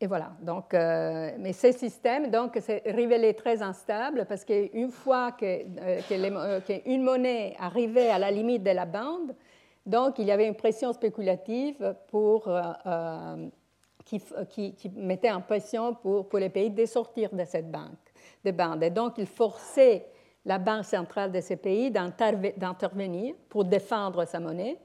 et 0.05 0.07
voilà. 0.07 0.33
Donc, 0.43 0.75
euh, 0.75 1.31
mais 1.39 1.55
ces 1.55 1.73
systèmes 1.73 2.31
donc, 2.31 2.59
s'est 2.61 2.83
révélé 2.85 3.33
très 3.33 3.63
instable 3.63 4.27
parce 4.29 4.45
qu'une 4.45 4.91
fois 4.91 5.33
qu'une 5.33 5.81
euh, 5.81 6.01
euh, 6.11 6.99
monnaie 6.99 7.57
arrivait 7.59 8.11
à 8.11 8.19
la 8.19 8.31
limite 8.31 8.63
de 8.63 8.71
la 8.71 8.85
bande, 8.85 9.35
donc 9.87 10.19
il 10.19 10.27
y 10.27 10.31
avait 10.31 10.47
une 10.47 10.57
pression 10.57 10.93
spéculative 10.93 11.95
pour, 12.09 12.51
qui, 14.05 14.21
qui, 14.75 14.91
mettait 14.91 15.31
en 15.31 15.41
pression 15.41 15.95
pour, 15.95 16.29
pour, 16.29 16.39
les 16.39 16.51
pays 16.51 16.71
de 16.71 16.87
sortir 16.87 17.35
de 17.35 17.45
cette 17.45 17.71
banque, 17.71 18.13
de 18.45 18.51
bande. 18.51 18.83
Et 18.83 18.91
donc 18.91 19.15
il 19.19 19.27
forçait 19.27 20.07
la 20.45 20.59
banque 20.59 20.85
centrale 20.85 21.33
de 21.33 21.41
ces 21.41 21.57
pays 21.57 21.91
d'intervenir 21.91 23.35
pour 23.49 23.65
défendre 23.65 24.25
sa 24.27 24.41
monnaie 24.41 24.79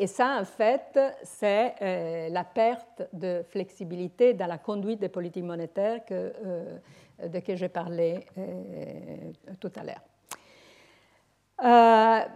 et 0.00 0.06
ça, 0.06 0.38
en 0.40 0.44
fait, 0.44 0.96
c'est 1.24 1.74
euh, 1.82 2.28
la 2.28 2.44
perte 2.44 3.02
de 3.12 3.42
flexibilité 3.50 4.32
dans 4.32 4.46
la 4.46 4.58
conduite 4.58 5.00
des 5.00 5.08
politiques 5.08 5.42
monétaires 5.42 6.04
que, 6.04 6.32
euh, 6.46 6.78
de 7.26 7.34
laquelle 7.34 7.56
j'ai 7.56 7.68
parlé 7.68 8.20
euh, 8.38 9.32
tout 9.58 9.72
à 9.74 9.82
l'heure. 9.82 10.04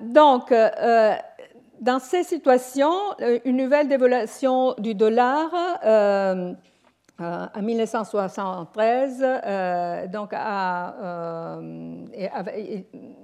donc, 0.00 0.52
dans 1.82 1.98
ces 1.98 2.22
situations, 2.22 2.96
une 3.44 3.56
nouvelle 3.56 3.88
dévaluation 3.88 4.74
du 4.78 4.94
dollar 4.94 5.50
euh, 5.84 6.54
en 7.20 7.62
1973, 7.62 9.22
euh, 9.22 10.06
donc 10.06 10.30
à, 10.32 10.94
euh, 10.94 11.56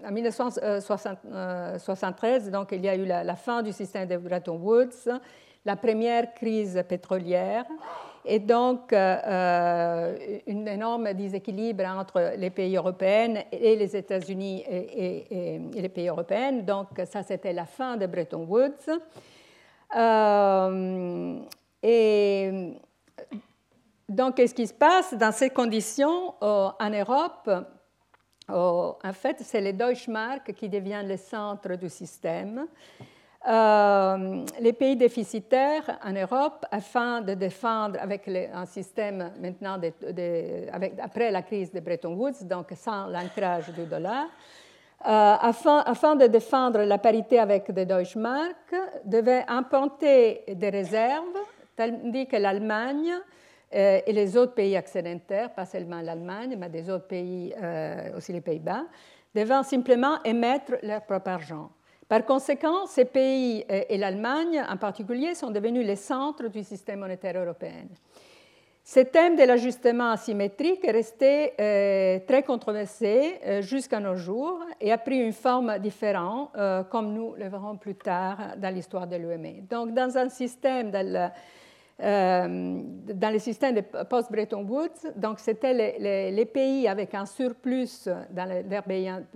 en 0.05 0.11
1973, 0.11 2.51
donc 2.51 2.73
il 2.73 2.85
y 2.85 2.89
a 2.89 2.97
eu 2.97 3.07
la, 3.07 3.37
fin 3.37 3.63
du 3.63 3.73
système 3.73 4.09
de 4.09 4.17
Bretton 4.17 4.57
Woods, 4.57 5.09
la 5.65 5.77
première 5.77 6.35
crise 6.35 6.83
pétrolière, 6.89 7.65
et 8.25 8.39
donc 8.39 8.93
un 8.93 10.15
énorme 10.47 11.13
déséquilibre 11.15 11.85
entre 11.85 12.35
les 12.37 12.51
pays 12.51 12.77
européens 12.77 13.43
et 13.51 13.77
les 13.77 13.97
États-Unis 13.97 14.65
et, 14.69 15.61
les 15.75 15.89
pays 15.89 16.09
européens. 16.09 16.53
Donc 16.53 16.89
ça, 17.05 17.23
c'était 17.23 17.53
la 17.53 17.67
fin 17.67 17.97
de 17.97 18.07
Bretton 18.07 18.47
Woods. 18.47 18.89
et 21.83 22.73
donc, 24.09 24.37
qu'est-ce 24.37 24.55
qui 24.55 24.67
se 24.67 24.73
passe? 24.73 25.13
Dans 25.15 25.33
ces 25.33 25.51
conditions 25.51 26.35
euh, 26.43 26.71
en 26.81 26.91
Europe 26.91 27.47
euh, 27.49 28.93
En 29.05 29.13
fait, 29.13 29.37
c'est 29.41 29.61
les 29.61 29.75
Deutschmark 29.75 30.55
qui 30.55 30.69
deviennent 30.71 31.09
le 31.09 31.19
centre 31.19 31.75
du 31.75 31.91
système. 31.91 32.67
Euh, 33.49 34.45
les 34.61 34.75
pays 34.75 34.97
déficitaires 34.97 35.99
en 36.05 36.13
Europe, 36.13 36.67
afin 36.71 37.23
de 37.23 37.33
défendre 37.33 37.99
avec 38.01 38.29
un 38.29 38.67
système 38.67 39.33
maintenant 39.41 39.81
après 41.03 41.31
la 41.31 41.43
crise 41.43 41.73
de 41.73 41.81
Bretton 41.81 42.15
Woods, 42.15 42.45
donc 42.45 42.67
sans 42.77 43.07
l'ancrage 43.07 43.71
du 43.71 43.87
dollar, 43.87 44.27
afin, 45.01 45.79
afin, 45.87 46.17
de 46.17 46.27
défendre 46.27 46.81
la 46.81 46.99
parité 46.99 47.39
avec 47.39 47.69
les 47.69 47.87
Deutschmark, 47.87 48.75
devaient 49.05 49.45
implanter 49.49 50.43
des 50.55 50.69
réserves, 50.69 51.39
tandis 51.75 52.27
que 52.27 52.37
l'Allemagne 52.37 53.15
euh, 53.75 54.01
et 54.07 54.13
les 54.13 54.37
autres 54.37 54.55
pays 54.55 54.75
excédentaires, 54.75 55.53
pas 55.53 55.67
seulement 55.67 56.01
l'Allemagne, 56.01 56.57
mais 56.59 56.69
des 56.69 56.89
autres 56.89 57.07
pays, 57.07 57.55
euh, 57.63 58.17
aussi 58.17 58.33
les 58.33 58.41
Pays-Bas, 58.41 58.85
devant 59.35 59.63
simplement 59.63 60.23
émettre 60.25 60.77
leur 60.83 61.03
propre 61.03 61.29
argent. 61.29 61.71
Par 62.09 62.25
conséquent, 62.25 62.87
ces 62.87 63.05
pays 63.05 63.65
euh, 63.71 63.83
et 63.89 63.99
l'Allemagne 63.99 64.63
en 64.69 64.77
particulier 64.77 65.35
sont 65.35 65.51
devenus 65.51 65.87
les 65.87 65.97
centres 65.97 66.49
du 66.49 66.63
système 66.65 67.01
monétaire 67.01 67.37
européen. 67.41 67.85
Ce 68.83 69.01
thème 69.01 69.37
de 69.37 69.43
l'ajustement 69.43 70.13
asymétrique 70.13 70.83
est 70.83 70.91
resté 70.91 71.53
très 72.27 72.43
controversé 72.43 73.39
jusqu'à 73.61 74.01
nos 74.01 74.17
jours 74.17 74.61
et 74.81 74.91
a 74.91 74.97
pris 74.97 75.19
une 75.19 75.35
forme 75.35 75.79
différente, 75.79 76.53
comme 76.91 77.13
nous 77.13 77.35
le 77.35 77.49
verrons 77.49 77.77
plus 77.77 77.97
tard 77.97 78.57
dans 78.57 78.75
l'histoire 78.75 79.07
de 79.07 79.17
l'UME. 79.17 79.67
Donc, 79.69 79.93
dans 79.93 80.17
un 80.17 80.31
système 80.31 80.91
euh, 82.01 82.81
dans 83.13 83.33
le 83.33 83.41
système 83.41 83.75
de 83.75 83.81
post-Bretton 83.81 84.65
Woods. 84.69 85.11
C'était 85.39 86.31
les, 86.31 86.45
pays 86.45 86.87
avec 86.87 87.13
un 87.13 87.27
surplus 87.27 88.09
dans 88.31 88.49
euh, 88.49 88.81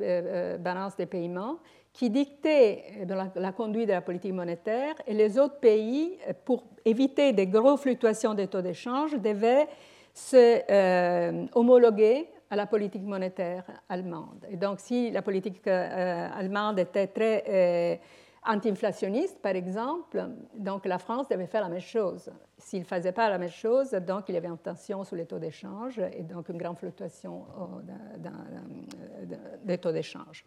euh, 0.01 0.59
balance 0.59 0.97
de 0.97 1.05
paiement 1.05 1.57
qui 1.93 2.09
dictaient 2.09 3.05
la, 3.37 3.53
conduite 3.53 3.89
de 3.89 3.93
la 3.93 4.01
politique 4.01 4.33
monétaire 4.33 4.95
et 5.07 5.15
les 5.15 5.39
autres 5.39 5.59
pays, 5.59 6.19
pour 6.45 6.65
éviter 6.85 7.33
des 7.33 7.47
grosses 7.47 7.83
fluctuations 7.83 8.35
des 8.35 8.47
taux 8.47 8.63
d'échange, 8.63 9.13
devaient 9.15 9.69
se 10.15 11.55
homologuer 11.55 12.29
à 12.51 12.57
la 12.57 12.67
politique 12.67 13.03
monétaire 13.03 13.65
allemande. 13.89 14.47
Et 14.51 14.57
donc, 14.57 14.81
si 14.81 15.11
la 15.11 15.23
politique 15.23 15.67
allemande 15.67 16.79
était 16.79 17.07
très 17.09 18.01
anti-inflationniste, 18.45 19.41
par 19.41 19.55
exemple, 19.55 20.29
donc 20.55 20.87
la 20.87 20.99
France 20.99 21.29
devait 21.29 21.47
faire 21.47 21.63
la 21.63 21.69
même 21.69 21.81
chose. 21.81 22.31
S'il 22.59 22.81
ne 22.81 22.85
faisait 22.85 23.13
pas 23.13 23.31
la 23.31 23.39
même 23.39 23.49
chose, 23.49 23.93
donc 23.93 24.29
il 24.29 24.35
y 24.35 24.39
avait 24.39 24.49
une 24.49 24.59
tension 24.59 25.05
sur 25.05 25.17
les 25.17 25.27
taux 25.27 25.39
d'échange 25.39 25.99
et 25.99 26.23
donc 26.23 26.49
une 26.49 26.59
grande 26.59 26.79
fluctuation 26.79 27.45
euh, 27.61 29.37
des 29.65 29.79
taux 29.79 29.93
d'échange. 29.93 30.45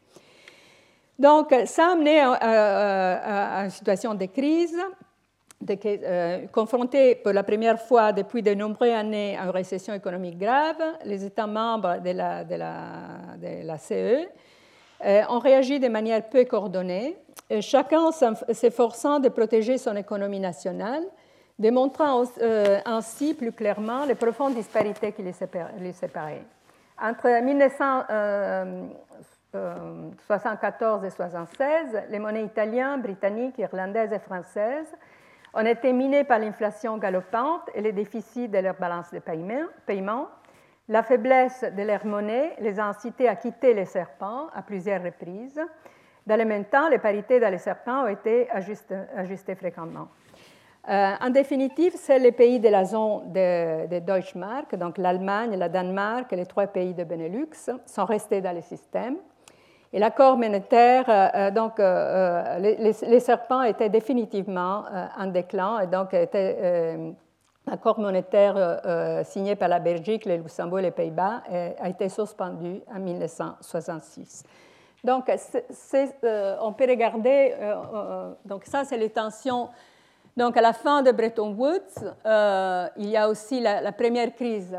Donc 1.18 1.54
ça 1.66 1.88
a 1.88 1.92
amené 1.92 2.20
à, 2.20 3.64
une 3.64 3.70
situation 3.70 4.14
de 4.16 4.26
crise, 4.26 4.78
de, 5.62 5.78
euh, 5.86 6.48
confronté 6.48 7.16
pour 7.16 7.32
la 7.32 7.44
première 7.44 7.80
fois 7.80 8.12
depuis 8.12 8.44
de 8.44 8.54
nombreuses 8.54 8.92
années 8.92 9.38
à 9.38 9.44
une 9.46 9.50
récession 9.50 9.94
économique 9.94 10.38
grave. 10.38 10.82
Les 11.06 11.24
États 11.24 11.48
membres 11.48 12.02
de 12.02 12.12
la, 12.12 13.78
CE 13.78 14.28
euh, 15.06 15.22
ont 15.30 15.40
réagi 15.40 15.80
de 15.80 15.88
manière 15.88 16.30
peu 16.30 16.44
coordonnée 16.46 17.18
chacun 17.62 18.12
s'efforçant 18.12 19.20
de 19.20 19.30
protéger 19.30 19.78
son 19.78 19.96
économie 19.96 20.40
nationale, 20.40 21.04
démontrant 21.60 22.24
euh, 22.42 22.80
ainsi 22.86 23.34
plus 23.34 23.52
clairement 23.52 24.06
les 24.06 24.16
profondes 24.16 24.56
disparités 24.56 25.12
qui 25.12 25.22
les 25.22 25.94
séparaient. 25.94 26.44
Entre 27.02 27.28
1974 29.56 31.04
et 31.04 31.10
1976, 31.10 32.04
les 32.10 32.20
monnaies 32.20 32.44
italiennes, 32.44 33.02
britanniques, 33.02 33.58
irlandaises 33.58 34.14
et 34.14 34.20
françaises 34.20 34.94
ont 35.54 35.66
été 35.66 35.94
minées 35.94 36.24
par 36.24 36.40
l'inflation 36.40 36.98
galopante 36.98 37.70
et 37.74 37.82
les 37.82 37.94
déficits 37.94 38.50
de 38.50 38.58
leur 38.58 38.76
balance 38.76 39.12
de 39.12 39.20
paiement. 39.20 40.28
La 40.90 41.02
faiblesse 41.02 41.64
de 41.64 41.84
leur 41.84 42.06
monnaie 42.06 42.56
les 42.60 42.80
a 42.80 42.86
incités 42.86 43.28
à 43.28 43.36
quitter 43.36 43.74
les 43.74 43.86
serpents 43.86 44.48
à 44.54 44.62
plusieurs 44.62 45.02
reprises 45.02 45.60
dans 46.26 46.38
le 46.38 46.46
même 46.46 46.66
temps, 46.66 46.90
les 46.90 46.98
parités 46.98 47.40
dans 47.40 47.52
les 47.52 47.60
serpents 47.60 48.04
ont 48.04 48.08
été 48.08 48.50
ajustées, 48.50 49.56
fréquemment. 49.56 50.08
en 50.88 51.30
définitive, 51.30 51.94
c'est 51.96 52.18
les 52.18 52.32
pays 52.32 52.60
de 52.60 52.70
la 52.70 52.84
zone 52.84 53.32
de, 53.32 53.88
de 53.88 54.00
Deutschmark, 54.00 54.76
donc 54.76 54.98
l'Allemagne, 54.98 55.56
la 55.56 55.70
Danemark 55.70 56.34
et 56.34 56.36
les 56.36 56.48
trois 56.48 56.68
pays 56.68 56.96
de 56.96 57.04
Benelux, 57.04 57.70
sont 57.86 58.06
restés 58.06 58.42
dans 58.42 58.54
le 58.54 58.62
système. 58.62 59.18
Et 59.96 60.00
l'accord 60.00 60.38
monétaire, 60.38 61.06
donc 61.54 61.80
les, 61.80 63.20
serpents 63.22 63.64
étaient 63.64 63.88
définitivement 63.88 64.84
en 65.18 65.28
déclin 65.28 65.80
et 65.80 65.88
donc 65.88 66.14
L'accord 67.68 68.00
monétaire 68.00 68.56
euh, 68.58 68.78
euh, 68.86 69.24
signé 69.24 69.56
par 69.56 69.68
la 69.68 69.80
Belgique, 69.80 70.26
le 70.26 70.38
Luxembourg 70.38 70.80
et 70.80 70.84
les 70.84 70.92
Pays-Bas 70.92 71.44
a 71.80 71.90
été 71.90 72.10
suspendu 72.10 72.82
en 72.94 73.00
1966. 73.00 74.44
Donc, 75.04 75.30
euh, 75.30 76.56
on 76.62 76.74
peut 76.74 76.86
regarder, 76.88 77.54
donc 78.44 78.66
ça 78.66 78.84
c'est 78.86 78.98
les 78.98 79.10
tensions. 79.10 79.70
Donc, 80.36 80.58
à 80.58 80.62
la 80.62 80.74
fin 80.74 81.02
de 81.02 81.12
Bretton 81.12 81.54
Woods, 81.54 82.14
il 82.98 83.10
y 83.10 83.18
a 83.18 83.30
aussi 83.30 83.60
la, 83.60 83.92
première 83.92 84.34
crise 84.34 84.76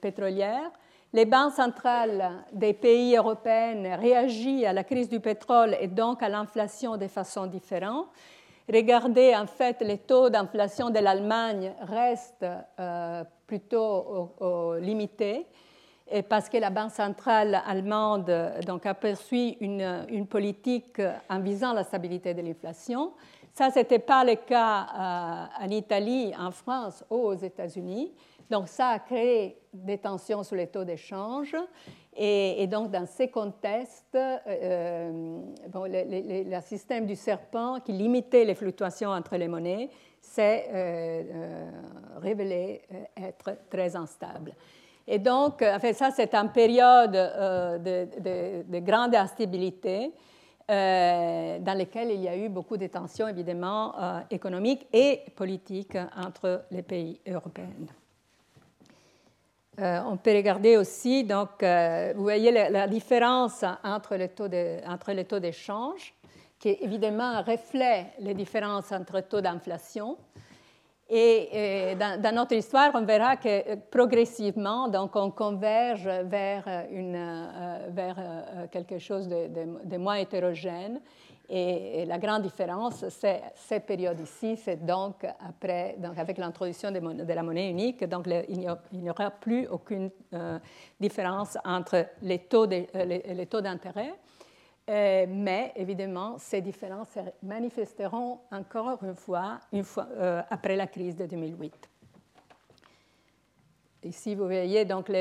pétrolière. 0.00 0.70
Les 1.14 1.26
banques 1.26 1.52
centrales 1.52 2.44
des 2.52 2.72
pays 2.72 3.16
européens 3.16 3.96
réagissent 3.96 4.64
à 4.64 4.72
la 4.72 4.82
crise 4.82 5.08
du 5.08 5.20
pétrole 5.20 5.76
et 5.78 5.88
donc 5.88 6.22
à 6.22 6.28
l'inflation 6.28 6.96
de 6.96 7.06
façon 7.06 7.46
différente. 7.46 8.06
Regardez, 8.72 9.34
en 9.36 9.46
fait, 9.46 9.82
les 9.82 9.98
taux 9.98 10.30
d'inflation 10.30 10.88
de 10.88 10.98
l'Allemagne 11.00 11.74
restent 11.80 12.46
euh, 12.80 13.24
plutôt 13.46 14.34
limités 14.80 15.46
parce 16.28 16.48
que 16.48 16.58
la 16.58 16.70
Banque 16.70 16.90
centrale 16.90 17.62
allemande 17.66 18.30
donc, 18.66 18.84
a 18.86 18.94
poursuivi 18.94 19.56
une, 19.60 20.26
politique 20.26 21.00
en 21.28 21.40
visant 21.40 21.72
la 21.72 21.84
stabilité 21.84 22.34
de 22.34 22.42
l'inflation. 22.42 23.12
Ça, 23.54 23.70
ce 23.70 23.78
n'était 23.78 23.98
pas 23.98 24.24
le 24.24 24.36
cas 24.36 24.86
euh, 24.86 25.64
en 25.64 25.68
Italie, 25.68 26.32
en 26.38 26.50
France 26.50 27.04
ou 27.10 27.16
aux 27.16 27.34
États-Unis. 27.34 28.12
Donc, 28.52 28.68
ça 28.68 28.88
a 28.88 28.98
créé 28.98 29.56
des 29.72 29.96
tensions 29.96 30.42
sur 30.42 30.56
les 30.56 30.66
taux 30.66 30.84
d'échange. 30.84 31.56
Et, 32.14 32.66
donc, 32.66 32.90
dans 32.90 33.06
ces 33.06 33.28
contextes, 33.28 34.14
euh, 34.14 34.36
euh, 34.46 35.44
le, 35.74 36.60
système 36.60 37.06
du 37.06 37.16
serpent 37.16 37.80
qui 37.80 37.92
limitait 37.92 38.44
les 38.44 38.54
fluctuations 38.54 39.08
entre 39.08 39.38
les 39.38 39.48
monnaies 39.48 39.88
s'est 40.20 40.66
euh, 40.70 41.70
révélé 42.20 42.82
être 43.16 43.56
très 43.70 43.96
instable. 43.96 44.52
Et 45.08 45.18
donc, 45.18 45.62
en 45.62 45.78
fait, 45.78 45.94
ça, 45.94 46.10
c'est 46.10 46.34
une 46.34 46.52
période 46.52 47.12
de, 47.12 48.80
grande 48.80 49.14
instabilité 49.14 50.12
dans 50.68 51.78
laquelle 51.78 52.10
il 52.10 52.20
y 52.20 52.28
a 52.28 52.36
eu 52.36 52.50
beaucoup 52.50 52.76
de 52.76 52.86
tensions, 52.86 53.28
évidemment, 53.28 53.94
économiques 54.30 54.86
et 54.92 55.22
politiques 55.34 55.96
entre 56.14 56.66
les 56.70 56.82
pays 56.82 57.18
européens. 57.26 57.86
Euh, 59.80 60.00
on 60.06 60.18
peut 60.18 60.36
regarder 60.36 60.76
aussi, 60.76 61.24
donc, 61.24 61.62
euh, 61.62 62.12
vous 62.14 62.22
voyez 62.22 62.50
la, 62.50 62.86
différence 62.86 63.64
entre 63.82 64.16
les 64.16 65.24
taux 65.24 65.38
d'échange, 65.38 66.12
qui 66.58 66.76
évidemment 66.80 67.42
reflète 67.42 68.08
les 68.18 68.34
différences 68.34 68.92
entre 68.92 69.20
taux 69.20 69.40
d'inflation. 69.40 70.18
Et, 71.08 71.94
dans, 71.98 72.34
notre 72.34 72.54
histoire, 72.54 72.90
on 72.94 73.04
verra 73.04 73.36
que 73.36 73.76
progressivement, 73.90 74.88
donc, 74.88 75.16
on 75.16 75.30
converge 75.30 76.06
vers, 76.24 76.86
une, 76.90 77.16
euh, 77.16 77.88
vers 77.90 78.16
quelque 78.70 78.98
chose 78.98 79.26
de 79.26 79.96
moins 79.96 80.16
hétérogène 80.16 81.00
et, 81.48 82.04
la 82.06 82.18
grande 82.18 82.42
différence, 82.42 83.08
c'est 83.08 83.42
cette 83.54 83.86
période 83.86 84.18
ici, 84.20 84.56
c'est 84.56 84.84
donc 84.84 85.24
après, 85.24 85.96
donc 85.98 86.18
avec 86.18 86.38
l'introduction 86.38 86.90
de, 86.90 87.32
la 87.32 87.42
monnaie 87.42 87.68
unique, 87.68 88.04
donc 88.04 88.26
il 88.26 88.58
n'y 88.92 89.10
aura 89.10 89.30
plus 89.30 89.66
aucune 89.68 90.10
euh, 90.34 90.58
différence 91.00 91.58
entre 91.64 92.06
les 92.22 92.40
taux, 92.40 92.66
euh, 92.70 93.60
d'intérêt. 93.60 94.14
Euh, 94.90 95.26
mais 95.28 95.72
évidemment, 95.76 96.36
ces 96.38 96.60
différences 96.60 97.10
se 97.10 97.20
manifesteront 97.42 98.40
encore 98.50 98.98
une 99.02 99.14
fois, 99.14 99.60
une 99.72 99.84
fois 99.84 100.08
après 100.50 100.76
la 100.76 100.86
crise 100.86 101.16
de 101.16 101.26
2008. 101.26 101.88
Ici, 104.04 104.34
vous 104.34 104.46
voyez, 104.46 104.84
donc 104.84 105.12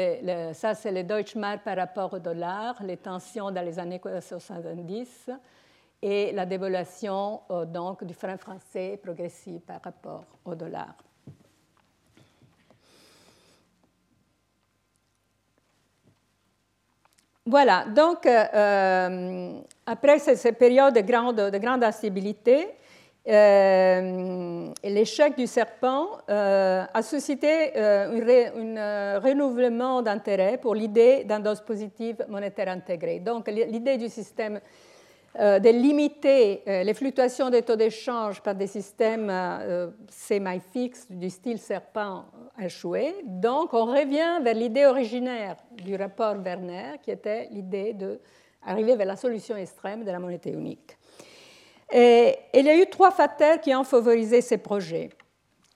ça, 0.54 0.74
c'est 0.74 0.92
le 0.92 1.04
Deutschmark 1.04 1.64
par 1.64 1.78
rapport 1.78 2.14
au 2.14 2.20
dollar, 2.20 2.82
les 2.82 2.98
tensions 2.98 3.52
dans 3.52 3.62
les 3.64 3.78
années 3.78 4.02
70 4.20 5.30
et 6.02 6.32
la 6.32 6.46
dévaluation 6.46 7.42
euh, 7.52 7.66
donc, 7.66 8.04
du 8.04 8.14
franc 8.14 8.38
français 8.38 9.00
progressive 9.02 9.62
par 9.62 9.82
rapport 9.84 10.26
au 10.46 10.56
dollar. 10.56 10.96
Voilà, 17.46 17.86
donc 17.86 18.26
euh, 18.26 18.46
euh, 18.54 19.62
après 19.86 20.20
cette 20.20 20.58
période 20.58 20.94
de 20.94 21.02
grande, 21.02 21.36
de 21.36 21.84
instabilité, 21.84 22.70
l'échec 24.84 25.36
du 25.38 25.46
serpent 25.46 26.18
a 26.28 27.02
suscité 27.04 27.78
un 27.78 29.20
renouvellement 29.20 30.02
d'intérêt 30.02 30.58
pour 30.58 30.74
l'idée 30.74 31.24
d'un 31.24 31.40
dispositif 31.40 32.16
monétaire 32.28 32.70
intégré. 32.70 33.20
Donc 33.20 33.48
l'idée 33.48 33.98
du 33.98 34.10
système 34.10 34.60
de 35.38 35.70
limiter 35.70 36.62
euh, 36.68 36.84
les 36.84 36.94
fluctuations 36.94 37.50
des 37.50 37.62
taux 37.62 37.78
d'échange 37.78 38.42
par 38.42 38.54
des 38.54 38.68
systèmes 38.68 39.30
euh, 39.30 39.90
semi-fixes 40.10 41.08
du 41.10 41.30
style 41.30 41.58
serpent 41.58 42.26
échoué. 42.60 43.16
Donc, 43.24 43.74
on 43.74 43.86
revient 43.86 44.44
vers 44.44 44.54
l'idée 44.54 44.86
originaire 44.86 45.56
du 45.72 45.96
rapport 45.96 46.36
Werner, 46.36 46.98
qui 47.02 47.12
était 47.12 47.48
l'idée 47.50 47.94
d'arriver 47.94 48.98
vers 48.98 49.08
la 49.08 49.16
solution 49.16 49.56
extrême 49.56 50.04
de 50.04 50.12
la 50.12 50.20
monnaie 50.20 50.42
unique. 50.48 50.98
Et 51.94 52.36
il 52.54 52.66
y 52.66 52.70
a 52.70 52.78
eu 52.78 52.86
trois 52.88 53.12
facteurs 53.12 53.60
qui 53.62 53.74
ont 53.74 53.84
favorisé 53.86 54.42
ces 54.42 54.58
projets. 54.58 55.10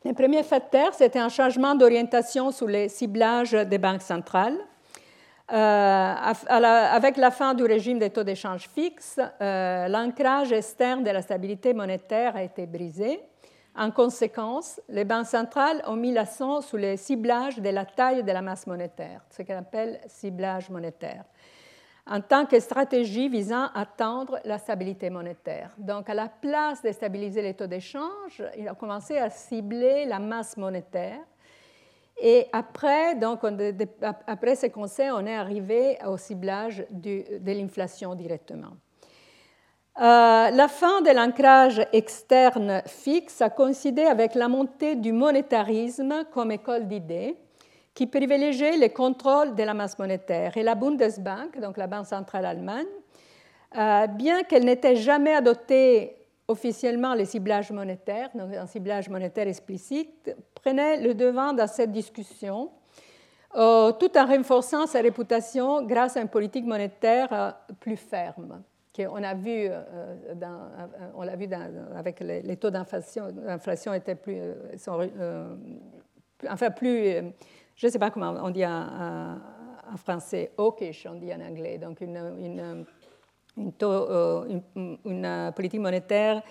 Le 0.03 0.13
premier 0.13 0.43
facteur, 0.43 0.93
c'était 0.93 1.19
un 1.19 1.29
changement 1.29 1.75
d'orientation 1.75 2.51
sous 2.51 2.67
les 2.67 2.89
ciblages 2.89 3.53
des 3.53 3.77
banques 3.77 4.01
centrales. 4.01 4.57
Euh, 5.51 6.13
avec 6.55 7.17
la 7.17 7.29
fin 7.29 7.53
du 7.53 7.63
régime 7.63 7.99
des 7.99 8.09
taux 8.09 8.23
d'échange 8.23 8.67
fixes, 8.67 9.19
euh, 9.41 9.87
l'ancrage 9.87 10.51
externe 10.51 11.03
de 11.03 11.11
la 11.11 11.21
stabilité 11.21 11.73
monétaire 11.73 12.35
a 12.35 12.41
été 12.41 12.65
brisé. 12.65 13.19
En 13.75 13.91
conséquence, 13.91 14.81
les 14.89 15.05
banques 15.05 15.27
centrales 15.27 15.83
ont 15.85 15.97
mis 15.97 16.11
l'accent 16.11 16.61
sur 16.61 16.77
le 16.77 16.95
ciblage 16.95 17.59
de 17.59 17.69
la 17.69 17.85
taille 17.85 18.23
de 18.23 18.31
la 18.31 18.41
masse 18.41 18.65
monétaire, 18.65 19.21
ce 19.29 19.43
qu'on 19.43 19.57
appelle 19.57 19.99
ciblage 20.07 20.69
monétaire, 20.71 21.25
en 22.07 22.21
tant 22.21 22.45
que 22.47 22.59
stratégie 22.59 23.29
visant 23.29 23.65
à 23.65 23.81
atteindre 23.81 24.39
la 24.45 24.57
stabilité 24.57 25.11
monétaire. 25.11 25.71
Donc, 25.77 26.09
à 26.09 26.15
la 26.15 26.29
place 26.29 26.81
de 26.81 26.91
stabiliser 26.91 27.43
les 27.43 27.53
taux 27.53 27.67
d'échange, 27.67 28.41
ils 28.57 28.67
ont 28.67 28.75
commencé 28.75 29.17
à 29.17 29.29
cibler 29.29 30.05
la 30.05 30.17
masse 30.17 30.57
monétaire 30.57 31.19
et 32.17 32.47
après, 32.53 33.15
donc, 33.15 33.41
après 34.25 34.55
ces 34.55 34.69
conseils, 34.69 35.11
on 35.11 35.25
est 35.25 35.35
arrivé 35.35 35.97
au 36.07 36.17
ciblage 36.17 36.85
de 36.89 37.51
l'inflation 37.51 38.15
directement. 38.15 38.71
Euh, 39.97 40.49
la 40.49 40.67
fin 40.67 41.01
de 41.01 41.09
l'ancrage 41.11 41.81
externe 41.93 42.81
fixe 42.85 43.41
a 43.41 43.49
coïncidé 43.49 44.03
avec 44.03 44.35
la 44.35 44.49
montée 44.49 44.95
du 44.95 45.13
monétarisme 45.13 46.25
comme 46.33 46.51
école 46.51 46.87
d'idées 46.87 47.37
qui 47.93 48.05
privilégiait 48.05 48.75
le 48.75 48.89
contrôle 48.89 49.55
de 49.55 49.63
la 49.63 49.73
masse 49.73 49.97
monétaire. 49.97 50.57
Et 50.57 50.63
la 50.63 50.75
Bundesbank, 50.75 51.59
donc 51.61 51.77
la 51.77 51.87
Banque 51.87 52.07
centrale 52.07 52.45
allemande, 52.45 52.85
euh, 53.77 54.07
bien 54.07 54.43
qu'elle 54.43 54.65
n'était 54.65 54.97
jamais 54.97 55.33
adoptée 55.33 56.17
officiellement 56.47 57.13
les 57.13 57.25
ciblages 57.25 57.71
monétaires, 57.71 58.29
donc 58.35 58.53
un 58.53 58.67
ciblage 58.67 59.09
monétaire 59.09 59.47
explicite, 59.47 60.35
prenait 60.65 60.99
le 60.99 61.13
devant 61.13 61.53
dans 61.53 61.67
cette 61.67 61.91
discussion, 61.91 62.71
euh, 63.55 63.91
tout 63.93 64.17
en 64.17 64.25
renforçant 64.25 64.87
sa 64.87 64.99
réputation 64.99 65.85
grâce 65.85 66.17
à 66.17 66.21
une 66.21 66.27
politique 66.27 66.65
monétaire 66.65 67.27
euh, 67.31 67.51
plus 67.79 67.97
ferme. 67.97 68.63
On 68.97 69.23
a 69.23 69.33
vu, 69.33 69.67
euh, 69.69 70.15
on 71.15 71.23
l'a 71.23 71.35
vu 71.35 71.47
avec 71.95 72.21
les, 72.21 72.55
taux 72.55 72.69
d'inflation, 72.69 73.27
l'inflation 73.43 73.93
était 73.93 74.15
plus, 74.15 74.39
enfin 76.49 76.71
plus, 76.71 77.03
je 77.75 77.87
ne 77.87 77.91
sais 77.91 77.99
pas 77.99 78.09
comment 78.09 78.33
on 78.41 78.49
dit 78.51 78.65
en, 78.65 79.37
français, 79.97 80.51
hawkish, 80.57 81.07
on 81.11 81.15
dit 81.15 81.31
en 81.33 81.41
anglais, 81.41 81.77
donc 81.77 81.99
une, 81.99 82.85
politique 85.55 85.81
monétaire 85.81 86.41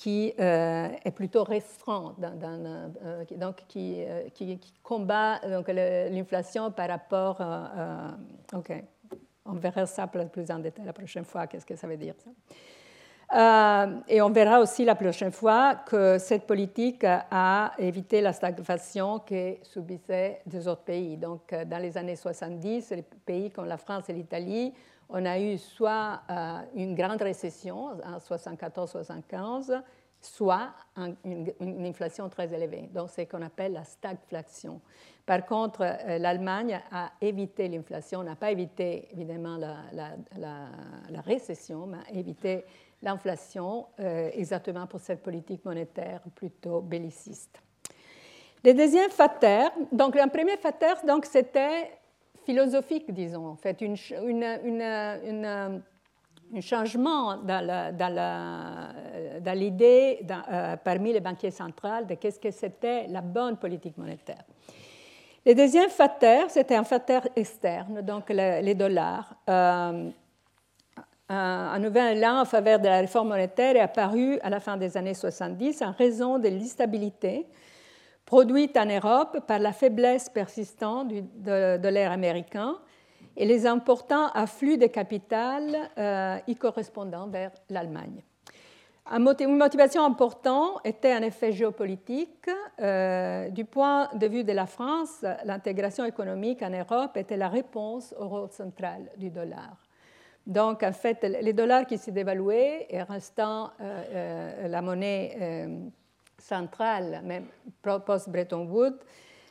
qui 0.00 0.32
euh, 0.40 0.88
est 1.04 1.10
plutôt 1.10 1.44
restreinte, 1.44 2.18
donc 3.36 3.56
qui, 3.68 4.02
qui, 4.32 4.58
combat 4.82 5.38
l'inflation 5.44 6.70
par 6.70 6.88
rapport 6.88 7.38
OK, 8.54 8.72
on 9.44 9.52
verra 9.52 9.84
ça 9.84 10.06
plus 10.06 10.50
en 10.50 10.58
détail 10.58 10.86
la 10.86 10.94
prochaine 10.94 11.26
fois, 11.26 11.46
qu'est-ce 11.46 11.66
que 11.66 11.76
ça 11.76 11.86
veut 11.86 11.98
dire 11.98 12.14
ça. 12.16 13.90
et 14.08 14.22
on 14.22 14.30
verra 14.30 14.60
aussi 14.60 14.86
la 14.86 14.94
prochaine 14.94 15.32
fois 15.32 15.74
que 15.74 16.16
cette 16.16 16.46
politique 16.46 17.04
a 17.04 17.72
évité 17.76 18.22
la 18.22 18.32
stagflation 18.32 19.18
que 19.18 19.56
subissaient 19.62 20.40
des 20.46 20.66
autres 20.66 20.84
pays. 20.84 21.18
Donc, 21.18 21.54
dans 21.66 21.78
les 21.78 21.98
années 21.98 22.16
70, 22.16 22.88
les 22.92 23.02
pays 23.02 23.50
comme 23.50 23.66
la 23.66 23.76
France 23.76 24.08
et 24.08 24.14
l'Italie, 24.14 24.72
on 25.12 25.24
a 25.24 25.38
eu 25.38 25.58
soit 25.58 26.22
une 26.74 26.94
grande 26.94 27.22
récession 27.22 27.90
en 28.04 28.18
74-75, 28.18 29.82
soit 30.20 30.70
une, 31.26 31.86
inflation 31.86 32.28
très 32.28 32.52
élevée. 32.52 32.88
Donc, 32.92 33.08
c'est 33.10 33.24
ce 33.24 33.30
qu'on 33.30 33.42
appelle 33.42 33.72
la 33.72 33.84
stagflation. 33.84 34.80
Par 35.24 35.46
contre, 35.46 35.82
euh, 35.82 36.18
l'Allemagne 36.18 36.80
a 36.90 37.12
évité 37.20 37.68
l'inflation, 37.68 38.22
n'a 38.22 38.36
pas 38.36 38.50
évité 38.50 39.08
évidemment 39.12 39.56
la, 39.56 41.20
récession, 41.22 41.86
mais 41.86 41.98
a 41.98 42.18
évité 42.18 42.64
l'inflation 43.02 43.86
euh, 44.00 44.30
exactement 44.34 44.86
pour 44.86 45.00
cette 45.00 45.22
politique 45.22 45.64
monétaire 45.64 46.20
plutôt 46.34 46.80
belliciste. 46.80 47.62
Le 48.62 48.74
deuxième 48.74 49.10
facteur, 49.10 49.70
donc 49.90 50.14
le 50.14 50.28
premier 50.28 50.58
facteur, 50.58 50.96
donc 51.06 51.24
c'était 51.24 51.90
philosophique, 52.44 53.12
disons, 53.12 53.46
en 53.46 53.56
fait, 53.56 53.80
une, 53.80 53.96
une 54.24 55.82
un 56.54 56.60
changement 56.60 57.36
dans 57.36 57.64
l'idée 59.54 60.20
euh, 60.30 60.76
parmi 60.76 61.12
les 61.12 61.20
banquiers 61.20 61.50
centraux 61.50 62.04
de 62.08 62.14
qu'est-ce 62.14 62.40
que 62.40 62.50
c'était 62.50 63.06
la 63.08 63.20
bonne 63.20 63.56
politique 63.56 63.96
monétaire. 63.96 64.42
Le 65.46 65.54
deuxième 65.54 65.88
facteur, 65.88 66.50
c'était 66.50 66.76
un 66.76 66.84
facteur 66.84 67.26
externe, 67.34 68.02
donc 68.02 68.30
les 68.30 68.74
dollars. 68.74 69.34
Euh, 69.48 70.10
un, 71.28 71.78
nouvel 71.78 72.18
élan 72.18 72.40
en 72.40 72.44
faveur 72.44 72.80
de 72.80 72.86
la 72.86 72.98
réforme 72.98 73.28
monétaire 73.28 73.76
est 73.76 73.80
apparu 73.80 74.38
à 74.40 74.50
la 74.50 74.58
fin 74.58 74.76
des 74.76 74.96
années 74.96 75.14
70 75.14 75.80
en 75.82 75.92
raison 75.92 76.38
de 76.38 76.48
l'instabilité 76.48 77.46
produite 78.30 78.76
en 78.76 78.86
Europe 78.86 79.40
par 79.44 79.58
la 79.58 79.72
faiblesse 79.72 80.28
persistante 80.28 81.08
du 81.08 81.22
dollar 81.82 82.12
américain 82.12 82.76
et 83.36 83.44
les 83.44 83.66
importants 83.66 84.28
afflux 84.34 84.78
de 84.78 84.86
capital 84.86 85.64
euh, 85.98 86.38
y 86.46 86.54
correspondant 86.54 87.26
vers 87.26 87.50
l'Allemagne. 87.70 88.22
Une 89.10 89.56
motivation 89.56 90.04
importante 90.04 90.78
était 90.84 91.10
un 91.10 91.22
effet 91.22 91.50
géopolitique. 91.50 92.48
Euh, 92.80 93.48
du 93.48 93.64
point 93.64 94.08
de 94.14 94.28
vue 94.28 94.44
de 94.44 94.52
la 94.52 94.66
France, 94.66 95.24
l'intégration 95.44 96.04
économique 96.04 96.62
en 96.62 96.70
Europe 96.70 97.16
était 97.16 97.36
la 97.36 97.48
réponse 97.48 98.14
au 98.16 98.28
rôle 98.28 98.52
central 98.52 99.10
du 99.16 99.30
dollar. 99.30 99.76
Donc, 100.46 100.84
en 100.84 100.92
fait, 100.92 101.24
les 101.24 101.52
dollars 101.52 101.84
qui 101.84 101.98
s'est 101.98 102.12
dévalué 102.12 102.86
et 102.90 103.02
restant 103.02 103.70
euh, 103.80 104.68
la 104.68 104.82
monnaie 104.82 105.90
centrale, 106.40 107.20
même 107.24 107.46
post-Bretton 107.82 108.66
Woods, 108.66 108.98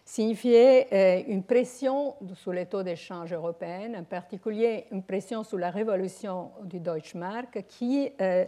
signifiait 0.03 0.87
euh, 0.91 1.31
une 1.31 1.43
pression 1.43 2.15
sur 2.33 2.51
les 2.51 2.65
taux 2.65 2.81
d'échange 2.81 3.31
européens, 3.31 3.93
en 3.95 4.03
particulier 4.03 4.85
une 4.91 5.03
pression 5.03 5.43
sur 5.43 5.57
la 5.57 5.69
révolution 5.69 6.51
du 6.63 6.79
Deutschmark 6.79 7.63
qui 7.67 8.11
euh, 8.19 8.45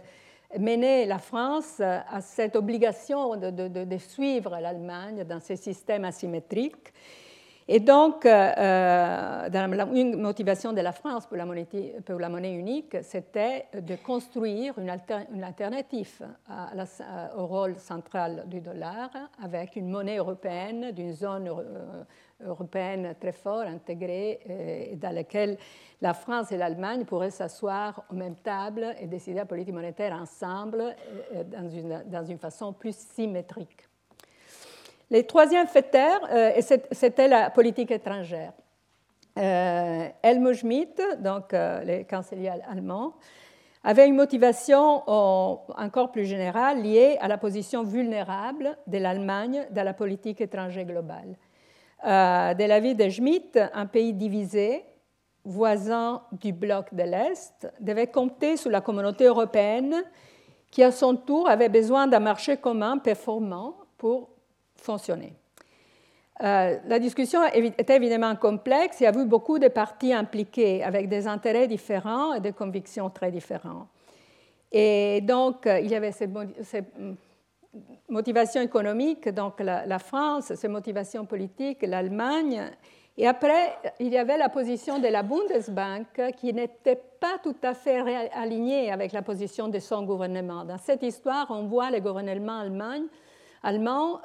menait 0.58 1.06
la 1.06 1.18
France 1.18 1.80
à 1.80 2.20
cette 2.20 2.56
obligation 2.56 3.36
de, 3.36 3.68
de 3.68 3.98
suivre 3.98 4.58
l'Allemagne 4.58 5.24
dans 5.24 5.40
ces 5.40 5.56
systèmes 5.56 6.04
asymétriques 6.04 6.92
et 7.68 7.80
donc, 7.80 8.26
euh, 8.26 8.52
euh, 8.58 9.92
une 9.94 10.20
motivation 10.20 10.72
de 10.72 10.80
la 10.80 10.92
France 10.92 11.26
pour 11.26 11.36
la 11.36 11.44
monnaie, 11.44 12.54
unique, 12.54 12.96
c'était 13.02 13.66
de 13.72 13.94
construire 13.96 14.78
une, 14.78 14.90
alternative 14.90 16.26
au 17.36 17.46
rôle 17.46 17.76
central 17.76 18.44
du 18.46 18.60
dollar 18.60 19.10
avec 19.42 19.76
une 19.76 19.88
monnaie 19.88 20.16
européenne, 20.16 20.90
d'une 20.90 21.12
zone 21.12 21.48
euh, 21.48 22.02
européenne 22.44 23.14
très 23.20 23.32
forte, 23.32 23.68
intégrée, 23.68 24.96
dans 25.00 25.14
laquelle 25.14 25.56
la 26.00 26.14
France 26.14 26.50
et 26.50 26.56
l'Allemagne 26.56 27.04
pourraient 27.04 27.30
s'asseoir 27.30 28.04
aux 28.10 28.14
mêmes 28.14 28.36
tables 28.42 28.96
et 29.00 29.06
décider 29.06 29.36
la 29.36 29.46
politique 29.46 29.74
monétaire 29.74 30.12
ensemble 30.14 30.96
dans 32.10 32.24
une 32.24 32.38
façon 32.38 32.72
plus 32.72 32.96
symétrique. 32.96 33.88
Le 35.12 35.24
troisième 35.24 35.66
facteur, 35.66 36.26
euh, 36.32 36.52
c'était 36.90 37.28
la 37.28 37.50
politique 37.50 37.90
étrangère. 37.90 38.54
Euh, 39.38 40.08
Helmut 40.22 40.54
Schmidt, 40.54 41.02
donc 41.18 41.52
euh, 41.52 41.84
le 41.84 42.06
chancelier 42.10 42.50
allemand, 42.66 43.12
avait 43.84 44.08
une 44.08 44.16
motivation 44.16 45.02
encore 45.06 46.12
plus 46.12 46.24
générale 46.24 46.82
liée 46.82 47.18
à 47.20 47.28
la 47.28 47.36
position 47.36 47.82
vulnérable 47.82 48.78
de 48.86 48.96
l'Allemagne 48.96 49.66
dans 49.70 49.82
la 49.82 49.92
politique 49.92 50.40
étrangère 50.40 50.86
globale. 50.86 51.36
de 52.02 52.66
l'avis 52.66 52.94
de 52.94 53.06
Schmidt, 53.10 53.58
un 53.74 53.86
pays 53.86 54.14
divisé, 54.14 54.82
voisin 55.44 56.22
du 56.32 56.54
bloc 56.54 56.94
de 56.94 57.02
l'Est, 57.02 57.70
devait 57.80 58.06
compter 58.06 58.56
sur 58.56 58.70
la 58.70 58.80
communauté 58.80 59.24
européenne 59.24 60.04
qui, 60.70 60.82
à 60.82 60.92
son 60.92 61.16
tour, 61.16 61.50
avait 61.50 61.68
besoin 61.68 62.06
d'un 62.06 62.20
marché 62.20 62.56
commun 62.56 62.96
performant 62.96 63.74
pour 63.98 64.31
fonctionner. 64.84 65.32
Euh, 66.42 66.78
la 66.86 66.98
discussion 66.98 67.40
était 67.44 67.96
évidemment 67.96 68.34
complexe. 68.34 69.00
Y 69.00 69.06
a 69.06 69.12
eu 69.12 69.24
beaucoup 69.24 69.58
de 69.58 69.68
parties 69.68 70.12
impliquées 70.12 70.82
avec 70.82 71.08
des 71.08 71.26
intérêts 71.26 71.68
différents 71.68 72.34
et 72.34 72.40
des 72.40 72.52
convictions 72.52 73.10
très 73.10 73.30
différentes. 73.30 73.86
Et 74.72 75.20
donc, 75.20 75.66
il 75.66 75.88
y 75.88 75.94
avait 75.94 76.12
ces, 76.12 76.28
motivations 78.08 78.62
économiques, 78.62 79.28
donc 79.28 79.60
la, 79.60 79.98
France, 79.98 80.54
ces 80.54 80.68
motivations 80.68 81.26
politiques, 81.26 81.82
l'Allemagne. 81.82 82.70
Et 83.18 83.26
après, 83.26 83.76
il 84.00 84.08
y 84.08 84.16
avait 84.16 84.38
la 84.38 84.48
position 84.48 84.98
de 84.98 85.08
la 85.08 85.22
Bundesbank 85.22 86.34
qui 86.36 86.52
n'était 86.54 87.00
pas 87.20 87.38
tout 87.42 87.56
à 87.62 87.74
fait 87.74 88.30
alignée 88.32 88.90
avec 88.90 89.12
la 89.12 89.20
position 89.20 89.68
de 89.68 89.78
son 89.78 90.02
gouvernement. 90.04 90.64
Dans 90.64 90.78
cette 90.78 91.02
histoire, 91.02 91.46
on 91.50 91.64
voit 91.64 91.90
le 91.90 92.00
gouvernement 92.00 92.60
allemand 92.60 93.02
allemands 93.62 94.20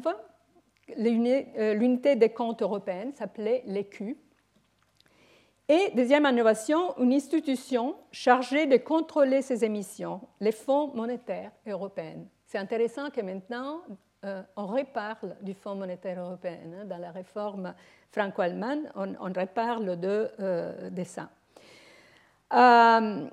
Euh, 0.98 1.74
l'unité 1.74 2.16
des 2.16 2.30
comptes 2.30 2.62
européenne 2.62 3.12
s'appelait 3.14 3.62
l'écu. 3.66 4.16
Et 5.68 5.90
deuxième 5.94 6.26
innovation, 6.26 6.98
une 6.98 7.12
institution 7.12 7.94
chargée 8.10 8.66
de 8.66 8.78
contrôler 8.78 9.42
ces 9.42 9.64
émissions, 9.64 10.20
les 10.40 10.50
fonds 10.50 10.88
monétaires 10.88 11.52
européens. 11.66 12.24
C'est 12.46 12.58
intéressant 12.58 13.10
que 13.10 13.20
maintenant, 13.20 13.82
euh, 14.24 14.42
on 14.56 14.66
reparle 14.66 15.36
du 15.40 15.52
Fonds 15.52 15.74
monétaire 15.74 16.20
européen. 16.20 16.58
Hein, 16.80 16.84
dans 16.84 16.98
la 16.98 17.10
réforme 17.10 17.74
franco-allemande, 18.12 18.88
on, 18.94 19.32
reparle 19.32 19.98
de, 19.98 20.30
euh, 20.38 21.04
ça. 21.04 21.28
Euh, 22.54 23.26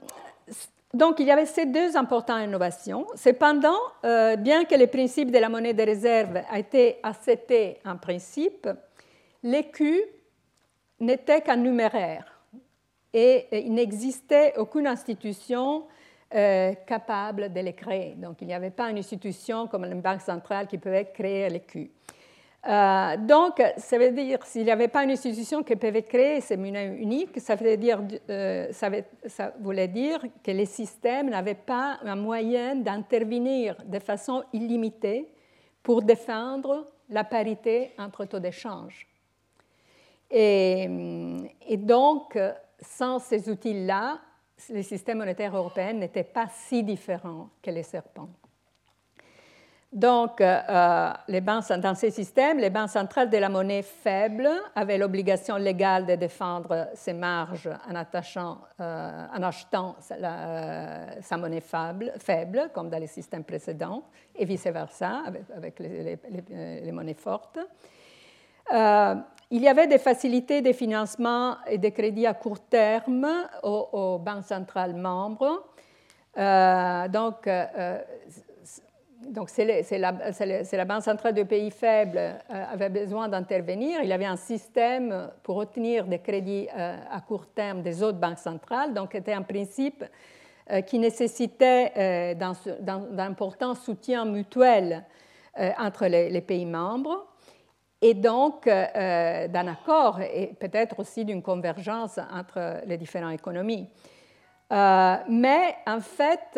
donc, 0.91 1.19
il 1.19 1.27
y 1.27 1.31
avait 1.31 1.45
ces 1.45 1.67
deux 1.67 1.95
importantes 1.95 2.43
innovations. 2.43 3.05
Cependant, 3.13 3.77
bien 4.01 4.65
que 4.65 4.73
le 4.73 4.87
principe 4.87 5.29
de 5.29 5.37
la 5.37 5.47
monnaie 5.47 5.75
de 5.75 5.83
réserve 5.83 6.41
a 6.49 6.57
été 6.57 6.97
accepté 7.03 7.77
en 7.85 7.97
principe, 7.97 8.67
l'écu 9.43 10.01
n'était 10.99 11.41
qu'un 11.41 11.57
numéraire 11.57 12.41
et 13.13 13.47
il 13.51 13.73
n'existait 13.75 14.55
aucune 14.57 14.87
institution 14.87 15.85
euh, 16.33 16.73
capable 16.85 17.51
de 17.51 17.59
les 17.59 17.73
créer. 17.73 18.15
Donc 18.15 18.41
il 18.41 18.47
n'y 18.47 18.53
avait 18.53 18.69
pas 18.69 18.89
une 18.89 18.97
institution 18.97 19.67
comme 19.67 19.85
une 19.85 20.01
banque 20.01 20.21
centrale 20.21 20.67
qui 20.67 20.77
pouvait 20.77 21.11
créer 21.11 21.49
l'écu. 21.49 21.91
Euh, 22.67 23.15
donc, 23.17 23.63
ça 23.77 23.97
veut 23.97 24.11
dire, 24.11 24.45
s'il 24.45 24.65
n'y 24.65 24.71
avait 24.71 24.89
pas 24.89 25.03
une 25.03 25.11
institution 25.11 25.63
qui 25.63 25.75
pouvait 25.75 26.03
créer 26.03 26.41
ces 26.41 26.57
monnaies 26.57 26.97
uniques, 26.99 27.39
ça, 27.39 27.55
veut 27.55 27.77
dire, 27.77 28.01
euh, 28.29 28.67
ça, 28.71 29.53
voulait 29.61 29.87
dire 29.87 30.21
que 30.43 30.51
les 30.51 30.65
systèmes 30.65 31.29
n'avaient 31.29 31.55
pas 31.55 31.99
un 32.03 32.15
moyen 32.15 32.75
d'intervenir 32.75 33.77
de 33.85 33.99
façon 33.99 34.43
illimitée 34.51 35.31
pour 35.81 36.01
défendre 36.01 36.91
la 37.09 37.23
parité 37.23 37.93
entre 37.97 38.25
taux 38.25 38.39
d'échange. 38.39 39.07
Et, 40.29 40.87
donc, 41.77 42.37
sans 42.81 43.19
ces 43.19 43.49
outils-là, 43.49 44.19
les 44.69 44.83
systèmes 44.83 45.19
monétaires 45.19 45.55
européens 45.55 45.93
n'étaient 45.93 46.23
pas 46.23 46.47
si 46.51 46.83
différents 46.83 47.49
que 47.61 47.71
les 47.71 47.83
serpents. 47.83 48.29
Donc, 49.91 50.39
euh, 50.39 51.11
banques, 51.41 51.71
dans 51.79 51.95
ces 51.95 52.11
systèmes, 52.11 52.59
les 52.59 52.69
banques 52.69 52.91
centrales 52.91 53.29
de 53.29 53.37
la 53.37 53.49
monnaie 53.49 53.81
faible 53.81 54.47
avaient 54.75 54.99
l'obligation 54.99 55.55
légale 55.55 56.05
de 56.05 56.13
défendre 56.13 56.89
ses 56.93 57.13
marges 57.13 57.67
en, 57.67 57.95
euh, 57.95 59.27
achetant 59.41 59.95
euh, 60.11 61.05
sa 61.21 61.37
monnaie 61.37 61.61
faible, 61.61 62.13
faible, 62.19 62.69
comme 62.71 62.91
dans 62.91 62.99
les 62.99 63.07
systèmes 63.07 63.43
précédents, 63.43 64.03
et 64.35 64.45
vice-versa 64.45 65.23
avec, 65.55 65.79
les, 65.79 66.91
monnaies 66.91 67.15
fortes. 67.15 67.57
Il 69.51 69.61
y 69.61 69.67
avait 69.67 69.87
des 69.87 69.97
facilités 69.97 70.61
de 70.61 70.73
financement 70.73 71.57
et 71.67 71.77
de 71.77 71.89
crédit 71.89 72.27
à 72.27 72.33
court 72.33 72.59
terme 72.59 73.27
aux, 73.63 74.19
banques 74.19 74.45
centrales 74.45 74.95
membres. 74.95 75.63
donc, 76.35 77.47
c'est 79.47 79.97
la, 79.97 80.85
Banque 80.85 81.03
centrale 81.03 81.33
de 81.33 81.43
pays 81.43 81.71
faibles 81.71 82.17
euh, 82.17 82.33
avait 82.49 82.89
besoin 82.89 83.27
d'intervenir. 83.27 84.01
Il 84.03 84.11
avait 84.11 84.25
un 84.25 84.37
système 84.37 85.29
pour 85.43 85.57
obtenir 85.57 86.05
des 86.05 86.19
crédits 86.19 86.67
euh, 86.75 86.95
à 87.11 87.21
court 87.21 87.47
terme 87.47 87.81
des 87.81 88.01
autres 88.01 88.17
banques 88.17 88.39
centrales. 88.39 88.93
Donc 88.93 89.09
c'était 89.11 89.33
un 89.33 89.41
principe 89.41 90.03
euh, 90.71 90.81
qui 90.81 90.99
nécessitait 90.99 92.35
d'importants 92.35 93.75
soutiens 93.75 94.25
mutuels 94.25 95.03
entre 95.77 96.05
les, 96.05 96.41
pays 96.41 96.65
membres 96.65 97.25
et 98.01 98.13
donc 98.13 98.65
d'un 98.65 99.67
accord 99.67 100.21
et 100.21 100.55
peut-être 100.59 100.99
aussi 100.99 101.25
d'une 101.25 101.41
convergence 101.41 102.19
entre 102.31 102.81
les 102.85 102.97
différentes 102.97 103.33
économies. 103.33 103.89
mais 104.69 105.75
en 105.85 105.99
fait, 105.99 106.57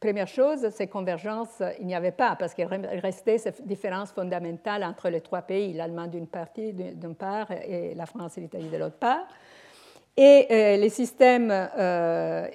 Première 0.00 0.28
chose, 0.28 0.68
ces 0.70 0.86
convergences, 0.86 1.60
il 1.80 1.86
n'y 1.86 1.94
avait 1.94 2.12
pas, 2.12 2.36
parce 2.36 2.54
qu'il 2.54 2.66
restait 2.66 3.38
cette 3.38 3.66
différence 3.66 4.12
fondamentale 4.12 4.84
entre 4.84 5.08
les 5.08 5.20
trois 5.20 5.42
pays, 5.42 5.72
l'Allemagne 5.72 6.10
d'une 6.10 6.28
partie, 6.28 6.72
d'une 6.72 7.16
part, 7.16 7.50
et 7.50 7.94
la 7.96 8.06
France 8.06 8.38
et 8.38 8.42
l'Italie 8.42 8.68
de 8.68 8.76
l'autre 8.76 8.98
part. 8.98 9.26
Et 10.16 10.46
euh, 10.50 10.76
les 10.76 10.88
systèmes, 10.88 11.50
euh, 11.50 12.46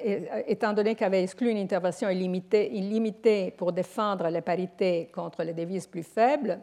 étant 0.48 0.72
donné 0.72 0.96
qu'ils 0.96 1.06
avaient 1.06 1.24
exclu 1.24 1.50
une 1.50 1.58
intervention 1.58 2.10
illimitée, 2.10 2.74
illimitée, 2.74 3.52
pour 3.52 3.74
défendre 3.74 4.30
les 4.30 4.42
parités 4.42 5.12
contre 5.14 5.44
les 5.44 5.54
devises 5.54 5.88
plus 5.88 6.04
faibles, 6.04 6.60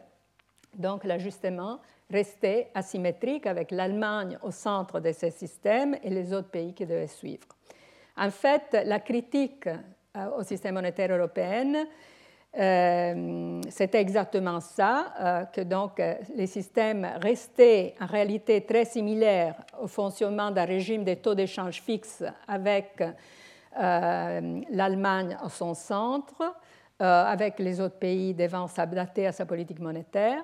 donc 0.77 1.03
l'ajustement 1.03 1.79
restait 2.09 2.69
asymétrique 2.73 3.47
avec 3.47 3.71
l'Allemagne 3.71 4.37
au 4.43 4.51
centre 4.51 4.99
de 4.99 5.11
ces 5.11 5.31
systèmes 5.31 5.95
et 6.03 6.09
les 6.09 6.33
autres 6.33 6.49
pays 6.49 6.73
qui 6.73 6.85
devaient 6.85 7.07
suivre. 7.07 7.47
En 8.17 8.29
fait, 8.29 8.77
la 8.85 8.99
critique 8.99 9.67
euh, 10.17 10.37
au 10.37 10.43
système 10.43 10.73
monétaire 10.73 11.09
européen. 11.15 11.85
Euh, 12.59 13.61
c'était 13.69 14.01
exactement 14.01 14.59
ça, 14.59 15.13
euh, 15.17 15.45
que 15.45 15.61
donc 15.61 16.01
les 16.35 16.47
systèmes 16.47 17.07
restaient 17.21 17.95
en 18.01 18.07
réalité 18.07 18.65
très 18.65 18.83
similaires 18.83 19.55
au 19.81 19.87
fonctionnement 19.87 20.51
d'un 20.51 20.65
régime 20.65 21.05
des 21.05 21.15
taux 21.15 21.33
d'échange 21.33 21.81
fixes 21.81 22.25
avec 22.45 23.01
l'Allemagne 23.73 25.37
à 25.41 25.47
son 25.47 25.73
centre, 25.73 26.53
avec 26.99 27.57
les 27.57 27.79
autres 27.79 27.99
pays 27.99 28.33
devant 28.33 28.67
s'adapter 28.67 29.27
à 29.27 29.31
sa 29.31 29.45
politique 29.45 29.79
monétaire. 29.79 30.43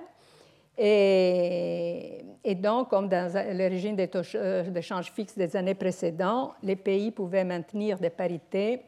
Et, 0.80 2.24
donc, 2.56 2.88
comme 2.88 3.08
dans 3.08 3.32
le 3.34 3.68
régime 3.68 3.96
des 3.96 4.08
taux 4.08 4.22
d'échange 4.68 5.10
fixes 5.12 5.36
des 5.36 5.56
années 5.56 5.74
précédentes, 5.74 6.52
les 6.62 6.76
pays 6.76 7.10
pouvaient 7.10 7.44
maintenir 7.44 7.98
des 7.98 8.10
parités 8.10 8.82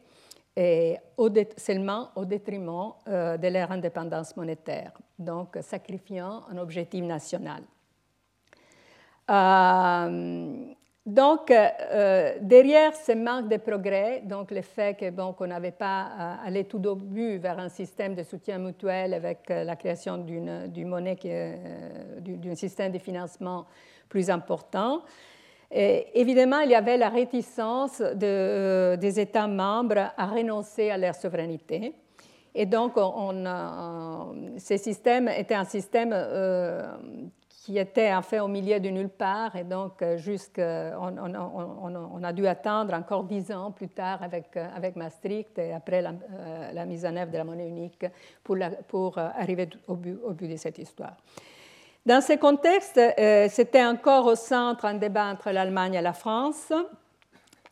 seulement 1.57 2.11
au 2.17 2.25
détriment 2.25 2.93
euh, 3.09 3.37
de 3.37 3.49
leur 3.49 3.71
indépendance 3.71 4.37
monétaire, 4.37 4.93
donc 5.19 5.57
sacrifiant 5.63 6.43
un 6.51 6.59
objectif 6.59 7.05
national. 7.05 7.63
Euh, 9.31 10.75
donc, 11.07 11.51
euh, 11.51 12.35
derrière 12.41 12.95
ce 12.95 13.13
manque 13.13 13.49
de 13.49 13.57
progrès, 13.57 14.23
donc 14.25 14.51
le 14.51 14.63
fait 14.63 14.99
que 14.99 15.11
bon, 15.11 15.33
qu'on 15.33 15.47
n'avait 15.47 15.71
pas 15.71 16.39
allé 16.45 16.65
tout 16.65 16.85
au 16.87 16.95
but 16.95 17.39
vers 17.39 17.59
un 17.59 17.69
système 17.69 18.15
de 18.15 18.23
soutien 18.23 18.59
mutuel 18.59 19.15
avec 19.15 19.49
la 19.49 19.77
création 19.77 20.19
d'une 20.19 20.89
monnaie, 20.89 21.17
d'un 22.21 22.55
système 22.55 22.93
de 22.93 22.99
financement 22.99 23.67
plus 24.09 24.29
important, 24.31 25.03
évidemment, 25.71 26.61
il 26.61 26.71
y 26.71 26.75
avait 26.75 26.97
la 26.97 27.09
réticence 27.09 28.03
euh, 28.03 28.97
des 28.97 29.21
États 29.21 29.47
membres 29.47 30.13
à 30.17 30.27
renoncer 30.27 30.91
à 30.91 30.99
leur 30.99 31.15
souveraineté. 31.15 31.95
Et 32.55 32.67
donc, 32.67 32.95
on, 32.97 34.35
ces 34.57 34.79
systèmes 34.79 35.29
étaient 35.29 35.55
un 35.55 35.65
système 35.65 36.11
euh, 36.13 36.83
qui 37.71 37.79
était 37.79 38.13
en 38.13 38.23
fait 38.23 38.41
au 38.41 38.49
milieu 38.49 38.81
de 38.81 38.89
nulle 38.89 39.11
part. 39.11 39.55
Et 39.55 39.63
donc, 39.63 40.03
on, 40.03 41.35
on, 42.15 42.25
a 42.25 42.33
dû 42.33 42.45
attendre 42.49 42.95
encore 42.95 43.23
dix 43.23 43.53
ans 43.53 43.71
plus 43.71 43.89
tard 43.89 44.25
avec, 44.25 44.57
avec 44.57 44.97
Maastricht 44.97 45.57
et 45.57 45.73
après 45.73 46.03
la, 46.03 46.11
euh, 46.11 46.85
mise 46.85 47.07
en 47.07 47.15
œuvre 47.15 47.31
de 47.31 47.37
la 47.37 47.45
monnaie 47.45 47.69
unique 47.69 48.07
pour, 48.43 48.57
pour 48.89 49.19
arriver 49.19 49.69
au 49.87 49.95
but, 49.95 50.19
au 50.25 50.33
but 50.33 50.49
de 50.49 50.57
cette 50.57 50.79
histoire. 50.79 51.15
Dans 52.05 52.21
ce 52.21 52.33
contexte, 52.33 52.99
euh, 52.99 53.47
c'était 53.49 53.85
encore 53.85 54.27
au 54.27 54.35
centre 54.35 54.85
un 54.85 54.95
débat 54.95 55.27
entre 55.27 55.53
l'Allemagne 55.53 55.95
et 55.95 56.03
la 56.03 56.13
France. 56.13 56.73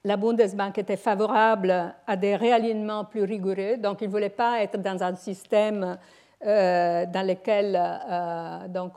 La 0.04 0.16
Bundesbank 0.16 0.78
était 0.78 0.96
favorable 0.96 1.92
à 2.06 2.16
des 2.16 2.36
réalignements 2.36 3.04
plus 3.04 3.24
rigoureux, 3.24 3.78
donc 3.78 4.00
il 4.00 4.06
ne 4.06 4.12
voulait 4.12 4.28
pas 4.30 4.62
être 4.62 4.80
dans 4.80 5.02
un 5.02 5.16
système 5.16 5.98
euh, 6.44 7.06
dans 7.06 7.26
lequel 7.26 7.76
euh, 7.78 8.68
donc, 8.68 8.94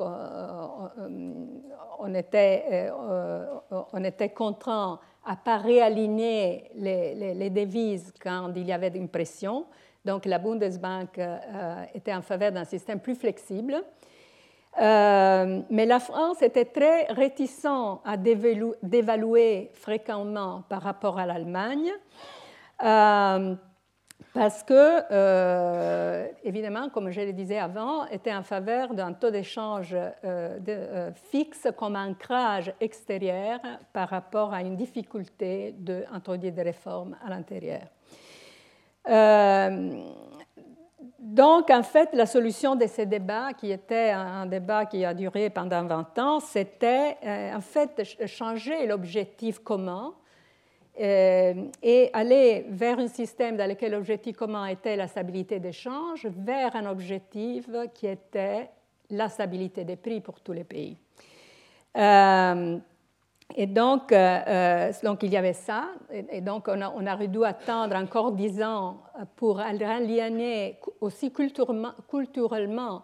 on, 2.00 2.14
était, 2.14 2.92
on 3.94 4.04
était 4.04 4.30
contraint 4.30 5.00
à 5.26 5.32
ne 5.32 5.38
pas 5.38 5.58
réaligner 5.58 6.72
les, 6.76 7.50
devises 7.50 8.14
quand 8.22 8.52
il 8.56 8.66
y 8.66 8.74
avait 8.74 8.90
une 8.90 9.10
pression. 9.10 9.66
Donc 10.04 10.26
la 10.26 10.40
Bundesbank 10.40 11.20
était 11.94 12.14
en 12.14 12.22
faveur 12.22 12.52
d'un 12.52 12.66
système 12.66 13.00
plus 13.00 13.16
flexible. 13.16 13.84
Euh, 14.80 15.62
mais 15.70 15.86
la 15.86 16.00
France 16.00 16.42
était 16.42 16.66
très 16.66 17.06
réticente 17.08 18.02
à 18.06 18.16
dévaluer 18.16 19.70
fréquemment 19.74 20.64
par 20.70 20.82
rapport 20.82 21.20
à 21.20 21.26
l'Allemagne, 21.26 21.92
euh, 22.84 23.56
parce 24.34 24.64
que, 24.64 25.04
euh, 25.12 26.28
évidemment, 26.44 26.90
comme 26.90 27.12
je 27.12 27.22
le 27.22 27.34
disais 27.34 27.58
avant, 27.58 28.06
était 28.08 28.34
en 28.34 28.44
faveur 28.44 28.94
d'un 28.94 29.14
taux 29.14 29.32
d'échange 29.32 29.96
fixe 31.32 31.68
comme 31.78 31.96
ancrage 31.96 32.74
extérieur 32.80 33.60
par 33.92 34.10
rapport 34.10 34.54
à 34.54 34.62
une 34.62 34.76
difficulté 34.76 35.76
d'introduire 35.78 36.54
des 36.54 36.62
réformes 36.62 37.18
à 37.26 37.30
l'intérieur. 37.30 37.84
Donc, 41.22 41.70
en 41.70 41.84
fait, 41.84 42.10
la 42.14 42.26
solution 42.26 42.76
de 42.76 42.88
ces 42.88 43.06
débats, 43.06 43.54
qui 43.54 43.72
était 43.72 44.10
un 44.10 44.48
débat 44.48 44.86
qui 44.86 45.06
a 45.06 45.14
duré 45.14 45.50
pendant 45.50 45.84
20 45.86 46.20
ans, 46.20 46.40
c'était 46.40 47.18
euh, 47.24 47.56
en 47.56 47.62
fait 47.62 48.04
changer 48.26 48.88
l'objectif 48.88 49.60
commun 49.60 50.14
euh, 50.14 50.22
et 51.04 52.10
aller 52.14 52.66
vers 52.70 53.00
un 53.00 53.08
système 53.08 53.58
dans 53.58 53.68
lequel 53.68 53.94
l'objectif 53.94 54.38
commun 54.38 54.68
était 54.68 54.96
la 54.96 55.08
stabilité 55.08 55.60
d'échange, 55.60 56.28
vers 56.28 56.76
un 56.76 56.86
objectif 56.86 57.68
qui 57.94 58.08
était 58.08 58.70
la 59.10 59.30
stabilité 59.30 59.84
des 59.84 59.96
prix 59.96 60.22
pour 60.22 60.40
tous 60.40 60.54
les 60.54 60.64
pays. 60.64 60.98
Euh, 61.98 62.78
et 63.56 63.68
donc, 63.68 64.12
euh, 64.12 64.40
euh, 64.48 64.92
donc, 65.04 65.24
il 65.24 65.32
y 65.32 65.38
avait 65.38 65.54
ça, 65.54 65.90
et, 66.10 66.40
donc 66.40 66.70
on, 66.70 66.82
a, 66.82 66.94
on 66.96 67.06
aurait 67.06 67.28
dû 67.28 67.44
attendre 67.44 67.96
encore 67.98 68.32
dix 68.32 68.64
ans 68.64 69.02
pour 69.36 69.60
aligner 69.60 70.80
aussi 71.02 71.34
culturellement 71.34 73.02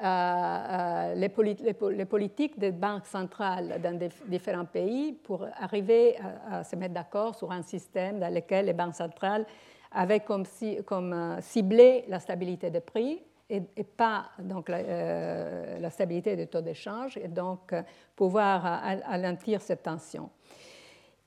les, 0.00 1.28
politiques 1.28 2.58
des 2.58 2.72
banques 2.72 3.06
centrales 3.06 3.80
dans 3.82 3.98
différents 4.26 4.64
pays 4.64 5.12
pour 5.12 5.46
arriver 5.60 6.16
à, 6.50 6.64
se 6.64 6.74
mettre 6.76 6.94
d'accord 6.94 7.34
sur 7.34 7.52
un 7.52 7.62
système 7.62 8.18
dans 8.18 8.32
lequel 8.32 8.66
les 8.66 8.72
banques 8.72 8.96
centrales 8.96 9.46
avaient 9.92 10.20
comme, 10.20 10.44
comme 10.84 11.36
ciblé 11.40 12.04
la 12.08 12.18
stabilité 12.18 12.70
des 12.70 12.80
prix 12.80 13.22
et, 13.48 13.60
pas 13.84 14.26
donc, 14.38 14.68
la, 14.68 15.90
stabilité 15.90 16.34
des 16.34 16.46
taux 16.48 16.62
d'échange 16.62 17.16
et 17.16 17.28
donc 17.28 17.72
pouvoir 18.16 18.82
alentir 19.06 19.60
cette 19.60 19.82
tension. 19.82 20.30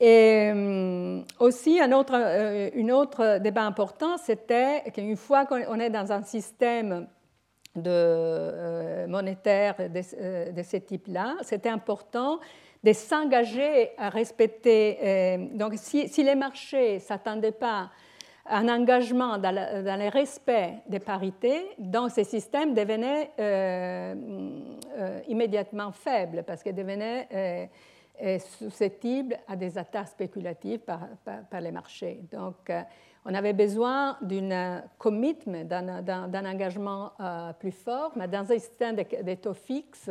Et 0.00 0.52
euh, 0.54 1.22
aussi, 1.40 1.80
un 1.80 1.90
autre, 1.90 2.14
euh, 2.14 2.70
une 2.74 2.92
autre 2.92 3.38
débat 3.38 3.64
important, 3.64 4.16
c'était 4.16 4.84
qu'une 4.92 5.16
fois 5.16 5.44
qu'on 5.44 5.80
est 5.80 5.90
dans 5.90 6.12
un 6.12 6.22
système 6.22 7.08
de, 7.76 7.90
euh, 7.90 9.06
monétaire 9.06 9.76
de, 9.90 10.02
ce 10.02 10.76
type-là, 10.76 11.36
c'était 11.42 11.68
important 11.68 12.38
de 12.82 12.92
s'engager 12.92 13.90
à 13.98 14.08
respecter. 14.08 15.50
donc, 15.54 15.74
si, 15.76 16.22
les 16.22 16.34
marchés 16.34 16.94
ne 16.94 16.98
s'attendaient 17.00 17.52
pas 17.52 17.90
à 18.46 18.58
un 18.58 18.68
engagement 18.68 19.36
dans, 19.38 19.52
le 19.52 20.10
respect 20.10 20.74
des 20.86 21.00
parités, 21.00 21.66
donc 21.78 22.12
ces 22.12 22.24
systèmes 22.24 22.74
devenaient 22.74 23.30
immédiatement 25.26 25.90
faibles 25.90 26.44
parce 26.46 26.62
qu'ils 26.62 26.74
devenaient 26.74 27.68
est 28.18 28.38
susceptible 28.38 29.38
à 29.46 29.56
des 29.56 29.78
attaques 29.78 30.08
spéculatives 30.08 30.80
par, 30.80 31.00
par, 31.48 31.60
les 31.60 31.70
marchés. 31.70 32.20
Donc, 32.30 32.70
euh, 32.70 32.82
on 33.24 33.34
avait 33.34 33.52
besoin 33.52 34.16
d'un 34.22 34.82
commitment, 34.98 35.64
d'un 35.64 36.46
engagement 36.46 37.12
euh, 37.20 37.52
plus 37.52 37.72
fort, 37.72 38.12
mais 38.16 38.28
dans 38.28 38.50
un 38.50 38.58
système 38.58 38.96
de, 38.96 39.34
taux 39.34 39.54
fixes, 39.54 40.10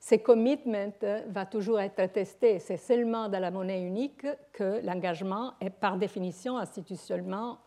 ce 0.00 0.14
commitment 0.16 0.92
va 1.28 1.46
toujours 1.46 1.80
être 1.80 2.12
testé. 2.12 2.58
C'est 2.58 2.76
seulement 2.76 3.28
dans 3.28 3.40
la 3.40 3.50
monnaie 3.50 3.82
unique 3.82 4.26
que 4.52 4.84
l'engagement 4.84 5.54
est 5.60 5.70
par 5.70 5.96
définition 5.96 6.58
institutionnellement 6.58 7.58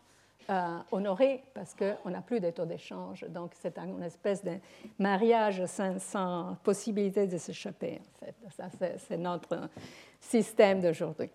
euh, 0.50 0.78
honoré 0.90 1.44
parce 1.54 1.74
qu'on 1.74 2.10
n'a 2.10 2.22
plus 2.22 2.40
de 2.40 2.50
taux 2.50 2.64
d'échange. 2.64 3.24
Donc 3.28 3.52
c'est 3.54 3.78
une 3.78 4.02
espèce 4.02 4.42
de 4.42 4.54
mariage 4.98 5.64
sans, 5.66 6.56
possibilité 6.64 7.26
de 7.26 7.38
s'échapper. 7.38 8.00
En 8.00 8.24
fait. 8.24 8.34
Ça, 8.50 8.68
c'est 8.98 9.16
notre 9.16 9.68
système 10.18 10.80
d'aujourd'hui. 10.80 11.30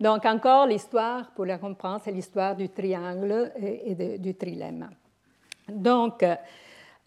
Donc 0.00 0.24
encore 0.24 0.66
l'histoire, 0.66 1.30
pour 1.30 1.46
la 1.46 1.58
comprendre, 1.58 2.00
c'est 2.04 2.12
l'histoire 2.12 2.56
du 2.56 2.68
triangle 2.68 3.52
et, 3.56 4.18
du 4.18 4.34
trilemme. 4.34 4.90
Donc, 5.68 6.24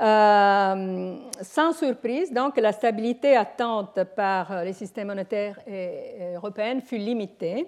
euh, 0.02 1.16
sans 1.42 1.74
surprise, 1.74 2.32
la 2.58 2.72
stabilité 2.72 3.36
attente 3.36 4.04
par 4.16 4.64
les 4.64 4.74
systèmes 4.74 5.08
monétaires 5.08 5.60
européens 6.36 6.80
fut 6.82 6.98
limitée 6.98 7.68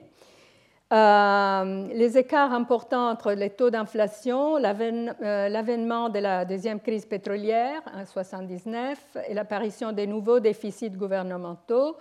euh, 0.91 1.87
les 1.93 2.17
écarts 2.17 2.51
importants 2.51 3.11
entre 3.11 3.33
les 3.33 3.51
taux 3.51 3.69
d'inflation, 3.69 4.55
euh, 4.57 5.49
l'avènement 5.49 6.09
de 6.09 6.17
la 6.17 6.45
deuxième 6.45 6.79
crise 6.79 7.05
pétrolière 7.05 7.81
en 7.85 8.01
1979 8.01 9.17
et 9.27 9.35
l'apparition 9.35 9.91
des 9.91 10.07
nouveaux 10.07 10.39
déficits 10.39 10.89
gouvernementaux 10.89 11.95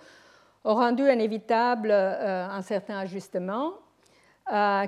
ont 0.63 0.75
rendu 0.75 1.03
inévitable 1.03 1.89
euh, 1.91 2.47
un 2.47 2.61
certain 2.61 2.99
ajustement. 2.99 3.73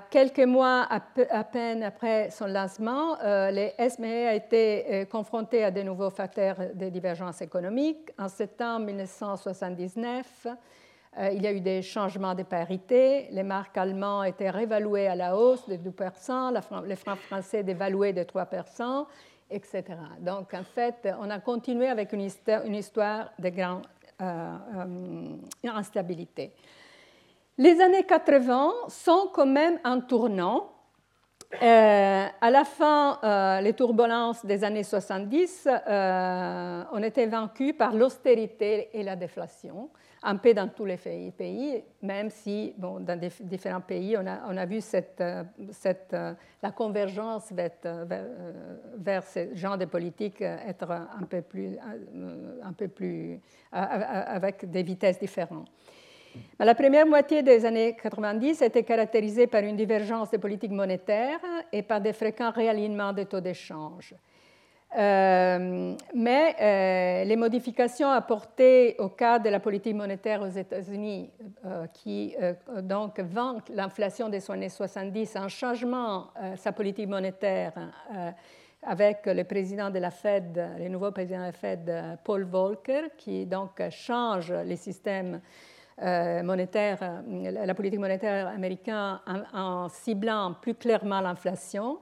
quelques 0.10 0.40
mois 0.40 0.88
à, 0.90 1.44
peine 1.44 1.84
après 1.84 2.32
son 2.32 2.48
lancement, 2.48 3.16
les 3.52 3.74
SME 3.78 4.28
a 4.28 4.34
été 4.34 5.06
confronté 5.12 5.64
à 5.64 5.70
de 5.70 5.84
nouveaux 5.84 6.10
facteurs 6.10 6.58
de 6.74 6.90
divergence 6.90 7.42
économique. 7.42 8.10
En 8.18 8.28
septembre 8.28 8.88
1979, 8.88 10.48
euh, 11.18 11.30
il 11.34 11.44
y 11.44 11.48
a 11.48 11.52
eu 11.52 11.60
des 11.60 11.82
changements 11.82 12.36
de 12.36 12.44
parité. 12.44 13.28
Les 13.32 13.44
marques 13.44 13.78
allemandes 13.78 14.28
étaient 14.28 14.50
réévaluées 14.50 15.08
à 15.08 15.16
la 15.16 15.36
hausse 15.36 15.68
de 15.68 15.76
2%, 15.76 16.86
les 16.88 16.96
francs 16.96 17.20
français 17.20 17.64
dévalués 17.64 18.14
de 18.14 18.24
3%, 18.24 19.06
etc. 19.50 19.84
Donc, 20.20 20.54
en 20.54 20.64
fait, 20.64 21.10
on 21.20 21.30
a 21.30 21.40
continué 21.40 21.90
avec 21.90 22.14
une 22.14 22.22
histoire, 22.22 22.64
de 23.38 23.48
euh, 23.48 23.52
euh, 23.52 23.76
instabilité. 25.64 26.54
Les 27.58 27.80
années 27.82 28.04
80 28.04 28.72
sont 28.88 29.30
quand 29.34 29.46
même 29.46 29.80
un 29.84 30.00
tournant. 30.00 30.71
À 31.60 32.50
la 32.50 32.64
fin, 32.64 33.60
les 33.62 33.74
turbulences 33.74 34.46
des 34.46 34.64
années 34.64 34.84
70, 34.84 35.68
on 35.68 37.04
était 37.04 37.28
vaincu 37.28 37.74
par 37.74 37.94
l'austérité 37.94 38.90
et 38.94 39.04
la 39.04 39.16
déflation 39.16 39.90
un 40.24 40.36
peu 40.38 40.54
dans 40.54 40.68
tous 40.68 40.86
les 40.86 40.98
pays, 40.98 41.84
même 42.02 42.30
si 42.30 42.74
dans 42.78 43.00
différents 43.42 43.82
pays, 43.82 44.16
on 44.18 44.26
a, 44.26 44.66
vu 44.66 44.80
euh, 44.94 45.44
euh, 46.14 46.34
la 46.62 46.72
convergence 46.72 47.52
vers, 47.52 47.72
euh, 47.86 49.22
ce 49.22 49.56
genre 49.56 49.78
de 49.78 49.86
politique 49.86 50.42
être 50.42 50.92
un 50.92 51.24
peu 51.24 51.42
plus 51.42 53.40
avec 53.72 54.70
des 54.70 54.84
vitesses 54.84 55.20
différentes. 55.20 55.68
La 56.60 56.76
première 56.76 57.06
moitié 57.06 57.44
des 57.44 57.66
années 57.66 57.96
90 58.02 58.62
était 58.62 58.84
caractérisée 58.84 59.48
par 59.48 59.64
une 59.64 59.76
divergence 59.76 60.30
des 60.30 60.38
politiques 60.38 60.72
monétaires 60.72 61.40
et 61.72 61.82
par 61.82 62.02
des 62.02 62.14
fréquents 62.14 62.52
réalignements 62.52 63.14
des 63.14 63.26
taux 63.26 63.42
d'échange. 63.42 64.14
Euh, 64.98 65.96
mais 66.14 66.56
euh, 66.60 67.24
les 67.24 67.38
modifications 67.38 68.10
apportées 68.10 68.98
au 69.00 69.08
cadre 69.08 69.46
de 69.46 69.50
la 69.50 69.62
politique 69.62 69.96
monétaire 69.96 70.42
aux 70.42 70.50
États-Unis, 70.50 71.30
euh, 71.66 71.88
qui 71.94 72.36
donc 72.82 73.20
vantent 73.22 73.70
l'inflation 73.70 74.28
des 74.28 74.52
années 74.52 74.68
70 74.68 75.38
en 75.38 75.48
changement 75.48 76.28
sa 76.58 76.74
politique 76.74 77.08
monétaire 77.08 77.74
avec 78.84 79.28
le 79.28 79.44
président 79.44 79.90
de 79.90 80.00
la 80.00 80.12
Fed, 80.12 80.62
le 80.78 80.90
nouveau 80.90 81.12
président 81.12 81.40
de 81.40 81.46
la 81.46 81.52
Fed, 81.52 82.20
Paul 82.24 82.44
Volcker, 82.44 83.12
qui 83.18 83.46
donc 83.46 83.82
change 83.92 84.52
les 84.52 84.76
systèmes 84.76 85.40
monétaires, 86.44 87.22
la 87.28 87.74
politique 87.74 88.00
monétaire 88.00 88.48
américaine 88.48 89.20
en 89.54 89.88
ciblant 89.90 90.56
plus 90.62 90.76
clairement 90.76 91.22
l'inflation. 91.22 92.00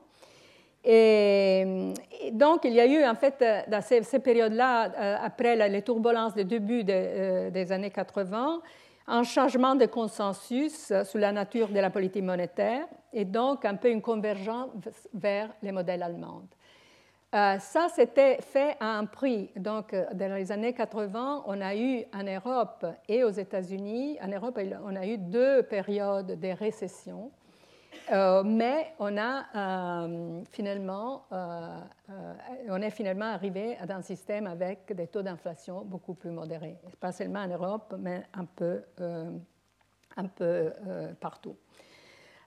Et, 0.83 1.93
donc, 2.31 2.61
il 2.63 2.73
y 2.73 2.79
a 2.79 2.85
eu, 2.85 3.03
en 3.03 3.15
fait, 3.15 3.43
dans 3.67 3.81
ces, 3.81 4.19
périodes-là, 4.19 4.91
euh, 4.97 5.17
après 5.21 5.69
les 5.69 5.81
turbulences 5.81 6.35
du 6.35 6.45
début 6.45 6.83
euh, 6.87 7.49
des 7.49 7.71
années 7.71 7.89
80, 7.91 8.61
un 9.07 9.23
changement 9.23 9.75
de 9.75 9.85
consensus 9.87 10.93
sur 11.03 11.19
la 11.19 11.31
nature 11.31 11.69
de 11.69 11.79
la 11.79 11.89
politique 11.89 12.23
monétaire 12.23 12.85
et 13.11 13.25
donc 13.25 13.65
un 13.65 13.75
peu 13.75 13.89
une 13.89 14.01
convergence 14.01 14.69
vers 15.13 15.49
les 15.63 15.71
modèles 15.71 16.03
allemands. 16.03 16.43
Euh, 17.35 17.59
ça, 17.59 17.87
c'était 17.93 18.41
fait 18.41 18.75
à 18.79 18.97
un 18.97 19.05
prix. 19.05 19.51
Donc, 19.55 19.95
dans 20.13 20.35
les 20.35 20.51
années 20.51 20.73
80, 20.73 21.43
on 21.45 21.61
a 21.61 21.75
eu 21.75 22.03
en 22.13 22.23
Europe 22.23 22.85
et 23.07 23.23
aux 23.23 23.29
États-Unis, 23.29 24.17
en 24.21 24.29
Europe, 24.29 24.59
on 24.83 24.95
a 24.95 25.05
eu 25.05 25.17
deux 25.17 25.61
périodes 25.63 26.39
de 26.39 26.47
récession 26.47 27.31
euh, 28.11 28.43
mais 28.43 28.93
on, 28.99 29.17
a, 29.17 29.45
euh, 29.55 30.41
finalement, 30.51 31.25
euh, 31.31 31.79
on 32.69 32.81
est 32.81 32.89
finalement 32.89 33.25
arrivé 33.25 33.77
à 33.77 33.93
un 33.93 34.01
système 34.01 34.47
avec 34.47 34.91
des 34.93 35.07
taux 35.07 35.21
d'inflation 35.21 35.83
beaucoup 35.85 36.15
plus 36.15 36.31
modérés, 36.31 36.77
pas 36.99 37.11
seulement 37.11 37.41
en 37.41 37.47
Europe, 37.47 37.95
mais 37.99 38.23
un 38.33 38.45
peu, 38.45 38.81
un 40.17 40.25
peu 40.25 40.71
partout. 41.19 41.55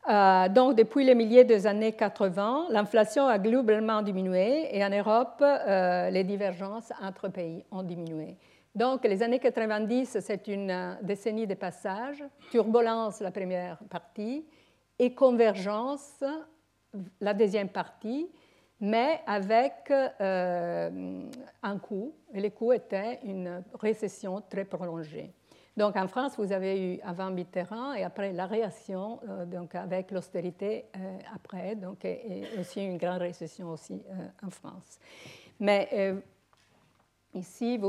Donc, 0.09 0.75
depuis 0.77 1.05
les 1.05 1.15
milliers 1.15 1.45
des 1.45 1.67
années 1.67 1.93
80, 1.93 2.67
l'inflation 2.71 3.27
a 3.27 3.39
globalement 3.39 4.03
diminué 4.03 4.77
et 4.77 4.85
en 4.85 4.91
Europe, 4.91 5.45
les 6.11 6.25
divergences 6.25 6.93
entre 7.01 7.29
pays 7.29 7.65
ont 7.71 7.85
diminué. 7.85 8.37
Donc, 8.75 9.05
les 9.05 9.23
années 9.23 9.39
90, 9.39 10.19
c'est 10.21 10.49
une 10.49 10.99
décennie 11.03 11.47
de 11.47 11.55
passage, 11.55 12.25
turbulence 12.51 13.21
la 13.21 13.31
première 13.31 13.79
partie, 13.91 14.47
et 14.99 15.15
convergence, 15.15 16.25
la 17.21 17.35
deuxième 17.35 17.69
partie, 17.69 18.31
mais 18.81 19.21
avec 19.27 19.91
euh, 19.91 21.29
un 21.63 21.79
coût. 21.79 22.15
Et 22.35 22.41
le 22.41 22.51
coût 22.51 22.73
était 22.73 23.21
une 23.25 23.63
récession 23.75 24.43
très 24.49 24.65
prolongée. 24.65 25.33
Donc 25.77 25.97
en 25.97 26.07
France, 26.07 26.35
vous 26.37 26.53
avez 26.53 26.95
eu 26.95 27.01
avant 27.03 27.31
Mitterrand 27.31 27.95
et 27.95 28.05
après 28.05 28.33
la 28.33 28.47
réaction, 28.47 29.21
euh, 29.29 29.47
donc 29.47 29.75
avec 29.75 30.11
l'austérité 30.11 30.85
euh, 30.97 31.19
après, 31.35 31.77
donc, 31.77 32.05
et, 32.05 32.45
aussi 32.61 32.85
une 32.85 32.99
grande 32.99 33.21
récession 33.21 33.71
aussi 33.71 34.03
en 34.43 34.51
France. 34.51 34.99
Mais 35.61 36.15
ici, 37.35 37.81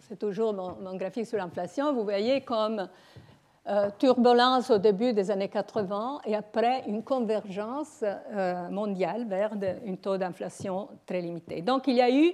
c'est 0.00 0.18
toujours 0.18 0.54
mon, 0.54 0.96
graphique 0.96 1.26
sur 1.26 1.38
l'inflation, 1.38 1.92
vous 1.92 2.04
voyez 2.04 2.40
comme 2.40 2.88
euh, 3.68 3.90
turbulence 3.98 4.70
au 4.70 4.78
début 4.78 5.12
des 5.12 5.30
années 5.30 5.50
80 5.50 6.22
et 6.24 6.34
après 6.34 6.84
une 6.86 7.02
convergence 7.02 8.02
euh, 8.02 8.70
mondiale 8.70 9.26
vers 9.28 9.52
un 9.52 9.94
taux 9.96 10.16
d'inflation 10.16 10.88
très 11.04 11.20
limité. 11.20 11.60
Donc 11.60 11.86
il 11.86 11.96
y 11.96 12.00
a 12.00 12.10
eu 12.10 12.32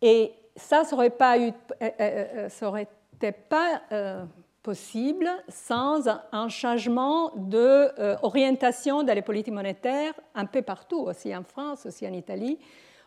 Et 0.01 0.33
ça, 0.55 0.83
ça 0.83 0.95
n'aurait 0.95 1.11
pas, 1.11 1.37
eu, 1.37 1.51
euh, 1.79 1.89
euh, 1.99 2.49
ça 2.49 2.67
aurait 2.67 2.87
été 3.13 3.31
pas 3.31 3.83
possible 4.67 5.29
sans 5.47 6.09
un 6.33 6.49
changement 6.49 7.31
d'orientation 7.37 9.01
dans 9.01 9.13
les 9.13 9.21
politiques 9.21 9.53
monétaires 9.53 10.13
un 10.35 10.45
peu 10.45 10.61
partout, 10.61 11.03
aussi 11.07 11.33
en 11.33 11.43
France, 11.43 11.85
aussi 11.85 12.05
en 12.05 12.11
Italie, 12.11 12.59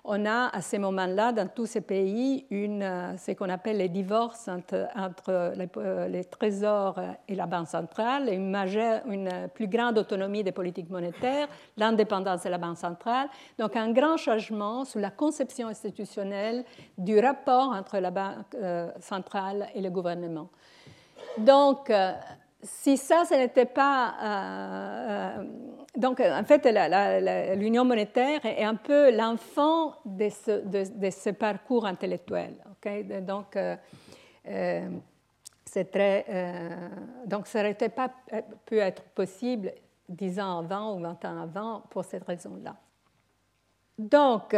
on 0.04 0.24
a 0.24 0.48
à 0.48 0.62
ce 0.62 0.76
moment-là, 0.78 1.32
dans 1.32 1.48
tous 1.48 1.66
ces 1.66 1.82
pays, 1.82 2.46
euh, 2.50 3.16
ce 3.18 3.32
qu'on 3.32 3.50
appelle 3.50 3.76
les 3.76 3.90
divorces 3.90 4.48
entre, 4.48 4.88
euh, 5.28 6.08
les, 6.08 6.24
trésors 6.24 6.98
et 7.28 7.34
la 7.34 7.46
Banque 7.46 7.68
centrale, 7.68 8.30
une, 8.32 9.48
plus 9.52 9.68
grande 9.68 9.98
autonomie 9.98 10.42
des 10.42 10.52
politiques 10.52 10.88
monétaires, 10.88 11.48
l'indépendance 11.76 12.44
de 12.44 12.48
la 12.48 12.58
Banque 12.58 12.78
centrale. 12.78 13.28
Donc 13.58 13.76
un 13.76 13.92
grand 13.92 14.16
changement 14.16 14.86
sur 14.86 15.00
la 15.00 15.10
conception 15.10 15.68
institutionnelle 15.68 16.64
du 16.96 17.18
rapport 17.18 17.70
entre 17.70 17.98
la 17.98 18.10
Banque 18.10 18.54
euh, 18.54 18.90
centrale 19.00 19.68
et 19.74 19.82
le 19.82 19.90
gouvernement. 19.90 20.48
Donc, 21.38 21.90
si 22.62 22.96
ça, 22.96 23.24
ce 23.24 23.34
n'était 23.34 23.66
pas... 23.66 24.14
Euh, 24.22 25.40
euh, 25.40 25.44
donc, 25.96 26.20
en 26.20 26.44
fait, 26.44 26.64
l'union 27.56 27.84
monétaire 27.84 28.44
est 28.44 28.62
un 28.62 28.76
peu 28.76 29.14
l'enfant 29.14 29.94
de 30.04 30.28
ce, 30.28 31.30
parcours 31.30 31.84
intellectuel. 31.84 32.54
Donc, 33.22 33.56
euh, 33.56 33.76
c'est 35.64 35.90
très, 35.90 36.24
donc, 37.26 37.48
ça 37.48 37.62
n'aurait 37.62 37.88
pas 37.88 38.10
pu 38.66 38.78
être 38.78 39.02
possible 39.02 39.72
dix 40.08 40.38
ans 40.38 40.60
avant 40.60 40.94
ou 40.94 41.00
vingt 41.00 41.24
ans 41.24 41.42
avant 41.42 41.82
pour 41.90 42.04
cette 42.04 42.24
raison-là. 42.24 42.76
Donc, 43.98 44.54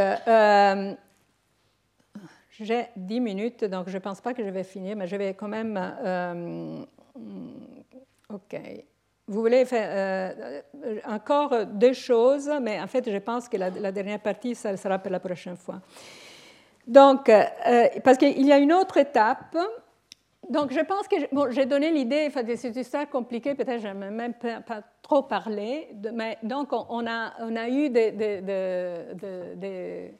j'ai 2.61 2.87
dix 2.97 3.21
minutes, 3.21 3.65
donc 3.65 3.89
je 3.89 3.95
ne 3.95 4.03
pense 4.03 4.21
pas 4.21 4.35
que 4.35 4.45
je 4.45 4.51
vais 4.51 4.65
finir, 4.65 4.97
mais 4.97 5.07
je 5.07 5.17
vais 5.17 5.35
quand 5.35 5.49
même 5.49 5.79
OK. 8.33 8.61
Vous 9.29 9.41
voulez 9.41 9.65
faire 9.65 10.35
euh, 10.35 10.61
encore 11.07 11.67
deux 11.67 11.93
choses, 11.93 12.51
mais 12.61 12.81
en 12.81 12.87
fait, 12.87 13.11
je 13.11 13.19
pense 13.19 13.49
que 13.49 13.57
la, 13.57 13.93
dernière 13.93 14.21
partie, 14.21 14.55
ça 14.55 14.77
sera 14.77 14.99
pour 14.99 15.13
la 15.13 15.21
prochaine 15.21 15.57
fois. 15.57 15.81
Donc, 16.87 17.29
euh, 17.29 17.45
parce 18.03 18.19
qu'il 18.19 18.45
y 18.45 18.53
a 18.53 18.59
une 18.59 18.73
autre 18.73 18.97
étape. 18.97 19.57
Donc, 20.51 20.73
je 20.73 20.81
pense 20.81 21.07
que 21.07 21.33
bon, 21.33 21.51
j'ai 21.51 21.67
donné 21.67 21.93
l'idée, 21.93 22.25
enfin, 22.27 22.43
c'est 22.57 22.69
une 22.69 22.79
histoire 22.79 23.09
compliquée, 23.09 23.55
peut-être 23.55 23.81
je 23.81 23.89
n'ai 23.89 24.11
même 24.11 24.35
pas, 24.35 24.83
trop 25.01 25.23
parlé, 25.23 25.89
mais 26.13 26.37
donc 26.43 26.73
on 26.73 27.07
a, 27.07 27.33
on 27.41 27.55
a 27.55 27.69
eu 27.69 27.91
des, 27.91 28.11
des, 28.11 28.41
des 29.57 30.15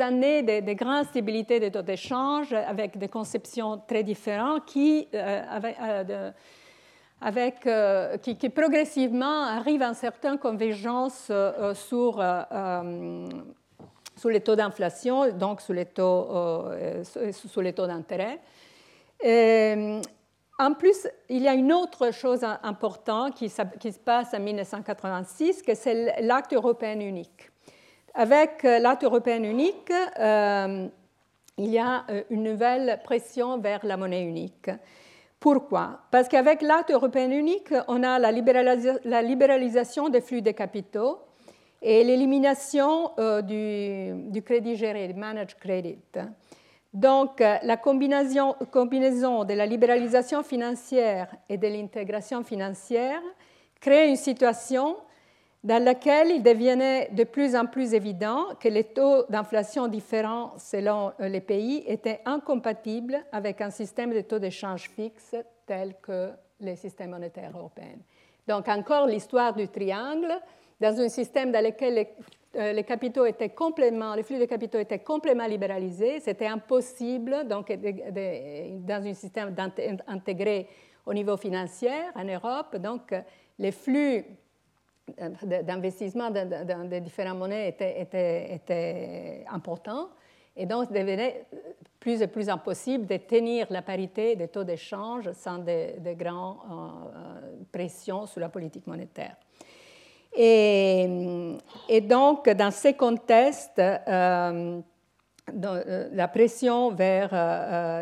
années 0.00 0.42
de, 0.42 0.72
grande 0.74 1.06
stabilité 1.06 1.60
des 1.60 1.70
taux 1.70 1.82
d'échange 1.82 2.52
avec 2.52 2.98
des 2.98 3.08
conceptions 3.08 3.80
très 3.86 4.02
différentes 4.02 4.66
qui, 4.66 5.08
euh, 5.14 5.42
avec, 5.48 5.76
avec, 7.22 7.66
euh, 7.66 8.16
qui, 8.18 8.34
progressivement 8.50 9.44
arrive 9.44 9.82
à 9.82 9.88
une 9.88 9.94
certaine 9.94 10.38
convergence 10.38 11.28
euh, 11.30 11.52
euh, 11.58 11.74
sur, 11.74 12.22
sur 14.16 14.28
les 14.28 14.40
taux 14.40 14.56
d'inflation, 14.56 15.30
donc 15.30 15.60
sur 15.60 15.72
les 15.72 15.86
taux, 15.86 16.68
sur 17.30 17.62
taux 17.72 17.86
d'intérêt. 17.86 18.40
En 20.58 20.74
plus, 20.74 21.08
il 21.28 21.42
y 21.42 21.48
a 21.48 21.54
une 21.54 21.72
autre 21.72 22.12
chose 22.12 22.44
importante 22.62 23.34
qui, 23.34 23.50
qui 23.80 23.92
se 23.92 23.98
passe 23.98 24.34
en 24.34 24.40
1986, 24.40 25.62
que 25.62 25.74
c'est 25.74 26.20
l'acte 26.22 26.52
européen 26.52 27.00
unique. 27.00 27.51
Avec 28.14 28.62
l'acte 28.62 29.04
européen 29.04 29.42
unique, 29.42 29.92
il 31.58 31.70
y 31.70 31.78
a 31.78 32.04
une 32.30 32.42
nouvelle 32.42 33.00
pression 33.04 33.58
vers 33.58 33.84
la 33.84 33.96
monnaie 33.96 34.22
unique. 34.22 34.70
Pourquoi? 35.42 35.98
Parce 36.12 36.28
qu'avec 36.28 36.62
l'acte 36.62 36.92
européen 36.92 37.28
unique, 37.28 37.74
on 37.88 38.04
a 38.04 38.20
la, 38.20 38.30
libéralisation 38.30 40.08
des 40.08 40.20
flux 40.20 40.40
de 40.40 40.52
capitaux 40.52 41.18
et 41.82 42.04
l'élimination 42.04 43.10
euh, 43.18 43.42
du, 43.42 44.40
crédit 44.42 44.76
géré, 44.76 45.08
du 45.08 45.14
managed 45.14 45.58
credit. 45.58 45.98
Donc, 46.94 47.40
euh, 47.40 47.56
la 47.64 47.76
combinaison 47.76 49.44
de 49.44 49.54
la 49.54 49.66
libéralisation 49.66 50.44
financière 50.44 51.34
et 51.48 51.58
de 51.58 51.66
l'intégration 51.66 52.44
financière 52.44 53.20
crée 53.80 54.08
une 54.08 54.16
situation 54.16 54.96
dans 55.64 55.82
laquelle 55.82 56.30
il 56.30 56.42
devenait 56.42 57.08
de 57.12 57.24
plus 57.24 57.54
en 57.54 57.66
plus 57.66 57.94
évident 57.94 58.46
que 58.58 58.68
les 58.68 58.84
taux 58.84 59.24
d'inflation 59.28 59.86
différents 59.86 60.54
selon 60.58 61.12
euh, 61.20 61.28
les 61.28 61.40
pays 61.40 61.84
étaient 61.86 62.20
incompatibles 62.24 63.22
avec 63.30 63.60
un 63.60 63.70
système 63.70 64.12
de 64.12 64.22
taux 64.22 64.40
d'échange 64.40 64.90
fixe 64.90 65.36
tel 65.66 65.94
que 66.02 66.30
les 66.60 66.74
systèmes 66.74 67.10
monétaires 67.10 67.52
européens. 67.56 67.98
Donc 68.48 68.68
encore 68.68 69.06
l'histoire 69.06 69.54
du 69.54 69.68
triangle, 69.68 70.32
dans 70.80 71.00
un 71.00 71.08
système 71.08 71.52
dans 71.52 71.64
lequel 71.64 71.94
les, 71.94 72.08
euh, 72.56 72.72
flux 72.72 72.82
de 72.82 72.82
capitaux 72.82 73.24
étaient 73.24 74.98
complètement 74.98 75.46
libéralisés, 75.46 76.18
c'était 76.18 76.48
impossible 76.48 77.46
donc, 77.46 77.72
dans 77.72 79.06
un 79.06 79.14
système 79.14 79.54
intégré 80.08 80.68
au 81.06 81.14
niveau 81.14 81.36
financier 81.36 81.92
en 82.16 82.24
Europe, 82.24 82.76
donc 82.78 83.14
les 83.58 83.72
flux 83.72 84.24
d'investissement 85.64 86.30
dans, 86.30 86.88
des 86.88 87.00
différentes 87.00 87.38
monnaies 87.38 87.68
était, 87.68 88.00
était, 88.00 88.54
était, 88.54 89.44
important. 89.50 90.08
Et 90.54 90.66
donc, 90.66 90.92
devenait 90.92 91.46
plus 91.98 92.20
et 92.20 92.26
plus 92.26 92.48
impossible 92.48 93.06
de 93.06 93.16
tenir 93.16 93.66
la 93.70 93.82
parité 93.82 94.36
des 94.36 94.48
taux 94.48 94.64
d'échange 94.64 95.32
sans 95.32 95.58
de, 95.58 95.98
de 95.98 96.12
grandes 96.12 96.58
euh, 96.70 97.56
pressions 97.72 98.26
sur 98.26 98.40
la 98.40 98.48
politique 98.48 98.86
monétaire. 98.86 99.36
Et, 100.34 101.56
et 101.88 102.00
donc, 102.00 102.48
dans 102.48 102.70
ces 102.70 102.94
contextes, 102.94 103.78
euh, 103.78 104.80
euh, 105.64 106.08
la 106.12 106.28
pression 106.28 106.90
vers... 106.92 107.30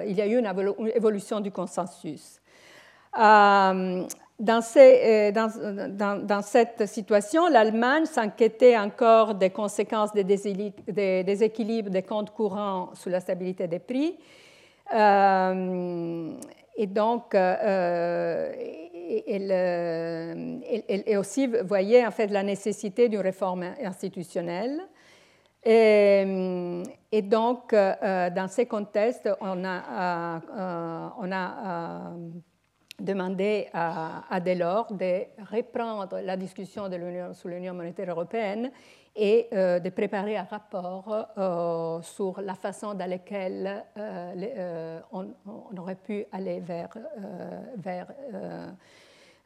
il 0.06 0.16
y 0.16 0.20
a 0.20 0.26
eu 0.26 0.38
une 0.38 0.52
évolution 0.94 1.40
du 1.40 1.50
consensus. 1.50 2.40
Euh, 3.18 4.06
dans, 4.40 4.62
cette 6.42 6.86
situation, 6.86 7.48
l'Allemagne 7.48 8.06
s'inquiétait 8.06 8.76
encore 8.76 9.34
des 9.34 9.50
conséquences 9.50 10.12
des, 10.14 10.24
déséquilibres 11.22 11.90
des 11.90 12.02
comptes 12.02 12.30
courants 12.30 12.90
sur 12.94 13.10
la 13.10 13.20
stabilité 13.20 13.68
des 13.68 13.78
prix. 13.78 14.16
Euh, 14.94 16.32
et 16.76 16.86
donc, 16.86 17.34
euh, 17.34 18.52
elle, 19.28 21.18
aussi 21.18 21.46
voyait 21.64 22.06
en 22.06 22.10
fait 22.10 22.28
la 22.28 22.42
nécessité 22.42 23.10
d'une 23.10 23.20
réforme 23.20 23.74
institutionnelle. 23.84 24.80
Et, 25.62 26.24
donc, 27.22 27.74
dans 27.74 28.48
ces 28.48 28.64
contextes, 28.64 29.28
on 29.42 29.62
a 29.66 30.40
demandé 33.00 33.68
à, 33.72 34.40
Delors 34.40 34.92
de 34.92 35.24
reprendre 35.50 36.20
la 36.20 36.36
discussion 36.36 36.88
de 36.88 36.98
sur 37.32 37.48
l'Union 37.48 37.74
monétaire 37.74 38.10
européenne 38.10 38.70
et 39.16 39.48
euh, 39.52 39.80
de 39.80 39.90
préparer 39.90 40.36
un 40.36 40.44
rapport 40.44 41.26
euh, 41.36 42.00
sur 42.02 42.40
la 42.40 42.54
façon 42.54 42.94
dans 42.94 43.08
laquelle 43.08 43.84
euh, 43.98 45.00
on, 45.12 45.26
aurait 45.76 45.96
pu 45.96 46.24
aller 46.32 46.60
vers, 46.60 46.90
vers 47.76 48.06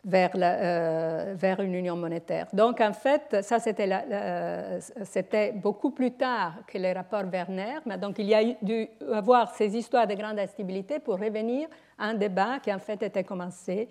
vers, 0.04 1.60
une 1.60 1.74
union 1.74 1.96
monétaire. 1.96 2.46
Donc 2.52 2.80
en 2.80 2.92
fait, 2.92 3.42
ça 3.42 3.58
c'était 3.58 5.52
beaucoup 5.52 5.92
plus 5.92 6.12
tard 6.12 6.56
que 6.66 6.76
les 6.76 6.92
rapports 6.92 7.24
Werner, 7.32 7.78
mais 7.86 7.96
donc 7.96 8.18
il 8.18 8.26
y 8.26 8.34
a 8.34 8.44
dû 8.60 8.88
avoir 9.12 9.54
ces 9.54 9.74
histoires 9.74 10.06
de 10.06 10.14
grande 10.14 10.38
instabilité 10.38 10.98
pour 10.98 11.18
revenir 11.18 11.68
un 11.98 12.14
débat 12.14 12.58
qui 12.60 12.72
en 12.72 12.78
fait 12.78 13.02
était 13.02 13.24
commencé 13.24 13.88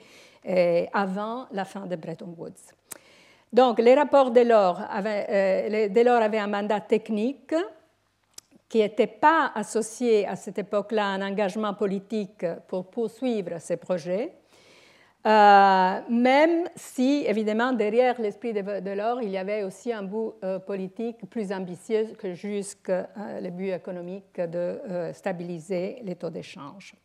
avant 0.94 1.48
la 1.52 1.64
fin 1.64 1.86
de 1.86 1.96
Bretton 1.96 2.36
Woods. 2.38 2.74
Donc, 3.54 3.78
les 3.80 3.94
rapports 3.94 4.32
Delors 4.32 4.82
avaient, 4.90 5.28
euh, 5.30 5.90
Delors 5.90 6.24
avait 6.24 6.40
un 6.40 6.48
mandat 6.48 6.82
technique 6.82 7.54
qui 8.68 8.80
n'était 8.80 9.06
pas 9.06 9.52
associé 9.54 10.28
à 10.28 10.36
cette 10.36 10.58
époque-là 10.58 11.06
à 11.06 11.10
un 11.10 11.22
engagement 11.22 11.76
politique 11.76 12.44
pour 12.68 12.90
poursuivre 12.90 13.60
ces 13.60 13.78
projets, 13.78 14.34
euh, 15.28 16.00
même 16.10 16.64
si, 16.76 17.26
évidemment, 17.28 17.74
derrière 17.74 18.20
l'esprit 18.20 18.54
de 18.54 18.80
Delors, 18.80 19.22
il 19.22 19.30
y 19.30 19.38
avait 19.38 19.64
aussi 19.64 19.94
un 19.94 20.02
bout 20.02 20.34
euh, 20.44 20.58
politique 20.58 21.18
plus 21.30 21.54
ambitieux 21.54 22.08
que 22.18 22.34
juste 22.34 22.92
le 23.16 23.50
but 23.52 23.70
économique 23.70 24.42
de 24.42 25.12
stabiliser 25.14 26.00
les 26.04 26.16
taux 26.16 26.32
d'échange. 26.32 26.96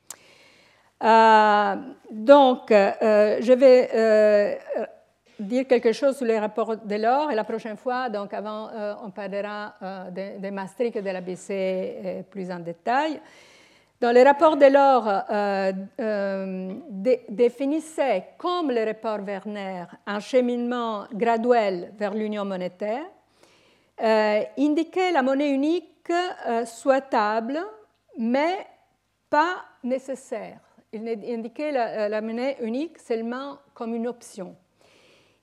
Donc, 1.01 2.71
je 2.71 3.53
vais 3.53 4.59
dire 5.39 5.67
quelque 5.67 5.93
chose 5.93 6.17
sur 6.17 6.27
les 6.27 6.39
rapports 6.39 6.77
de 6.77 6.95
l'or 6.97 7.31
et 7.31 7.35
la 7.35 7.45
prochaine 7.45 7.77
fois, 7.77 8.09
donc 8.09 8.35
avant, 8.35 8.69
euh, 8.69 8.95
on 9.05 9.11
parlera 9.11 9.75
euh, 9.83 10.11
des 10.11 10.39
de 10.39 10.51
Maastricht 10.51 10.97
et 10.97 11.03
de 11.03 11.11
la 11.11 11.21
BC 11.21 11.51
euh, 11.51 12.23
plus 12.25 12.51
en 12.51 12.59
détail. 12.59 13.21
Dans 14.01 14.13
les 14.13 14.23
rapports 14.23 14.57
de 14.57 14.67
l'or, 14.67 15.03
définissait, 17.29 18.29
comme 18.39 18.71
le 18.71 18.85
rapport 18.85 19.19
Werner, 19.27 19.87
un 20.07 20.21
cheminement 20.21 21.07
graduel 21.13 21.93
vers 21.99 22.15
l'union 22.15 22.45
monétaire, 22.45 23.03
indiquait 24.57 25.11
la 25.11 25.21
monnaie 25.21 25.51
unique 25.51 26.13
souhaitable, 26.65 27.59
mais 28.17 28.65
pas 29.29 29.65
nécessaire. 29.83 30.68
Il 30.93 31.09
indiquait 31.09 31.73
la 31.73 32.21
monnaie 32.21 32.57
unique 32.61 32.99
seulement 32.99 33.59
comme 33.75 33.95
une 33.95 34.07
option. 34.07 34.57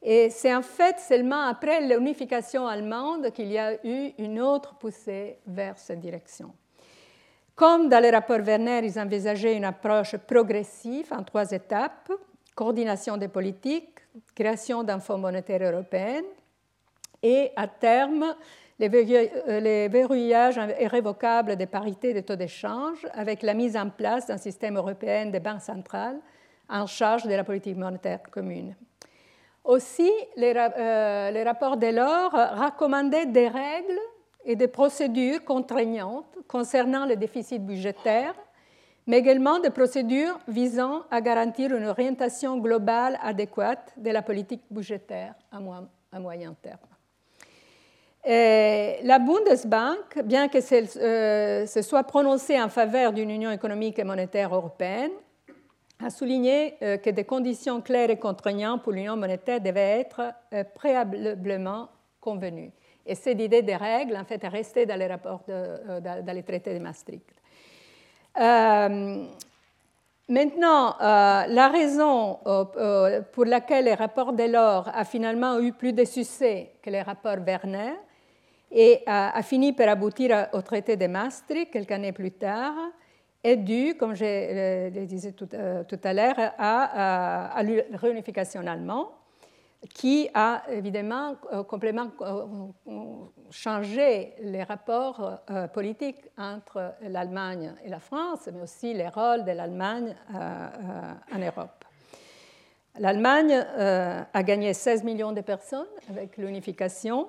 Et 0.01 0.29
c'est 0.29 0.53
en 0.53 0.61
fait 0.61 0.99
seulement 0.99 1.47
après 1.47 1.81
l'unification 1.81 2.67
allemande 2.67 3.31
qu'il 3.31 3.51
y 3.51 3.57
a 3.57 3.73
eu 3.85 4.13
une 4.17 4.39
autre 4.39 4.75
poussée 4.75 5.39
vers 5.47 5.77
cette 5.77 5.99
direction. 5.99 6.53
Comme 7.55 7.89
dans 7.89 7.99
les 7.99 8.11
rapports 8.11 8.41
Werner, 8.41 8.81
ils 8.83 8.99
envisageaient 8.99 9.55
une 9.55 9.65
approche 9.65 10.17
progressive 10.17 11.11
en 11.11 11.23
trois 11.23 11.51
étapes 11.51 12.11
coordination 12.55 13.17
des 13.17 13.27
politiques, 13.27 13.99
création 14.33 14.83
d'un 14.83 14.99
fonds 14.99 15.17
monétaire 15.17 15.61
européen 15.61 16.21
et, 17.21 17.51
à 17.55 17.67
terme, 17.67 18.33
les 18.79 19.87
verrouillages 19.87 20.59
irrévocables 20.79 21.55
des 21.55 21.65
parités 21.65 22.13
de 22.13 22.19
taux 22.19 22.35
d'échange 22.35 23.07
avec 23.13 23.41
la 23.41 23.53
mise 23.53 23.77
en 23.77 23.89
place 23.89 24.27
d'un 24.27 24.37
système 24.37 24.77
européen 24.77 25.27
de 25.27 25.39
banques 25.39 25.61
centrales 25.61 26.19
en 26.69 26.85
charge 26.85 27.23
de 27.23 27.33
la 27.33 27.43
politique 27.43 27.77
monétaire 27.77 28.21
commune. 28.31 28.75
Aussi, 29.63 30.11
les, 30.35 30.53
euh, 30.55 31.43
rapports 31.43 31.73
recommandaient 31.73 33.25
des 33.25 33.47
règles 33.47 33.99
et 34.45 34.55
des 34.55 34.67
procédures 34.67 35.43
contraignantes 35.43 36.37
concernant 36.47 37.05
le 37.05 37.15
déficit 37.15 37.65
budgétaire, 37.65 38.35
mais 39.07 39.17
également 39.17 39.59
des 39.59 39.71
procédures 39.71 40.39
visant 40.47 41.01
à 41.09 41.19
garantir 41.19 41.75
une 41.75 41.85
orientation 41.85 42.57
globale 42.57 43.17
adéquate 43.23 43.93
de 43.97 44.11
la 44.11 44.21
politique 44.21 44.63
budgétaire 44.69 45.33
à, 45.51 46.19
moyen 46.19 46.55
terme. 46.61 46.94
La 48.27 49.19
Bundesbank, 49.19 50.23
bien 50.23 50.47
que 50.47 50.57
euh, 50.97 51.65
se 51.65 51.81
soit 51.81 52.03
prononcée 52.03 52.59
en 52.59 52.69
faveur 52.69 53.13
d'une 53.13 53.29
union 53.29 53.51
économique 53.51 53.99
et 53.99 54.03
monétaire 54.03 54.53
européenne, 54.55 55.11
a 56.03 56.09
souligné 56.09 56.75
euh, 56.81 56.97
que 56.97 57.09
des 57.09 57.23
conditions 57.23 57.81
claires 57.81 58.09
et 58.09 58.17
contraignantes 58.17 58.83
pour 58.83 58.91
l'union 58.91 59.15
monétaire 59.15 59.61
devaient 59.61 60.01
être 60.01 60.33
euh, 60.53 60.63
préalablement 60.75 61.89
convenues. 62.19 62.71
Et 63.05 63.15
cette 63.15 63.39
idée 63.39 63.61
des 63.61 63.75
règles, 63.75 64.17
en 64.17 64.25
fait, 64.25 64.43
est 64.43 64.49
restée 64.49 64.85
dans 64.85 64.97
les 64.97 65.07
rapports, 65.07 65.43
euh, 65.49 65.99
dans 66.01 66.35
les 66.35 66.43
traités 66.43 66.73
de 66.73 66.79
Maastricht. 66.79 67.23
maintenant, 70.27 70.95
la 70.99 71.69
raison 71.71 72.39
pour 73.31 73.45
laquelle 73.45 73.85
les 73.85 73.93
rapports 73.93 74.33
Delors 74.33 74.89
a 74.91 75.05
finalement 75.05 75.59
eu 75.59 75.71
plus 75.71 75.93
de 75.93 76.03
succès 76.03 76.71
que 76.81 76.89
les 76.89 77.03
rapports 77.03 77.37
Werner 77.45 77.93
et 78.71 79.03
a, 79.05 79.41
fini 79.43 79.73
par 79.73 79.89
aboutir 79.89 80.47
au 80.53 80.61
traité 80.61 80.97
de 80.97 81.07
Maastricht 81.07 81.71
quelques 81.71 81.91
années 81.91 82.11
plus 82.11 82.31
tard, 82.31 82.75
est 83.45 83.57
dû, 83.57 83.95
comme 83.95 84.15
je 84.15 84.89
le 84.89 85.05
disais 85.05 85.31
tout, 85.33 85.47
euh, 85.53 85.83
à 86.03 86.13
l'heure, 86.13 86.35
à, 86.57 87.61
la 87.63 87.97
réunification 87.97 88.65
allemande, 88.65 89.07
qui 89.93 90.27
a 90.33 90.63
évidemment 90.71 91.35
euh, 91.53 91.63
complètement 91.63 92.07
euh, 92.21 92.45
changé 93.51 94.33
les 94.41 94.63
rapports 94.63 95.41
politiques 95.73 96.23
entre 96.39 96.95
l'Allemagne 97.07 97.75
et 97.83 97.89
la 97.89 97.99
France, 97.99 98.49
mais 98.51 98.61
aussi 98.61 98.95
les 98.95 99.09
rôles 99.09 99.45
de 99.45 99.51
l'Allemagne 99.51 100.15
en 100.33 101.37
Europe. 101.37 101.85
L'Allemagne 102.97 103.53
a 103.53 104.43
gagné 104.43 104.73
16 104.73 105.03
millions 105.03 105.33
de 105.33 105.41
personnes 105.41 105.85
avec 106.09 106.37
l'unification, 106.37 107.27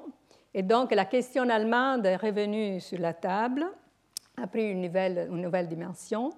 et 0.56 0.62
donc 0.62 0.92
la 0.92 1.04
question 1.04 1.48
allemande 1.50 2.06
est 2.06 2.16
revenue 2.16 2.80
sur 2.80 2.98
la 2.98 3.12
table 3.12 3.66
a 4.42 4.46
pris 4.46 4.70
une 4.70 4.80
nouvelle, 4.80 5.68
dimension. 5.68 6.30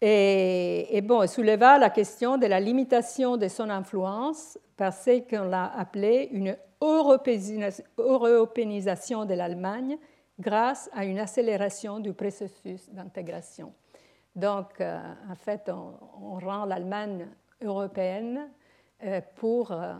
Et, 0.00 0.96
et, 0.96 1.02
bon, 1.02 1.26
souleva 1.26 1.76
la 1.78 1.90
question 1.90 2.38
de 2.38 2.46
la 2.46 2.58
limitation 2.58 3.36
de 3.36 3.48
son 3.48 3.68
influence 3.70 4.58
par 4.76 4.92
ce 4.92 5.20
qu'on 5.20 5.44
l'a 5.44 5.66
appelé 5.78 6.28
une 6.32 6.56
européanisation 6.80 9.24
de 9.24 9.34
l'Allemagne 9.34 9.98
grâce 10.38 10.88
à 10.92 11.04
une 11.04 11.18
accélération 11.18 11.98
du 12.00 12.14
processus 12.14 12.88
d'intégration. 12.90 13.74
Donc, 14.34 14.80
euh, 14.80 14.98
en 15.30 15.34
fait, 15.34 15.70
on, 15.70 16.38
rend 16.38 16.64
l'Allemagne 16.64 17.28
européenne 17.62 18.48
euh, 19.04 19.20
pour 19.36 19.70
euh, 19.70 19.92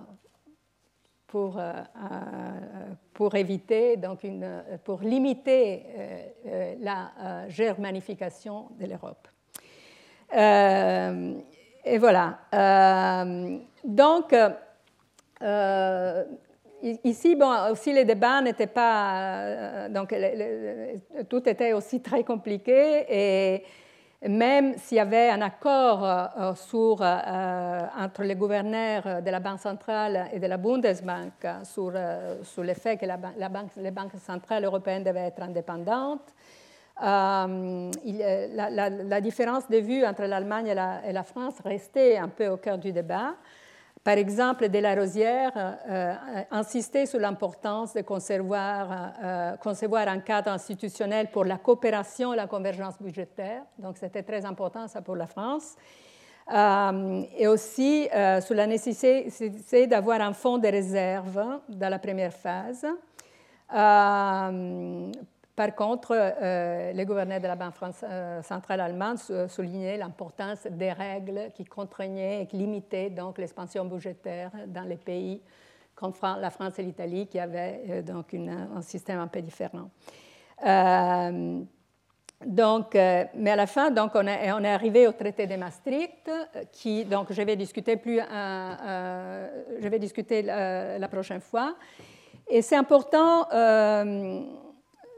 pour, 1.35 1.59
euh, 1.59 1.73
euh, 1.73 2.15
pour 3.13 3.35
éviter, 3.35 3.97
donc 3.97 4.23
une, 4.23 4.63
pour 4.85 5.01
limiter 5.01 5.83
euh, 6.47 6.75
la 6.79 7.11
germanification 7.49 8.69
de 8.79 8.87
l'Europe. 8.87 9.27
et 11.85 11.99
voilà. 11.99 12.39
donc, 13.83 14.33
ici, 17.03 17.35
bon, 17.35 17.53
aussi 17.73 17.93
les 17.93 18.05
débats 18.05 18.41
n'étaient 18.41 18.69
pas. 18.69 19.89
donc, 19.89 20.15
tout 21.29 21.49
était 21.49 21.73
aussi 21.73 22.01
très 22.01 22.23
compliqué 22.23 23.07
et 23.09 23.65
même 24.29 24.77
s'il 24.79 24.97
y 24.97 25.01
avait 25.01 25.31
un 25.31 25.41
accord 25.43 26.05
euh, 26.05 26.55
sur, 26.55 26.99
euh, 27.01 27.87
entre 27.99 28.23
les 28.23 28.35
gouverneurs 28.35 29.23
de 29.23 29.31
la 29.31 29.41
Banque 29.41 29.61
centrale 29.61 30.29
et 30.33 30.39
de 30.39 30.47
la 30.47 30.57
Bundesbank 30.57 31.33
sur, 31.65 31.93
euh, 31.95 32.43
sur 32.43 32.63
le 32.63 32.75
fait 32.75 32.97
que 32.97 33.07
la, 33.07 33.17
banque, 33.17 33.71
les 33.77 33.91
banques 33.91 34.13
centrales 34.25 34.65
européennes 34.65 35.05
devaient 35.05 35.27
être 35.27 35.43
indépendantes, 35.43 36.35
la, 37.01 37.49
différence 39.21 39.69
de 39.69 39.79
vue 39.79 40.07
entre 40.07 40.23
l'Allemagne 40.23 40.69
et 40.69 40.75
la, 40.75 41.01
et 41.07 41.13
la, 41.13 41.25
France 41.25 41.55
restait 41.65 42.17
un 42.17 42.29
peu 42.29 42.49
au 42.49 42.57
cœur 42.57 42.79
du 42.79 42.93
débat. 42.93 43.35
Par 44.05 44.19
exemple, 44.19 44.69
de 44.69 44.79
euh, 44.79 46.15
insistait 46.51 47.07
sur 47.07 47.19
l'importance 47.19 47.95
de 47.95 48.03
concevoir, 48.03 49.15
euh, 49.23 49.57
concevoir, 49.57 50.09
un 50.09 50.21
cadre 50.21 50.51
institutionnel 50.51 51.29
pour 51.31 51.47
la 51.47 51.57
coopération 51.57 52.35
et 52.35 52.37
la 52.37 52.47
convergence 52.47 53.01
budgétaire. 53.01 53.63
Donc, 53.79 53.97
c'était 53.97 54.23
très 54.23 54.45
important, 54.45 54.87
ça, 54.89 55.01
pour 55.01 55.17
la 55.17 55.27
France. 55.27 55.75
Euh, 56.53 57.23
et 57.39 57.49
aussi 57.49 58.07
sur 58.43 58.55
la 58.55 58.67
nécessité 58.67 59.87
d'avoir 59.87 60.21
un 60.21 60.35
fonds 60.35 60.59
de 60.59 60.69
réserve 60.69 61.43
dans 61.71 61.89
la 61.89 61.99
première 61.99 62.35
phase 62.35 62.87
par 65.57 65.73
contre, 65.77 66.13
euh, 66.13 66.93
les 66.93 67.05
gouverneurs 67.05 67.41
de 67.41 67.47
la 67.47 67.55
Banque 67.55 67.75
euh, 68.03 68.43
centrale 68.43 68.81
allemande 68.81 69.19
soulignaient 69.49 69.97
l'importance 69.97 70.67
des 70.69 70.91
règles 70.91 71.53
qui 71.55 71.65
contraignaient 71.65 72.43
et 72.43 72.47
qui 72.47 72.57
limitaient 72.57 73.11
donc 73.11 73.39
l'expansion 73.39 73.85
budgétaire 73.85 74.51
dans 74.67 74.83
les 74.83 74.97
pays 74.97 75.41
comme 75.95 76.13
la 76.41 76.51
France 76.51 76.81
et 76.81 76.83
l'Italie 76.83 77.29
qui 77.29 77.39
avaient 77.39 77.83
euh, 77.89 78.03
donc 78.03 78.35
un 78.35 78.83
système 78.83 79.21
un 79.21 79.29
peu 79.29 79.41
différent. 79.43 79.91
Donc, 82.45 82.95
mais 82.95 83.51
à 83.51 83.57
la 83.57 83.67
fin, 83.67 83.91
donc, 83.91 84.11
on, 84.17 84.27
est, 84.27 84.53
on 84.53 84.63
est 84.65 84.73
arrivé 84.73 85.07
au 85.07 85.13
traité 85.13 85.47
de 85.47 85.57
Maastricht, 85.57 86.31
qui, 86.73 87.07
donc, 87.07 87.33
je 87.33 87.41
vais 87.41 87.57
discuter, 87.57 87.97
plus, 87.97 88.19
je 88.19 89.89
vais 89.89 89.99
discuter 89.99 90.43
la, 90.43 91.09
prochaine 91.09 91.41
fois. 91.41 91.75
Et 92.47 92.61
c'est 92.61 92.77
important, 92.77 93.47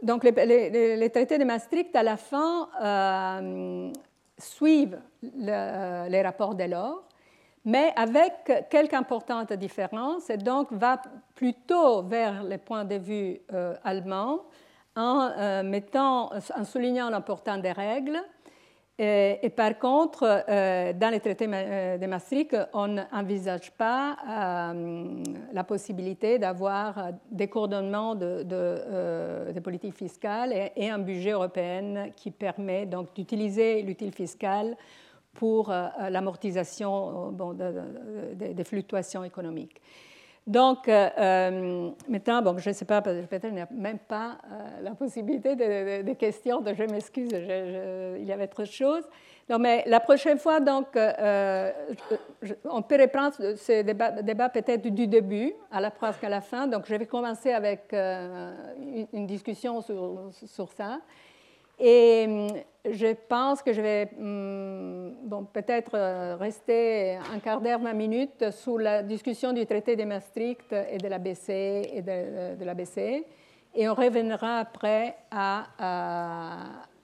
donc 0.03 0.25
les, 0.25 1.11
traités 1.11 1.39
de 1.39 1.45
Maastricht, 1.45 1.95
à 1.97 2.03
la 2.03 2.17
fin, 2.17 2.69
suivent 4.39 5.01
les 5.23 6.23
rapports 6.23 6.55
de 6.55 6.65
l'or, 6.65 7.07
mais 7.67 7.93
avec 7.97 8.69
quelques 8.71 8.95
importantes 8.95 9.53
différences, 9.55 10.31
et 10.31 10.37
donc 10.37 10.73
va 10.73 11.03
plutôt 11.35 12.03
vers 12.03 12.45
les 12.45 12.59
points 12.59 12.85
de 12.85 12.95
vue 12.95 13.41
euh, 13.53 13.75
allemands 13.83 14.45
en, 14.95 15.31
euh, 15.37 15.63
mettant, 15.65 16.31
en 16.33 16.65
soulignant 16.65 17.11
l'importance 17.11 17.61
des 17.61 17.73
règles 17.73 18.21
et, 18.99 19.51
par 19.55 19.79
contre, 19.79 20.45
euh, 20.49 20.95
dans 20.95 21.11
les 21.11 21.21
traités 21.21 21.47
euh, 21.53 21.99
de 21.99 22.07
Maastricht, 22.07 22.57
on 22.73 22.89
n'envisage 22.89 23.71
pas 23.73 24.17
euh, 24.27 25.23
la 25.53 25.65
possibilité 25.65 26.39
d'avoir 26.39 27.11
des 27.31 27.49
coordonnements 27.49 28.15
de, 28.15 29.61
politiques 29.63 29.97
fiscales 29.97 30.71
et, 30.75 30.89
un 30.89 30.99
budget 30.99 31.33
européen 31.33 32.11
qui 32.17 32.31
permet 32.31 32.87
donc 32.87 33.15
d'utiliser 33.15 33.83
l'utile 33.83 34.13
fiscal 34.13 34.77
pour 35.35 35.71
l'amortisation 36.09 37.35
des 38.35 38.65
fluctuations 38.65 39.25
économiques. 39.25 39.83
Donc, 40.47 40.87
euh, 40.87 41.09
euh, 41.19 41.91
maintenant, 42.09 42.41
bon, 42.41 42.57
je 42.59 42.69
ne 42.69 42.75
sais 42.75 42.85
pas, 42.85 43.03
peut-être 43.03 43.51
n'y 43.51 43.61
a 43.61 43.69
même 43.73 43.99
pas 43.99 44.39
euh, 44.45 44.83
la 44.83 44.93
possibilité 44.93 45.57
de, 45.57 46.13
questions, 46.13 46.63
je 46.65 46.85
m'excuse, 46.85 47.33
il 47.33 48.25
y 48.25 48.33
avait 48.33 48.47
trop 48.47 48.63
de 48.63 48.69
choses. 48.69 49.03
Non, 49.49 49.59
mais 49.59 49.83
la 49.87 49.99
prochaine 49.99 50.39
fois, 50.39 50.61
donc, 50.61 50.87
on 50.95 52.83
peut 52.83 53.01
reprendre 53.01 53.35
ce 53.57 53.83
débat, 53.83 54.49
peut-être 54.49 54.87
du 54.87 55.09
début, 55.09 55.53
à 55.73 55.81
la, 55.81 55.91
presque 55.91 56.23
à 56.23 56.29
la 56.29 56.41
fin. 56.41 56.69
Donc, 56.69 56.85
je 56.87 56.95
vais 56.95 57.07
commencer 57.07 57.51
avec 57.53 57.93
une, 57.93 59.27
discussion 59.27 59.81
sur 59.81 60.73
ça. 60.73 61.01
Et 61.79 62.25
hum, 62.27 62.49
je 62.91 63.15
pense 63.29 63.63
que 63.63 63.73
je 63.73 63.81
vais 63.81 64.11
hum, 64.19 65.15
bon, 65.23 65.45
peut-être 65.45 65.93
euh, 65.95 66.37
rester 66.37 67.19
un 67.33 67.39
quart 67.39 67.61
d'heure, 67.61 67.81
20 67.81 67.93
minutes 67.93 68.51
sur 68.51 68.79
la 68.79 69.03
discussion 69.03 69.53
du 69.53 69.67
traité 69.67 69.97
de 69.97 70.05
Maastricht 70.05 70.73
et 70.73 70.99
de 70.99 71.09
la 71.09 71.19
BCE 71.19 71.51
et 71.51 72.03
de, 72.03 72.65
la 72.65 72.75
BCE. 72.75 73.25
Et 73.75 73.89
on 73.89 73.95
reviendra 73.95 74.59
après 74.59 75.17
à, 75.31 75.67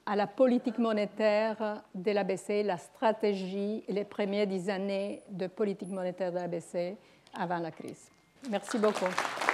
à, 0.06 0.16
la 0.16 0.26
politique 0.26 0.78
monétaire 0.78 1.82
de 1.94 2.10
la 2.12 2.24
BCE, 2.24 2.64
la 2.64 2.78
stratégie 2.78 3.84
et 3.86 3.92
les 3.92 4.04
premières 4.04 4.46
dix 4.46 4.70
années 4.70 5.22
de 5.28 5.48
politique 5.48 5.90
monétaire 5.90 6.32
de 6.32 6.38
la 6.38 6.48
BCE 6.48 6.96
avant 7.34 7.58
la 7.58 7.70
crise. 7.70 8.10
Merci 8.50 8.78
beaucoup. 8.78 9.06